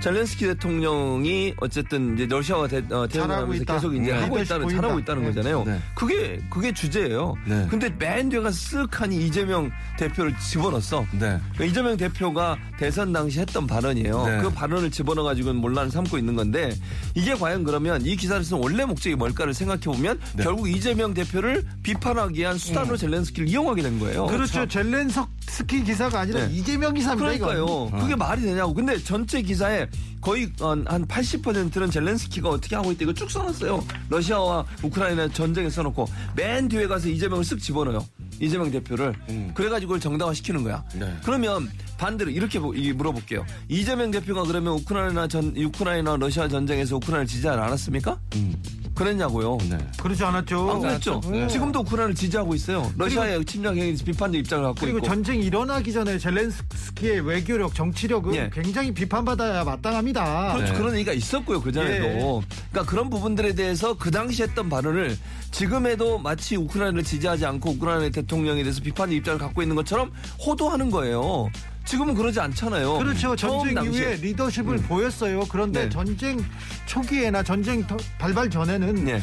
젤렌스키 0.00 0.46
대통령이 0.46 1.54
어쨌든 1.58 2.14
이제 2.14 2.26
러시아와 2.26 2.68
대, 2.68 2.78
어, 2.90 3.06
대응을 3.06 3.10
잘하고 3.10 3.32
하면서 3.32 3.62
있다. 3.62 3.74
계속 3.74 3.94
이제 3.94 4.12
네. 4.12 4.18
하고 4.18 4.38
있다는 4.38 4.62
보인다. 4.66 4.82
잘하고 4.82 4.98
있다는 5.00 5.22
네. 5.22 5.28
거잖아요. 5.28 5.64
네. 5.64 5.80
그게 5.94 6.40
그게 6.50 6.72
주제예요. 6.72 7.34
네. 7.46 7.66
근데 7.70 7.88
맨 7.98 8.28
뒤에가 8.28 8.50
쓱하니 8.50 9.12
이재명 9.12 9.70
대표를 9.98 10.36
집어넣었어. 10.38 11.06
네. 11.12 11.18
그러니까 11.54 11.64
이재명 11.64 11.96
대표가 11.96 12.56
대선 12.78 13.12
당시 13.12 13.40
했던 13.40 13.66
발언이에요. 13.66 14.26
네. 14.26 14.42
그 14.42 14.50
발언을 14.50 14.90
집어넣어 14.90 15.24
가지고는 15.24 15.60
논란을 15.60 15.90
삼고 15.90 16.18
있는 16.18 16.36
건데 16.36 16.74
이게 17.14 17.34
과연 17.34 17.64
그러면 17.64 18.04
이 18.04 18.16
기사를 18.16 18.44
쓴 18.44 18.58
원래 18.58 18.84
목적이 18.84 19.16
뭘까를 19.16 19.54
생각해 19.54 19.80
보면 19.80 20.20
네. 20.36 20.44
결국 20.44 20.68
이재명 20.68 21.14
대표를 21.14 21.64
비판하기 21.82 22.38
위한 22.38 22.58
수단으로 22.58 22.96
젤렌스키를 22.96 23.48
이용하게 23.48 23.82
된 23.82 23.98
거예요. 23.98 24.26
그렇죠. 24.26 24.66
젤렌스키 24.66 25.84
기사가 25.84 26.20
아니라 26.20 26.46
네. 26.46 26.54
이재명 26.54 26.94
기사입니다. 26.94 27.24
그러니까요. 27.24 27.86
이건. 27.88 28.00
그게 28.00 28.14
말이 28.14 28.42
되냐고. 28.42 28.74
근데 28.74 28.98
전체 28.98 29.40
기사에 29.40 29.85
거의 30.20 30.50
어, 30.60 30.70
한 30.86 31.06
80%는 31.06 31.90
젤렌스키가 31.90 32.48
어떻게 32.48 32.76
하고 32.76 32.92
있다 32.92 33.04
이거 33.04 33.12
쭉 33.12 33.30
써놨어요. 33.30 33.84
러시아와 34.08 34.64
우크라이나 34.82 35.28
전쟁에 35.28 35.70
써놓고 35.70 36.06
맨 36.34 36.68
뒤에 36.68 36.86
가서 36.86 37.08
이재명을 37.08 37.44
쓱 37.44 37.60
집어넣어요. 37.60 38.04
이재명 38.40 38.70
대표를. 38.70 39.14
음. 39.28 39.52
그래가지고 39.54 39.90
그걸 39.90 40.00
정당화시키는 40.00 40.62
거야. 40.62 40.84
네. 40.94 41.16
그러면 41.24 41.70
반대로 41.96 42.30
이렇게 42.30 42.58
물어볼게요. 42.58 43.46
이재명 43.68 44.10
대표가 44.10 44.42
그러면 44.44 44.74
우크라이나 44.74 45.28
전 45.28 45.54
우크라이나 45.56 46.16
러시아 46.16 46.48
전쟁에서 46.48 46.96
우크라이나를 46.96 47.26
지지 47.26 47.46
하지 47.46 47.60
않았습니까? 47.60 48.18
음. 48.34 48.54
그랬냐고요. 48.96 49.58
네. 49.70 49.78
그러지 50.00 50.24
않았죠. 50.24 50.70
안 50.70 50.80
그랬죠. 50.80 51.20
네. 51.30 51.46
지금도 51.46 51.80
우크라이나를 51.80 52.14
지지하고 52.14 52.54
있어요. 52.54 52.90
러시아의 52.96 53.44
침략 53.44 53.76
행위 53.76 53.94
비판적 53.94 54.34
입장을 54.40 54.64
갖고 54.64 54.80
그리고 54.80 54.98
있고. 54.98 55.06
전쟁이 55.06 55.44
일어나기 55.44 55.92
전에 55.92 56.18
젤렌스키의 56.18 57.20
외교력, 57.20 57.74
정치력은 57.74 58.34
예. 58.34 58.50
굉장히 58.52 58.92
비판받아야 58.92 59.62
마땅합니다. 59.64 60.54
그렇죠. 60.54 60.72
네. 60.72 60.78
그런 60.78 60.94
얘기가 60.94 61.12
있었고요, 61.12 61.60
그 61.60 61.70
전에도. 61.70 62.42
그러니까 62.70 62.90
그런 62.90 63.10
부분들에 63.10 63.54
대해서 63.54 63.94
그 63.94 64.10
당시 64.10 64.42
했던 64.42 64.68
발언을 64.68 65.16
지금에도 65.50 66.18
마치 66.18 66.56
우크라이나를 66.56 67.04
지지하지 67.04 67.46
않고 67.46 67.70
우크라이나 67.72 68.08
대통령에 68.10 68.62
대해서 68.62 68.80
비판의 68.80 69.16
입장을 69.18 69.38
갖고 69.38 69.62
있는 69.62 69.76
것처럼 69.76 70.10
호도하는 70.44 70.90
거예요. 70.90 71.50
지금은 71.86 72.14
그러지 72.14 72.40
않잖아요. 72.40 72.98
그렇죠. 72.98 73.34
전쟁 73.36 73.74
당시에. 73.74 74.02
이후에 74.02 74.16
리더십을 74.16 74.78
보였어요. 74.78 75.40
그런데 75.48 75.84
네. 75.84 75.88
전쟁 75.88 76.44
초기에나 76.86 77.42
전쟁 77.42 77.86
더- 77.86 77.96
발발 78.18 78.50
전에는 78.50 79.04
네. 79.04 79.20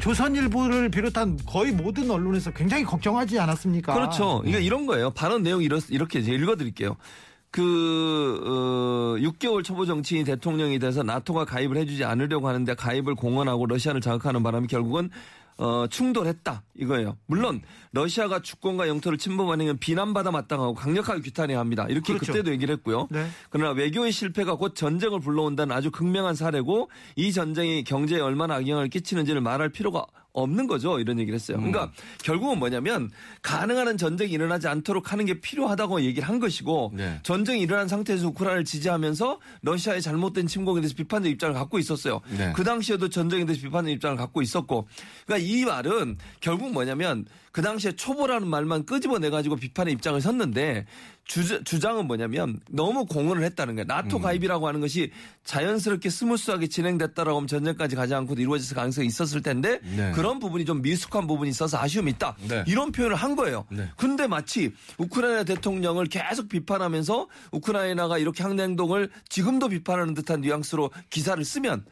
조선일보를 0.00 0.88
비롯한 0.88 1.38
거의 1.46 1.70
모든 1.70 2.10
언론에서 2.10 2.50
굉장히 2.50 2.82
걱정하지 2.84 3.38
않았습니까? 3.38 3.94
그렇죠. 3.94 4.38
그러니까 4.40 4.58
이런 4.58 4.84
거예요. 4.86 5.10
발언 5.10 5.44
내용이 5.44 5.64
이렇, 5.64 5.78
이렇게 5.90 6.18
읽어드릴게요. 6.18 6.96
그, 7.52 8.40
어, 8.46 9.20
6개월 9.20 9.62
초보 9.62 9.86
정치인 9.86 10.24
대통령이 10.24 10.78
돼서 10.80 11.02
나토가 11.04 11.44
가입을 11.44 11.76
해주지 11.76 12.02
않으려고 12.02 12.48
하는데 12.48 12.74
가입을 12.74 13.14
공언하고 13.14 13.66
러시아를 13.66 14.00
자극하는 14.00 14.42
바람에 14.42 14.66
결국은 14.66 15.10
어, 15.58 15.86
충돌했다. 15.88 16.62
이거예요. 16.74 17.16
물론, 17.26 17.62
러시아가 17.92 18.40
주권과 18.40 18.88
영토를 18.88 19.18
침범하는 19.18 19.66
건 19.66 19.78
비난받아 19.78 20.30
마땅하고 20.30 20.74
강력하게 20.74 21.20
규탄해야 21.20 21.58
합니다. 21.58 21.86
이렇게 21.88 22.14
그렇죠. 22.14 22.32
그때도 22.32 22.50
얘기를 22.52 22.74
했고요. 22.76 23.08
네. 23.10 23.26
그러나 23.50 23.72
외교의 23.72 24.12
실패가 24.12 24.56
곧 24.56 24.74
전쟁을 24.74 25.20
불러온다는 25.20 25.76
아주 25.76 25.90
극명한 25.90 26.34
사례고 26.34 26.90
이 27.16 27.32
전쟁이 27.32 27.84
경제에 27.84 28.20
얼마나 28.20 28.56
악영향을 28.56 28.88
끼치는지를 28.88 29.40
말할 29.40 29.68
필요가 29.68 30.06
없는 30.32 30.66
거죠. 30.66 30.98
이런 30.98 31.18
얘기를 31.18 31.34
했어요. 31.34 31.58
그러니까 31.58 31.90
결국은 32.22 32.58
뭐냐면 32.58 33.10
가능한 33.42 33.88
한 33.88 33.96
전쟁이 33.98 34.32
일어나지 34.32 34.68
않도록 34.68 35.12
하는 35.12 35.26
게 35.26 35.40
필요하다고 35.40 36.02
얘기를 36.02 36.28
한 36.28 36.40
것이고 36.40 36.92
네. 36.94 37.18
전쟁이 37.22 37.60
일어난 37.60 37.88
상태에서 37.88 38.28
우크라이나를 38.28 38.64
지지하면서 38.64 39.38
러시아의 39.62 40.02
잘못된 40.02 40.46
침공에 40.46 40.80
대해서 40.80 40.94
비판적 40.96 41.30
입장을 41.30 41.54
갖고 41.54 41.78
있었어요. 41.78 42.20
네. 42.36 42.52
그 42.54 42.64
당시에도 42.64 43.08
전쟁에 43.08 43.44
대해서 43.44 43.62
비판적 43.62 43.92
입장을 43.92 44.16
갖고 44.16 44.42
있었고 44.42 44.88
그러니까 45.26 45.48
이 45.48 45.64
말은 45.64 46.18
결국 46.40 46.72
뭐냐면 46.72 47.26
그 47.52 47.60
당시에 47.60 47.92
초보라는 47.92 48.48
말만 48.48 48.86
끄집어내 48.86 49.28
가지고 49.28 49.56
비판의 49.56 49.92
입장을 49.92 50.18
섰는데 50.20 50.86
주, 51.24 51.62
주장은 51.62 52.06
뭐냐면 52.06 52.58
너무 52.70 53.04
공언을 53.04 53.44
했다는 53.44 53.74
거예요. 53.76 53.84
나토 53.86 54.16
음. 54.16 54.22
가입이라고 54.22 54.66
하는 54.66 54.80
것이 54.80 55.12
자연스럽게 55.44 56.08
smooth하게 56.08 56.66
진행됐다라고 56.68 57.36
하면 57.36 57.46
전쟁까지 57.46 57.94
가지 57.94 58.14
않고도 58.14 58.40
이루어졌을 58.40 58.74
가능성이 58.74 59.06
있었을 59.06 59.42
텐데 59.42 59.80
네. 59.82 60.12
그런 60.12 60.38
부분이 60.38 60.64
좀 60.64 60.80
미숙한 60.80 61.26
부분이 61.26 61.50
있어서 61.50 61.78
아쉬움이 61.78 62.12
있다. 62.12 62.36
네. 62.48 62.64
이런 62.66 62.90
표현을 62.90 63.16
한 63.16 63.36
거예요. 63.36 63.66
네. 63.70 63.88
근데 63.96 64.26
마치 64.26 64.72
우크라이나 64.96 65.44
대통령을 65.44 66.06
계속 66.06 66.48
비판하면서 66.48 67.28
우크라이나가 67.52 68.16
이렇게 68.16 68.42
행동을 68.42 69.10
지금도 69.28 69.68
비판하는 69.68 70.14
듯한 70.14 70.40
뉘앙스로 70.40 70.90
기사를 71.10 71.42
쓰면 71.44 71.84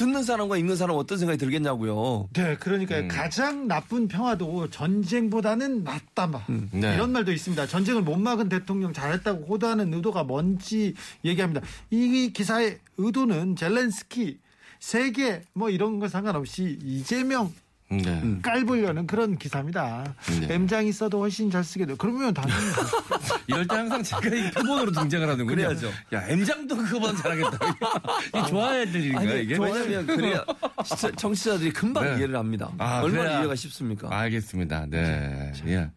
듣는 0.00 0.22
사람과 0.22 0.56
읽는 0.56 0.76
사람은 0.76 0.98
어떤 0.98 1.18
생각이 1.18 1.38
들겠냐고요. 1.38 2.30
네, 2.32 2.56
그러니까 2.58 3.00
음. 3.00 3.08
가장 3.08 3.68
나쁜 3.68 4.08
평화도 4.08 4.70
전쟁보다는 4.70 5.84
낫다. 5.84 6.26
막 6.26 6.46
네. 6.72 6.94
이런 6.94 7.12
말도 7.12 7.30
있습니다. 7.32 7.66
전쟁을 7.66 8.00
못 8.00 8.16
막은 8.16 8.48
대통령 8.48 8.94
잘했다고 8.94 9.44
호도하는 9.44 9.92
의도가 9.92 10.24
뭔지 10.24 10.94
얘기합니다. 11.22 11.60
이 11.90 12.32
기사의 12.32 12.78
의도는 12.96 13.56
젤렌스키 13.56 14.38
세계 14.78 15.42
뭐 15.52 15.68
이런 15.68 15.98
거 15.98 16.08
상관없이 16.08 16.78
이재명 16.82 17.52
네. 17.90 18.22
깔보려는 18.42 19.06
그런 19.06 19.36
기사입니다. 19.36 20.14
네. 20.40 20.54
M장이 20.54 20.92
써도 20.92 21.18
훨씬 21.18 21.50
잘 21.50 21.64
쓰게 21.64 21.86
돼. 21.86 21.94
그러면 21.98 22.32
당연히 22.32 22.54
이럴 23.48 23.66
때 23.66 23.74
항상 23.74 24.00
제가 24.02 24.22
이 24.34 24.50
표본으로 24.52 24.92
등장을 24.92 25.28
하는군요. 25.28 25.56
그래야죠. 25.56 25.88
야, 26.12 26.24
M장도 26.28 26.76
그거보다 26.76 27.16
잘하겠다. 27.20 27.58
이 28.38 28.48
좋아야 28.48 28.84
될 28.84 28.94
일인가요, 28.96 29.38
이게? 29.38 29.58
왜냐면 29.58 30.06
그래야 30.06 30.44
시청- 30.84 31.14
청취자들이 31.16 31.72
금방 31.72 32.04
네. 32.04 32.18
이해를 32.18 32.36
합니다. 32.36 32.70
아, 32.78 33.00
얼마나 33.02 33.24
그래야- 33.24 33.38
이해가 33.40 33.54
쉽습니까? 33.56 34.08
알겠습니다. 34.10 34.86
네. 34.88 35.52
예. 35.66 35.74
M장- 35.76 35.90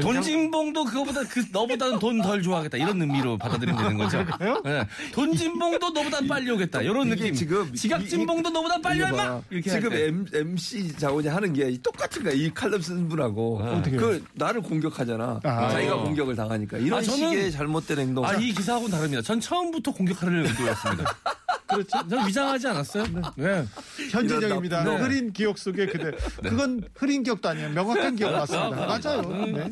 돈진봉도 0.00 0.84
그거보다 0.84 1.22
그 1.24 1.44
너보다는 1.52 1.98
돈 1.98 2.22
덜 2.22 2.40
좋아하겠다 2.42 2.78
이런 2.78 3.00
의미로 3.00 3.36
받아들이면 3.38 3.82
되는 3.82 3.98
거죠. 3.98 4.24
그럴까요? 4.24 4.62
네. 4.64 4.86
돈진봉도 5.12 5.90
너보다 5.90 6.20
빨리 6.28 6.50
오겠다 6.50 6.82
이런 6.82 7.08
느낌. 7.08 7.34
지금 7.34 7.72
지각진봉도 7.74 8.50
너보다 8.50 8.80
빨리 8.80 9.02
얼마. 9.02 9.40
이렇게 9.50 9.70
지금. 9.70 9.92
M, 9.92 10.26
MC 10.32 10.96
자원이 10.96 11.26
하는 11.28 11.52
게 11.52 11.76
똑같은 11.82 12.22
거야. 12.22 12.32
이 12.32 12.52
칼럼 12.54 12.80
쓴 12.80 13.08
분하고. 13.08 13.58
어떻게요? 13.58 14.00
그 14.00 14.24
나를 14.34 14.62
공격하잖아. 14.62 15.40
아. 15.42 15.68
자기가 15.70 15.96
공격을 15.96 16.36
당하니까. 16.36 16.78
이런 16.78 16.98
아, 17.00 17.02
저는- 17.02 17.30
식의 17.30 17.52
잘못된 17.52 17.98
행동. 17.98 18.24
아, 18.24 18.34
이 18.34 18.52
기사하고는 18.52 18.90
다릅니다. 18.96 19.22
전 19.22 19.40
처음부터 19.40 19.92
공격하려는 19.92 20.46
의도였습니다. 20.46 21.14
그렇죠. 21.74 22.08
전 22.08 22.26
위장하지 22.26 22.68
않았어요. 22.68 23.04
네. 23.36 23.64
현진영입니다. 24.10 24.82
이런 24.82 24.94
나쁜- 24.94 25.06
흐린 25.10 25.32
기억 25.32 25.58
속에 25.58 25.86
그대. 25.86 26.10
그건 26.42 26.82
흐린 26.94 27.22
기억도 27.22 27.48
아니에요. 27.48 27.70
명확한 27.70 28.16
기억 28.16 28.32
맞습니다. 28.32 28.86
맞아요. 28.86 29.22
네. 29.46 29.70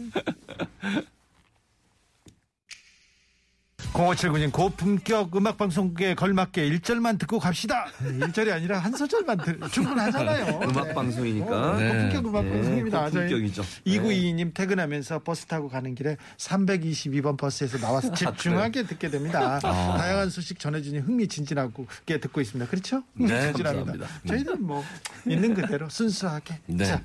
0579님 3.92 4.52
고품격 4.52 5.36
음악방송국에 5.36 6.14
걸맞게 6.14 6.68
1절만 6.70 7.18
듣고 7.18 7.38
갑시다 7.38 7.86
1절이 8.02 8.52
아니라 8.52 8.78
한 8.78 8.92
소절만 8.92 9.38
들, 9.38 9.58
충분하잖아요 9.70 10.60
음악 10.70 10.86
네. 10.88 10.94
방송이니까. 10.94 11.70
어, 11.72 11.76
네. 11.76 11.88
고품격 11.88 12.26
음악방송입니다 12.26 13.04
네, 13.06 13.10
고품격이죠. 13.10 13.62
2922님 13.86 14.54
퇴근하면서 14.54 15.18
버스 15.20 15.46
타고 15.46 15.68
가는 15.68 15.94
길에 15.94 16.16
322번 16.38 17.36
버스에서 17.36 17.78
나와서 17.78 18.12
집중하게 18.14 18.84
듣게 18.84 19.10
됩니다 19.10 19.58
다양한 19.58 20.30
소식 20.30 20.58
전해주니 20.60 21.00
흥미진진하게 21.00 22.20
듣고 22.20 22.40
있습니다 22.40 22.70
그렇죠? 22.70 23.02
네, 23.14 23.26
흥미진진합니다 23.26 23.74
감사합니다. 23.74 24.08
저희는 24.28 24.62
뭐 24.66 24.84
있는 25.26 25.54
그대로 25.54 25.88
순수하게 25.88 26.58
네. 26.66 26.84
자, 26.84 27.02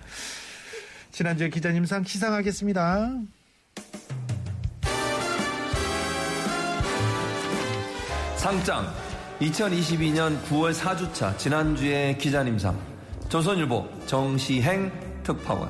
지난주에 1.11 1.49
기자님 1.49 1.85
상 1.85 2.03
시상하겠습니다 2.03 3.11
상장 8.45 8.85
2022년 9.41 10.39
9월 10.43 10.71
4주차 10.71 11.35
지난주의 11.35 12.15
기자님상 12.15 12.77
조선일보 13.27 13.89
정시행 14.05 14.91
특파원 15.23 15.67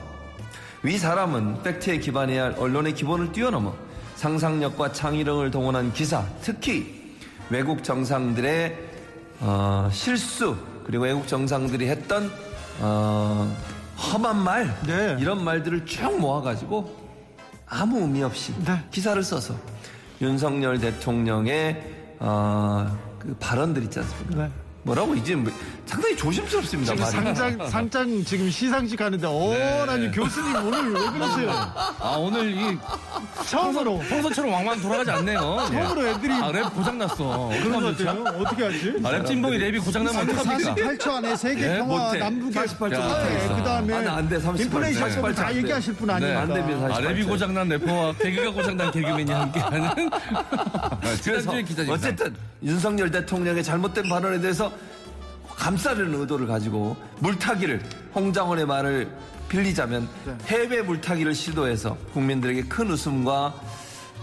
위 0.84 0.97
사람은 0.97 1.63
팩트에 1.63 1.99
기반해야 1.99 2.43
할 2.43 2.55
언론의 2.57 2.93
기본을 2.95 3.32
뛰어넘어 3.32 3.73
상상력과 4.15 4.91
창의력을 4.91 5.49
동원한 5.51 5.93
기사 5.93 6.26
특히 6.41 7.15
외국 7.49 7.82
정상들의 7.82 8.78
어, 9.39 9.89
실수 9.93 10.57
그리고 10.86 11.05
외국 11.05 11.30
정상들이 11.30 11.88
했던 11.88 12.30
어, 12.82 13.55
험한 13.95 14.43
말 14.43 14.78
네. 14.86 15.15
이런 15.21 15.45
말들을 15.45 15.86
쭉 15.86 16.19
모아가지고 16.19 16.93
아무 17.67 18.01
의미 18.01 18.21
없이 18.21 18.53
네. 18.65 18.84
기사를 18.91 19.23
써서 19.23 19.55
윤석열 20.19 20.78
대통령의 20.78 22.03
어, 22.26 22.88
그 23.19 23.36
발언들 23.39 23.84
있지 23.84 23.99
않습니까? 23.99 24.45
네. 24.47 24.51
뭐라고 24.86 25.15
이제 25.15 25.36
뭐 25.36 25.51
상당히 25.88 26.15
조심스럽습니다. 26.15 26.93
지금. 26.95 27.09
상장 27.11 27.69
상장 27.69 28.23
지금 28.23 28.49
시상식 28.51 29.01
하는데 29.01 29.27
어라니 29.27 30.11
교수님 30.11 30.55
오늘 30.55 30.93
왜 30.93 31.09
그러세요? 31.11 31.49
아 31.99 32.15
오늘 32.19 32.51
이 32.55 32.77
처음으로 33.47 33.97
평소처럼 34.07 34.51
왕왕 34.53 34.81
돌아가지 34.81 35.09
않네요. 35.09 35.39
처음으로 35.71 36.07
애들이 36.07 36.33
아랩 36.33 36.71
고장 36.75 36.99
났어. 36.99 37.49
그런 37.63 37.81
것 37.81 37.97
같아요. 37.97 38.23
어떻게 38.39 38.63
하지? 38.63 38.93
아, 39.03 39.09
랩 39.11 39.25
진봉이 39.25 39.57
랩이 39.57 39.83
고장 39.83 40.03
나면 40.03 40.29
어떡합니까? 40.29 40.75
48초 40.75 41.11
안에 41.15 41.36
세계 41.36 41.67
네, 41.67 41.77
평화. 41.79 42.13
남북의 42.13 42.53
48초 42.67 42.93
야. 42.93 42.99
못하겠어. 43.07 43.55
그 43.55 43.63
다음에 43.63 43.93
아, 43.95 44.01
나안 44.01 44.29
돼, 44.29 44.39
38. 44.39 44.65
인플레이션법을 44.65 45.33
48다안 45.33 45.47
돼. 45.49 45.55
얘기하실 45.57 45.93
분 45.95 46.07
네. 46.07 46.13
아닙니까? 46.13 46.41
안 46.41 46.53
됩니다. 46.53 46.95
아, 46.95 47.01
랩이 47.01 47.27
고장난 47.27 47.69
래퍼와 47.69 48.13
개그가 48.17 48.51
고장난 48.51 48.91
개그맨이 48.91 49.31
함께하는 49.31 50.09
그래서 51.01 51.21
지난주에 51.23 51.63
기자님 51.63 51.91
어쨌든 51.91 52.36
윤석열 52.63 53.09
대통령의 53.09 53.63
잘못된 53.63 54.07
발언에 54.09 54.39
대해서 54.39 54.71
감싸려는 55.58 56.20
의도를 56.22 56.47
가지고 56.47 56.97
물타기를 57.20 57.82
홍장원의 58.14 58.66
말을 58.66 59.10
빌리자면 59.49 60.08
네. 60.26 60.36
해외 60.47 60.82
물타기를 60.82 61.34
시도해서 61.34 61.97
국민들에게 62.14 62.64
큰 62.64 62.89
웃음과 62.89 63.53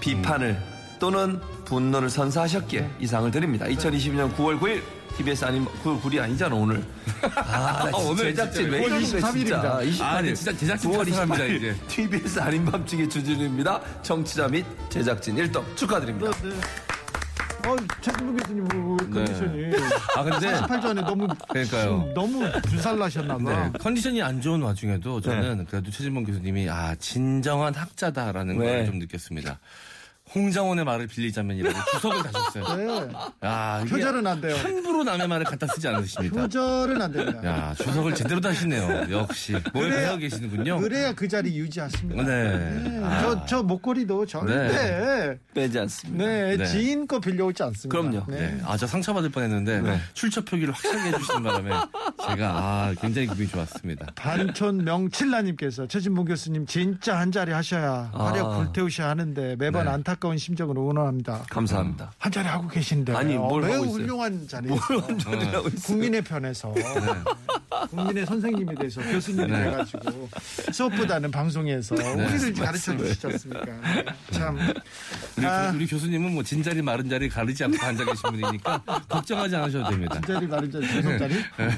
비판을 0.00 0.60
또는 0.98 1.40
분노를 1.64 2.10
선사하셨기에 2.10 2.90
이 3.00 3.06
상을 3.06 3.30
드립니다. 3.30 3.66
2022년 3.66 4.34
9월 4.36 4.58
9일 4.60 4.82
TBS 5.16 5.44
아닌 5.44 5.66
9월 5.84 6.00
9일이 6.00 6.20
아니잖아 6.20 6.54
오늘. 6.54 6.84
아, 7.34 7.90
오늘 7.94 8.24
제작진 8.34 8.70
왜9월 8.70 8.86
이러는 8.86 8.90
거야 8.90 9.20
23일 9.20 9.36
입니다. 9.36 9.82
진짜. 9.82 10.06
아, 10.06 10.22
네, 10.22 10.34
진짜 10.34 10.56
제작진 10.56 10.90
9월 10.90 11.10
탓을 11.10 11.20
합니다, 11.20 11.44
28일 11.44 11.56
이제. 11.56 11.76
TBS 11.88 12.40
아닌 12.40 12.64
밤중의 12.64 13.08
주진우입니다. 13.08 13.80
청취자 14.02 14.48
및 14.48 14.64
제작진 14.88 15.36
1등 15.36 15.62
축하드립니다. 15.76 16.30
네. 16.42 16.50
어, 17.66 17.76
최진부 18.00 18.34
교수님 18.36 18.64
뭐, 18.64 18.96
컨디션이 18.96 19.72
아 20.16 20.22
근데 20.24 20.52
48조 20.52 20.84
안에 20.86 21.02
너무 21.02 21.28
그러니까요. 21.48 22.12
너무 22.14 22.50
불살나셨나 22.62 23.38
봐. 23.38 23.64
네, 23.64 23.78
컨디션이 23.78 24.22
안 24.22 24.40
좋은 24.40 24.60
와중에도 24.62 25.20
저는 25.20 25.66
그래도 25.66 25.90
최진봉 25.90 26.24
교수님이 26.24 26.68
아 26.68 26.94
진정한 26.96 27.74
학자다라는 27.74 28.58
네. 28.58 28.78
걸좀 28.78 28.98
느꼈습니다. 28.98 29.58
홍장원의 30.34 30.84
말을 30.84 31.06
빌리자면이라고 31.08 31.78
주석을 31.92 32.22
다셨어요. 32.22 32.76
네. 32.76 33.12
야, 33.44 33.84
표절은 33.88 34.26
안 34.26 34.40
돼요. 34.40 34.56
함부로 34.56 35.04
남의 35.04 35.28
말을 35.28 35.44
갖다 35.44 35.66
쓰지 35.66 35.86
않으십니다. 35.88 36.34
표절은 36.42 37.00
안 37.02 37.12
됩니다. 37.12 37.44
야, 37.44 37.74
주석을 37.74 38.14
제대로 38.14 38.40
다시네요. 38.40 39.06
역시 39.10 39.52
뭘 39.72 39.90
그래야- 39.90 40.00
배워 40.06 40.16
계시는군요. 40.16 40.78
그래야 40.80 41.12
그 41.12 41.28
자리 41.28 41.56
유지하십니다. 41.56 42.22
네. 42.24 43.00
아. 43.02 43.20
저, 43.22 43.46
저 43.46 43.62
목걸이도 43.62 44.26
절대 44.26 45.38
빼지 45.54 45.78
않습니다. 45.80 46.24
네, 46.24 46.56
네. 46.56 46.64
지인 46.66 47.06
거 47.06 47.20
빌려오지 47.20 47.62
않습니다. 47.62 47.88
그럼요. 47.88 48.24
네. 48.28 48.58
아, 48.64 48.76
저 48.76 48.86
상처받을 48.86 49.30
뻔 49.30 49.42
했는데 49.44 49.80
네. 49.80 49.98
출처 50.14 50.40
표기를 50.42 50.72
확실하게 50.72 51.10
해주시는 51.10 51.42
바람에 51.42 51.70
제가 52.26 52.48
아, 52.54 52.94
굉장히 53.00 53.28
기분이 53.28 53.48
좋았습니다. 53.48 54.06
반촌 54.14 54.84
명칠라님께서 54.84 55.86
최진봉 55.88 56.24
교수님 56.26 56.66
진짜 56.66 57.18
한 57.18 57.30
자리 57.32 57.52
하셔야 57.52 58.10
화력 58.14 58.46
아. 58.52 58.56
불태우셔야 58.58 59.08
하는데 59.10 59.56
매번 59.58 59.84
네. 59.84 59.90
안타까운 60.22 60.38
심정으로 60.38 60.82
응원합니다. 60.82 61.44
감사합니다. 61.50 62.12
한 62.18 62.30
자리 62.30 62.46
하고 62.46 62.68
계신데 62.68 63.12
아니, 63.14 63.34
뭘 63.36 63.62
매우 63.62 63.72
하고 63.74 63.84
있어요? 63.86 63.94
훌륭한 64.02 64.46
자리 64.48 64.68
소리라고 64.68 65.68
있어요. 65.68 65.82
국민의 65.84 66.22
편에서 66.22 66.72
국민의 67.90 68.26
선생님이 68.26 68.74
돼서 68.76 69.00
교수님이 69.02 69.50
네. 69.50 69.64
돼가지고 69.64 70.28
수업보다는 70.72 71.30
방송에서 71.30 71.94
우리를 71.96 72.54
가르쳐 72.54 72.96
주시지 72.96 73.26
않습니까? 73.26 73.64
네. 73.66 74.04
참 74.30 74.58
우리, 75.36 75.46
아. 75.46 75.70
교- 75.70 75.76
우리 75.76 75.86
교수님은 75.86 76.34
뭐 76.34 76.42
진자리 76.42 76.80
마른 76.82 77.08
자리 77.08 77.28
가리지 77.28 77.64
않고 77.64 77.84
앉아 77.84 78.04
계신 78.04 78.22
분이니까 78.30 78.82
걱정하지 79.08 79.56
않으셔도 79.56 79.90
됩니다. 79.90 80.20
자리 80.26 80.46
마른 80.46 80.70
자리 80.70 80.86
저속 80.88 81.18
자리 81.18 81.34
아, 81.58 81.76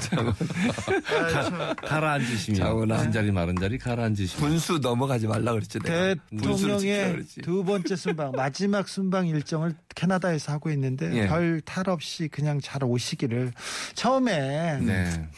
참. 1.31 1.75
가라앉으시면. 1.77 2.99
진자리 3.05 3.33
마른 3.33 3.57
자리 3.57 3.79
가라앉으시면 3.79 4.51
분수 4.51 4.79
넘어가지 4.79 5.27
말라 5.27 5.53
그랬지. 5.53 5.79
대통령의. 5.79 7.25
두 7.43 7.65
번째 7.65 7.97
순방 7.97 8.33
마지막 8.37 8.89
순방 8.89 9.27
일정을 9.29 9.75
캐나다에서 9.95 10.53
하고 10.53 10.71
있는데 10.71 11.11
예. 11.15 11.27
별탈 11.27 11.89
없이 11.89 12.29
그냥 12.29 12.61
잘 12.61 12.85
오시기를 12.85 13.53
처음에 13.95 14.79
네. 14.81 15.29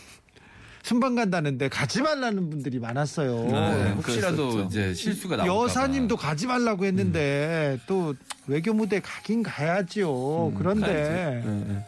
순방 0.83 1.17
간다는데 1.17 1.69
가지 1.69 2.01
말라는 2.01 2.49
분들이 2.49 2.79
많았어요. 2.79 3.45
네, 3.47 3.91
혹시라도 3.93 4.51
그랬었죠. 4.51 4.67
이제 4.69 4.95
실수가 4.95 5.37
나올까 5.37 5.65
여사님도 5.65 6.17
가지 6.17 6.47
말라고 6.47 6.85
했는데 6.85 7.81
또 7.89 8.15
외교 8.47 8.73
무대 8.73 9.01
가긴 9.01 9.43
가야지요. 9.43 10.53
그런데 10.57 11.43
네, 11.45 11.45
네. 11.45 11.85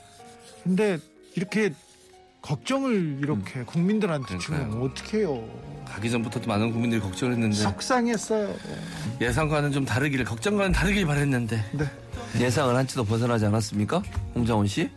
근데 0.65 0.99
이렇게 1.37 1.73
걱정을 2.49 3.19
이렇게 3.23 3.63
국민들한테 3.63 4.39
주면 4.39 4.71
그러니까요. 4.71 4.85
어떡해요. 4.85 5.85
가기 5.85 6.11
전부터도 6.11 6.49
많은 6.49 6.73
국민들이 6.73 6.99
걱정을 6.99 7.35
했는데 7.35 7.57
속상했어요. 7.57 8.55
예상과는 9.21 9.71
좀 9.71 9.85
다르기를 9.85 10.25
걱정과는 10.25 10.73
다르길 10.73 11.07
바랬는데 11.07 11.63
네. 11.73 11.85
예상을 12.41 12.75
한치도 12.75 13.05
벗어나지 13.05 13.45
않았습니까? 13.45 14.03
홍장원 14.35 14.67
씨? 14.67 14.91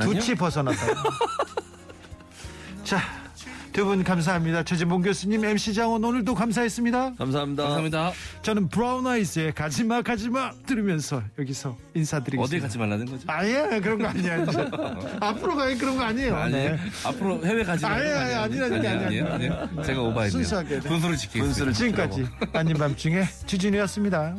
두치 0.00 0.34
벗어났다. 0.34 0.86
자, 2.82 2.98
두 3.78 3.84
분 3.84 4.02
감사합니다. 4.02 4.64
최진봉 4.64 5.02
교수님, 5.02 5.44
MC 5.44 5.72
장원 5.72 6.02
오늘도 6.02 6.34
감사했습니다. 6.34 7.14
감사합니다. 7.14 7.62
감사합니다. 7.62 8.12
저는 8.42 8.68
브라운 8.68 9.06
아이즈의 9.06 9.52
가지마 9.54 10.02
가지마 10.02 10.50
들으면서 10.66 11.22
여기서 11.38 11.76
인사드리겠습니다. 11.94 12.42
어디 12.42 12.60
가지 12.60 12.76
말라는 12.76 13.06
거죠? 13.06 13.22
아예 13.28 13.78
그런 13.80 13.98
거. 14.02 14.10
이제. 14.18 14.32
앞으로 15.20 15.54
가야 15.54 15.78
그런 15.78 15.96
거 15.96 16.02
아니에요. 16.02 16.34
아니에요. 16.42 16.70
네. 16.72 16.78
앞으로 17.04 17.44
해외 17.46 17.62
가지 17.62 17.84
말라는 17.84 18.04
아니, 18.04 18.14
거 18.14 18.20
아니? 18.20 18.34
아니라는 18.34 18.82
게 18.82 18.88
아니에요? 18.88 19.26
아니에요. 19.32 19.54
아니에요? 19.54 19.82
제가 19.84 20.00
오바했네요. 20.02 20.30
순수하게, 20.30 20.80
네. 20.80 20.88
분수를 20.88 21.16
지키겠습니다. 21.16 21.44
분수를 21.46 21.72
지금까지 21.72 22.26
아닌 22.58 22.76
밤중에 22.76 23.22
주진우였습니다. 23.46 24.34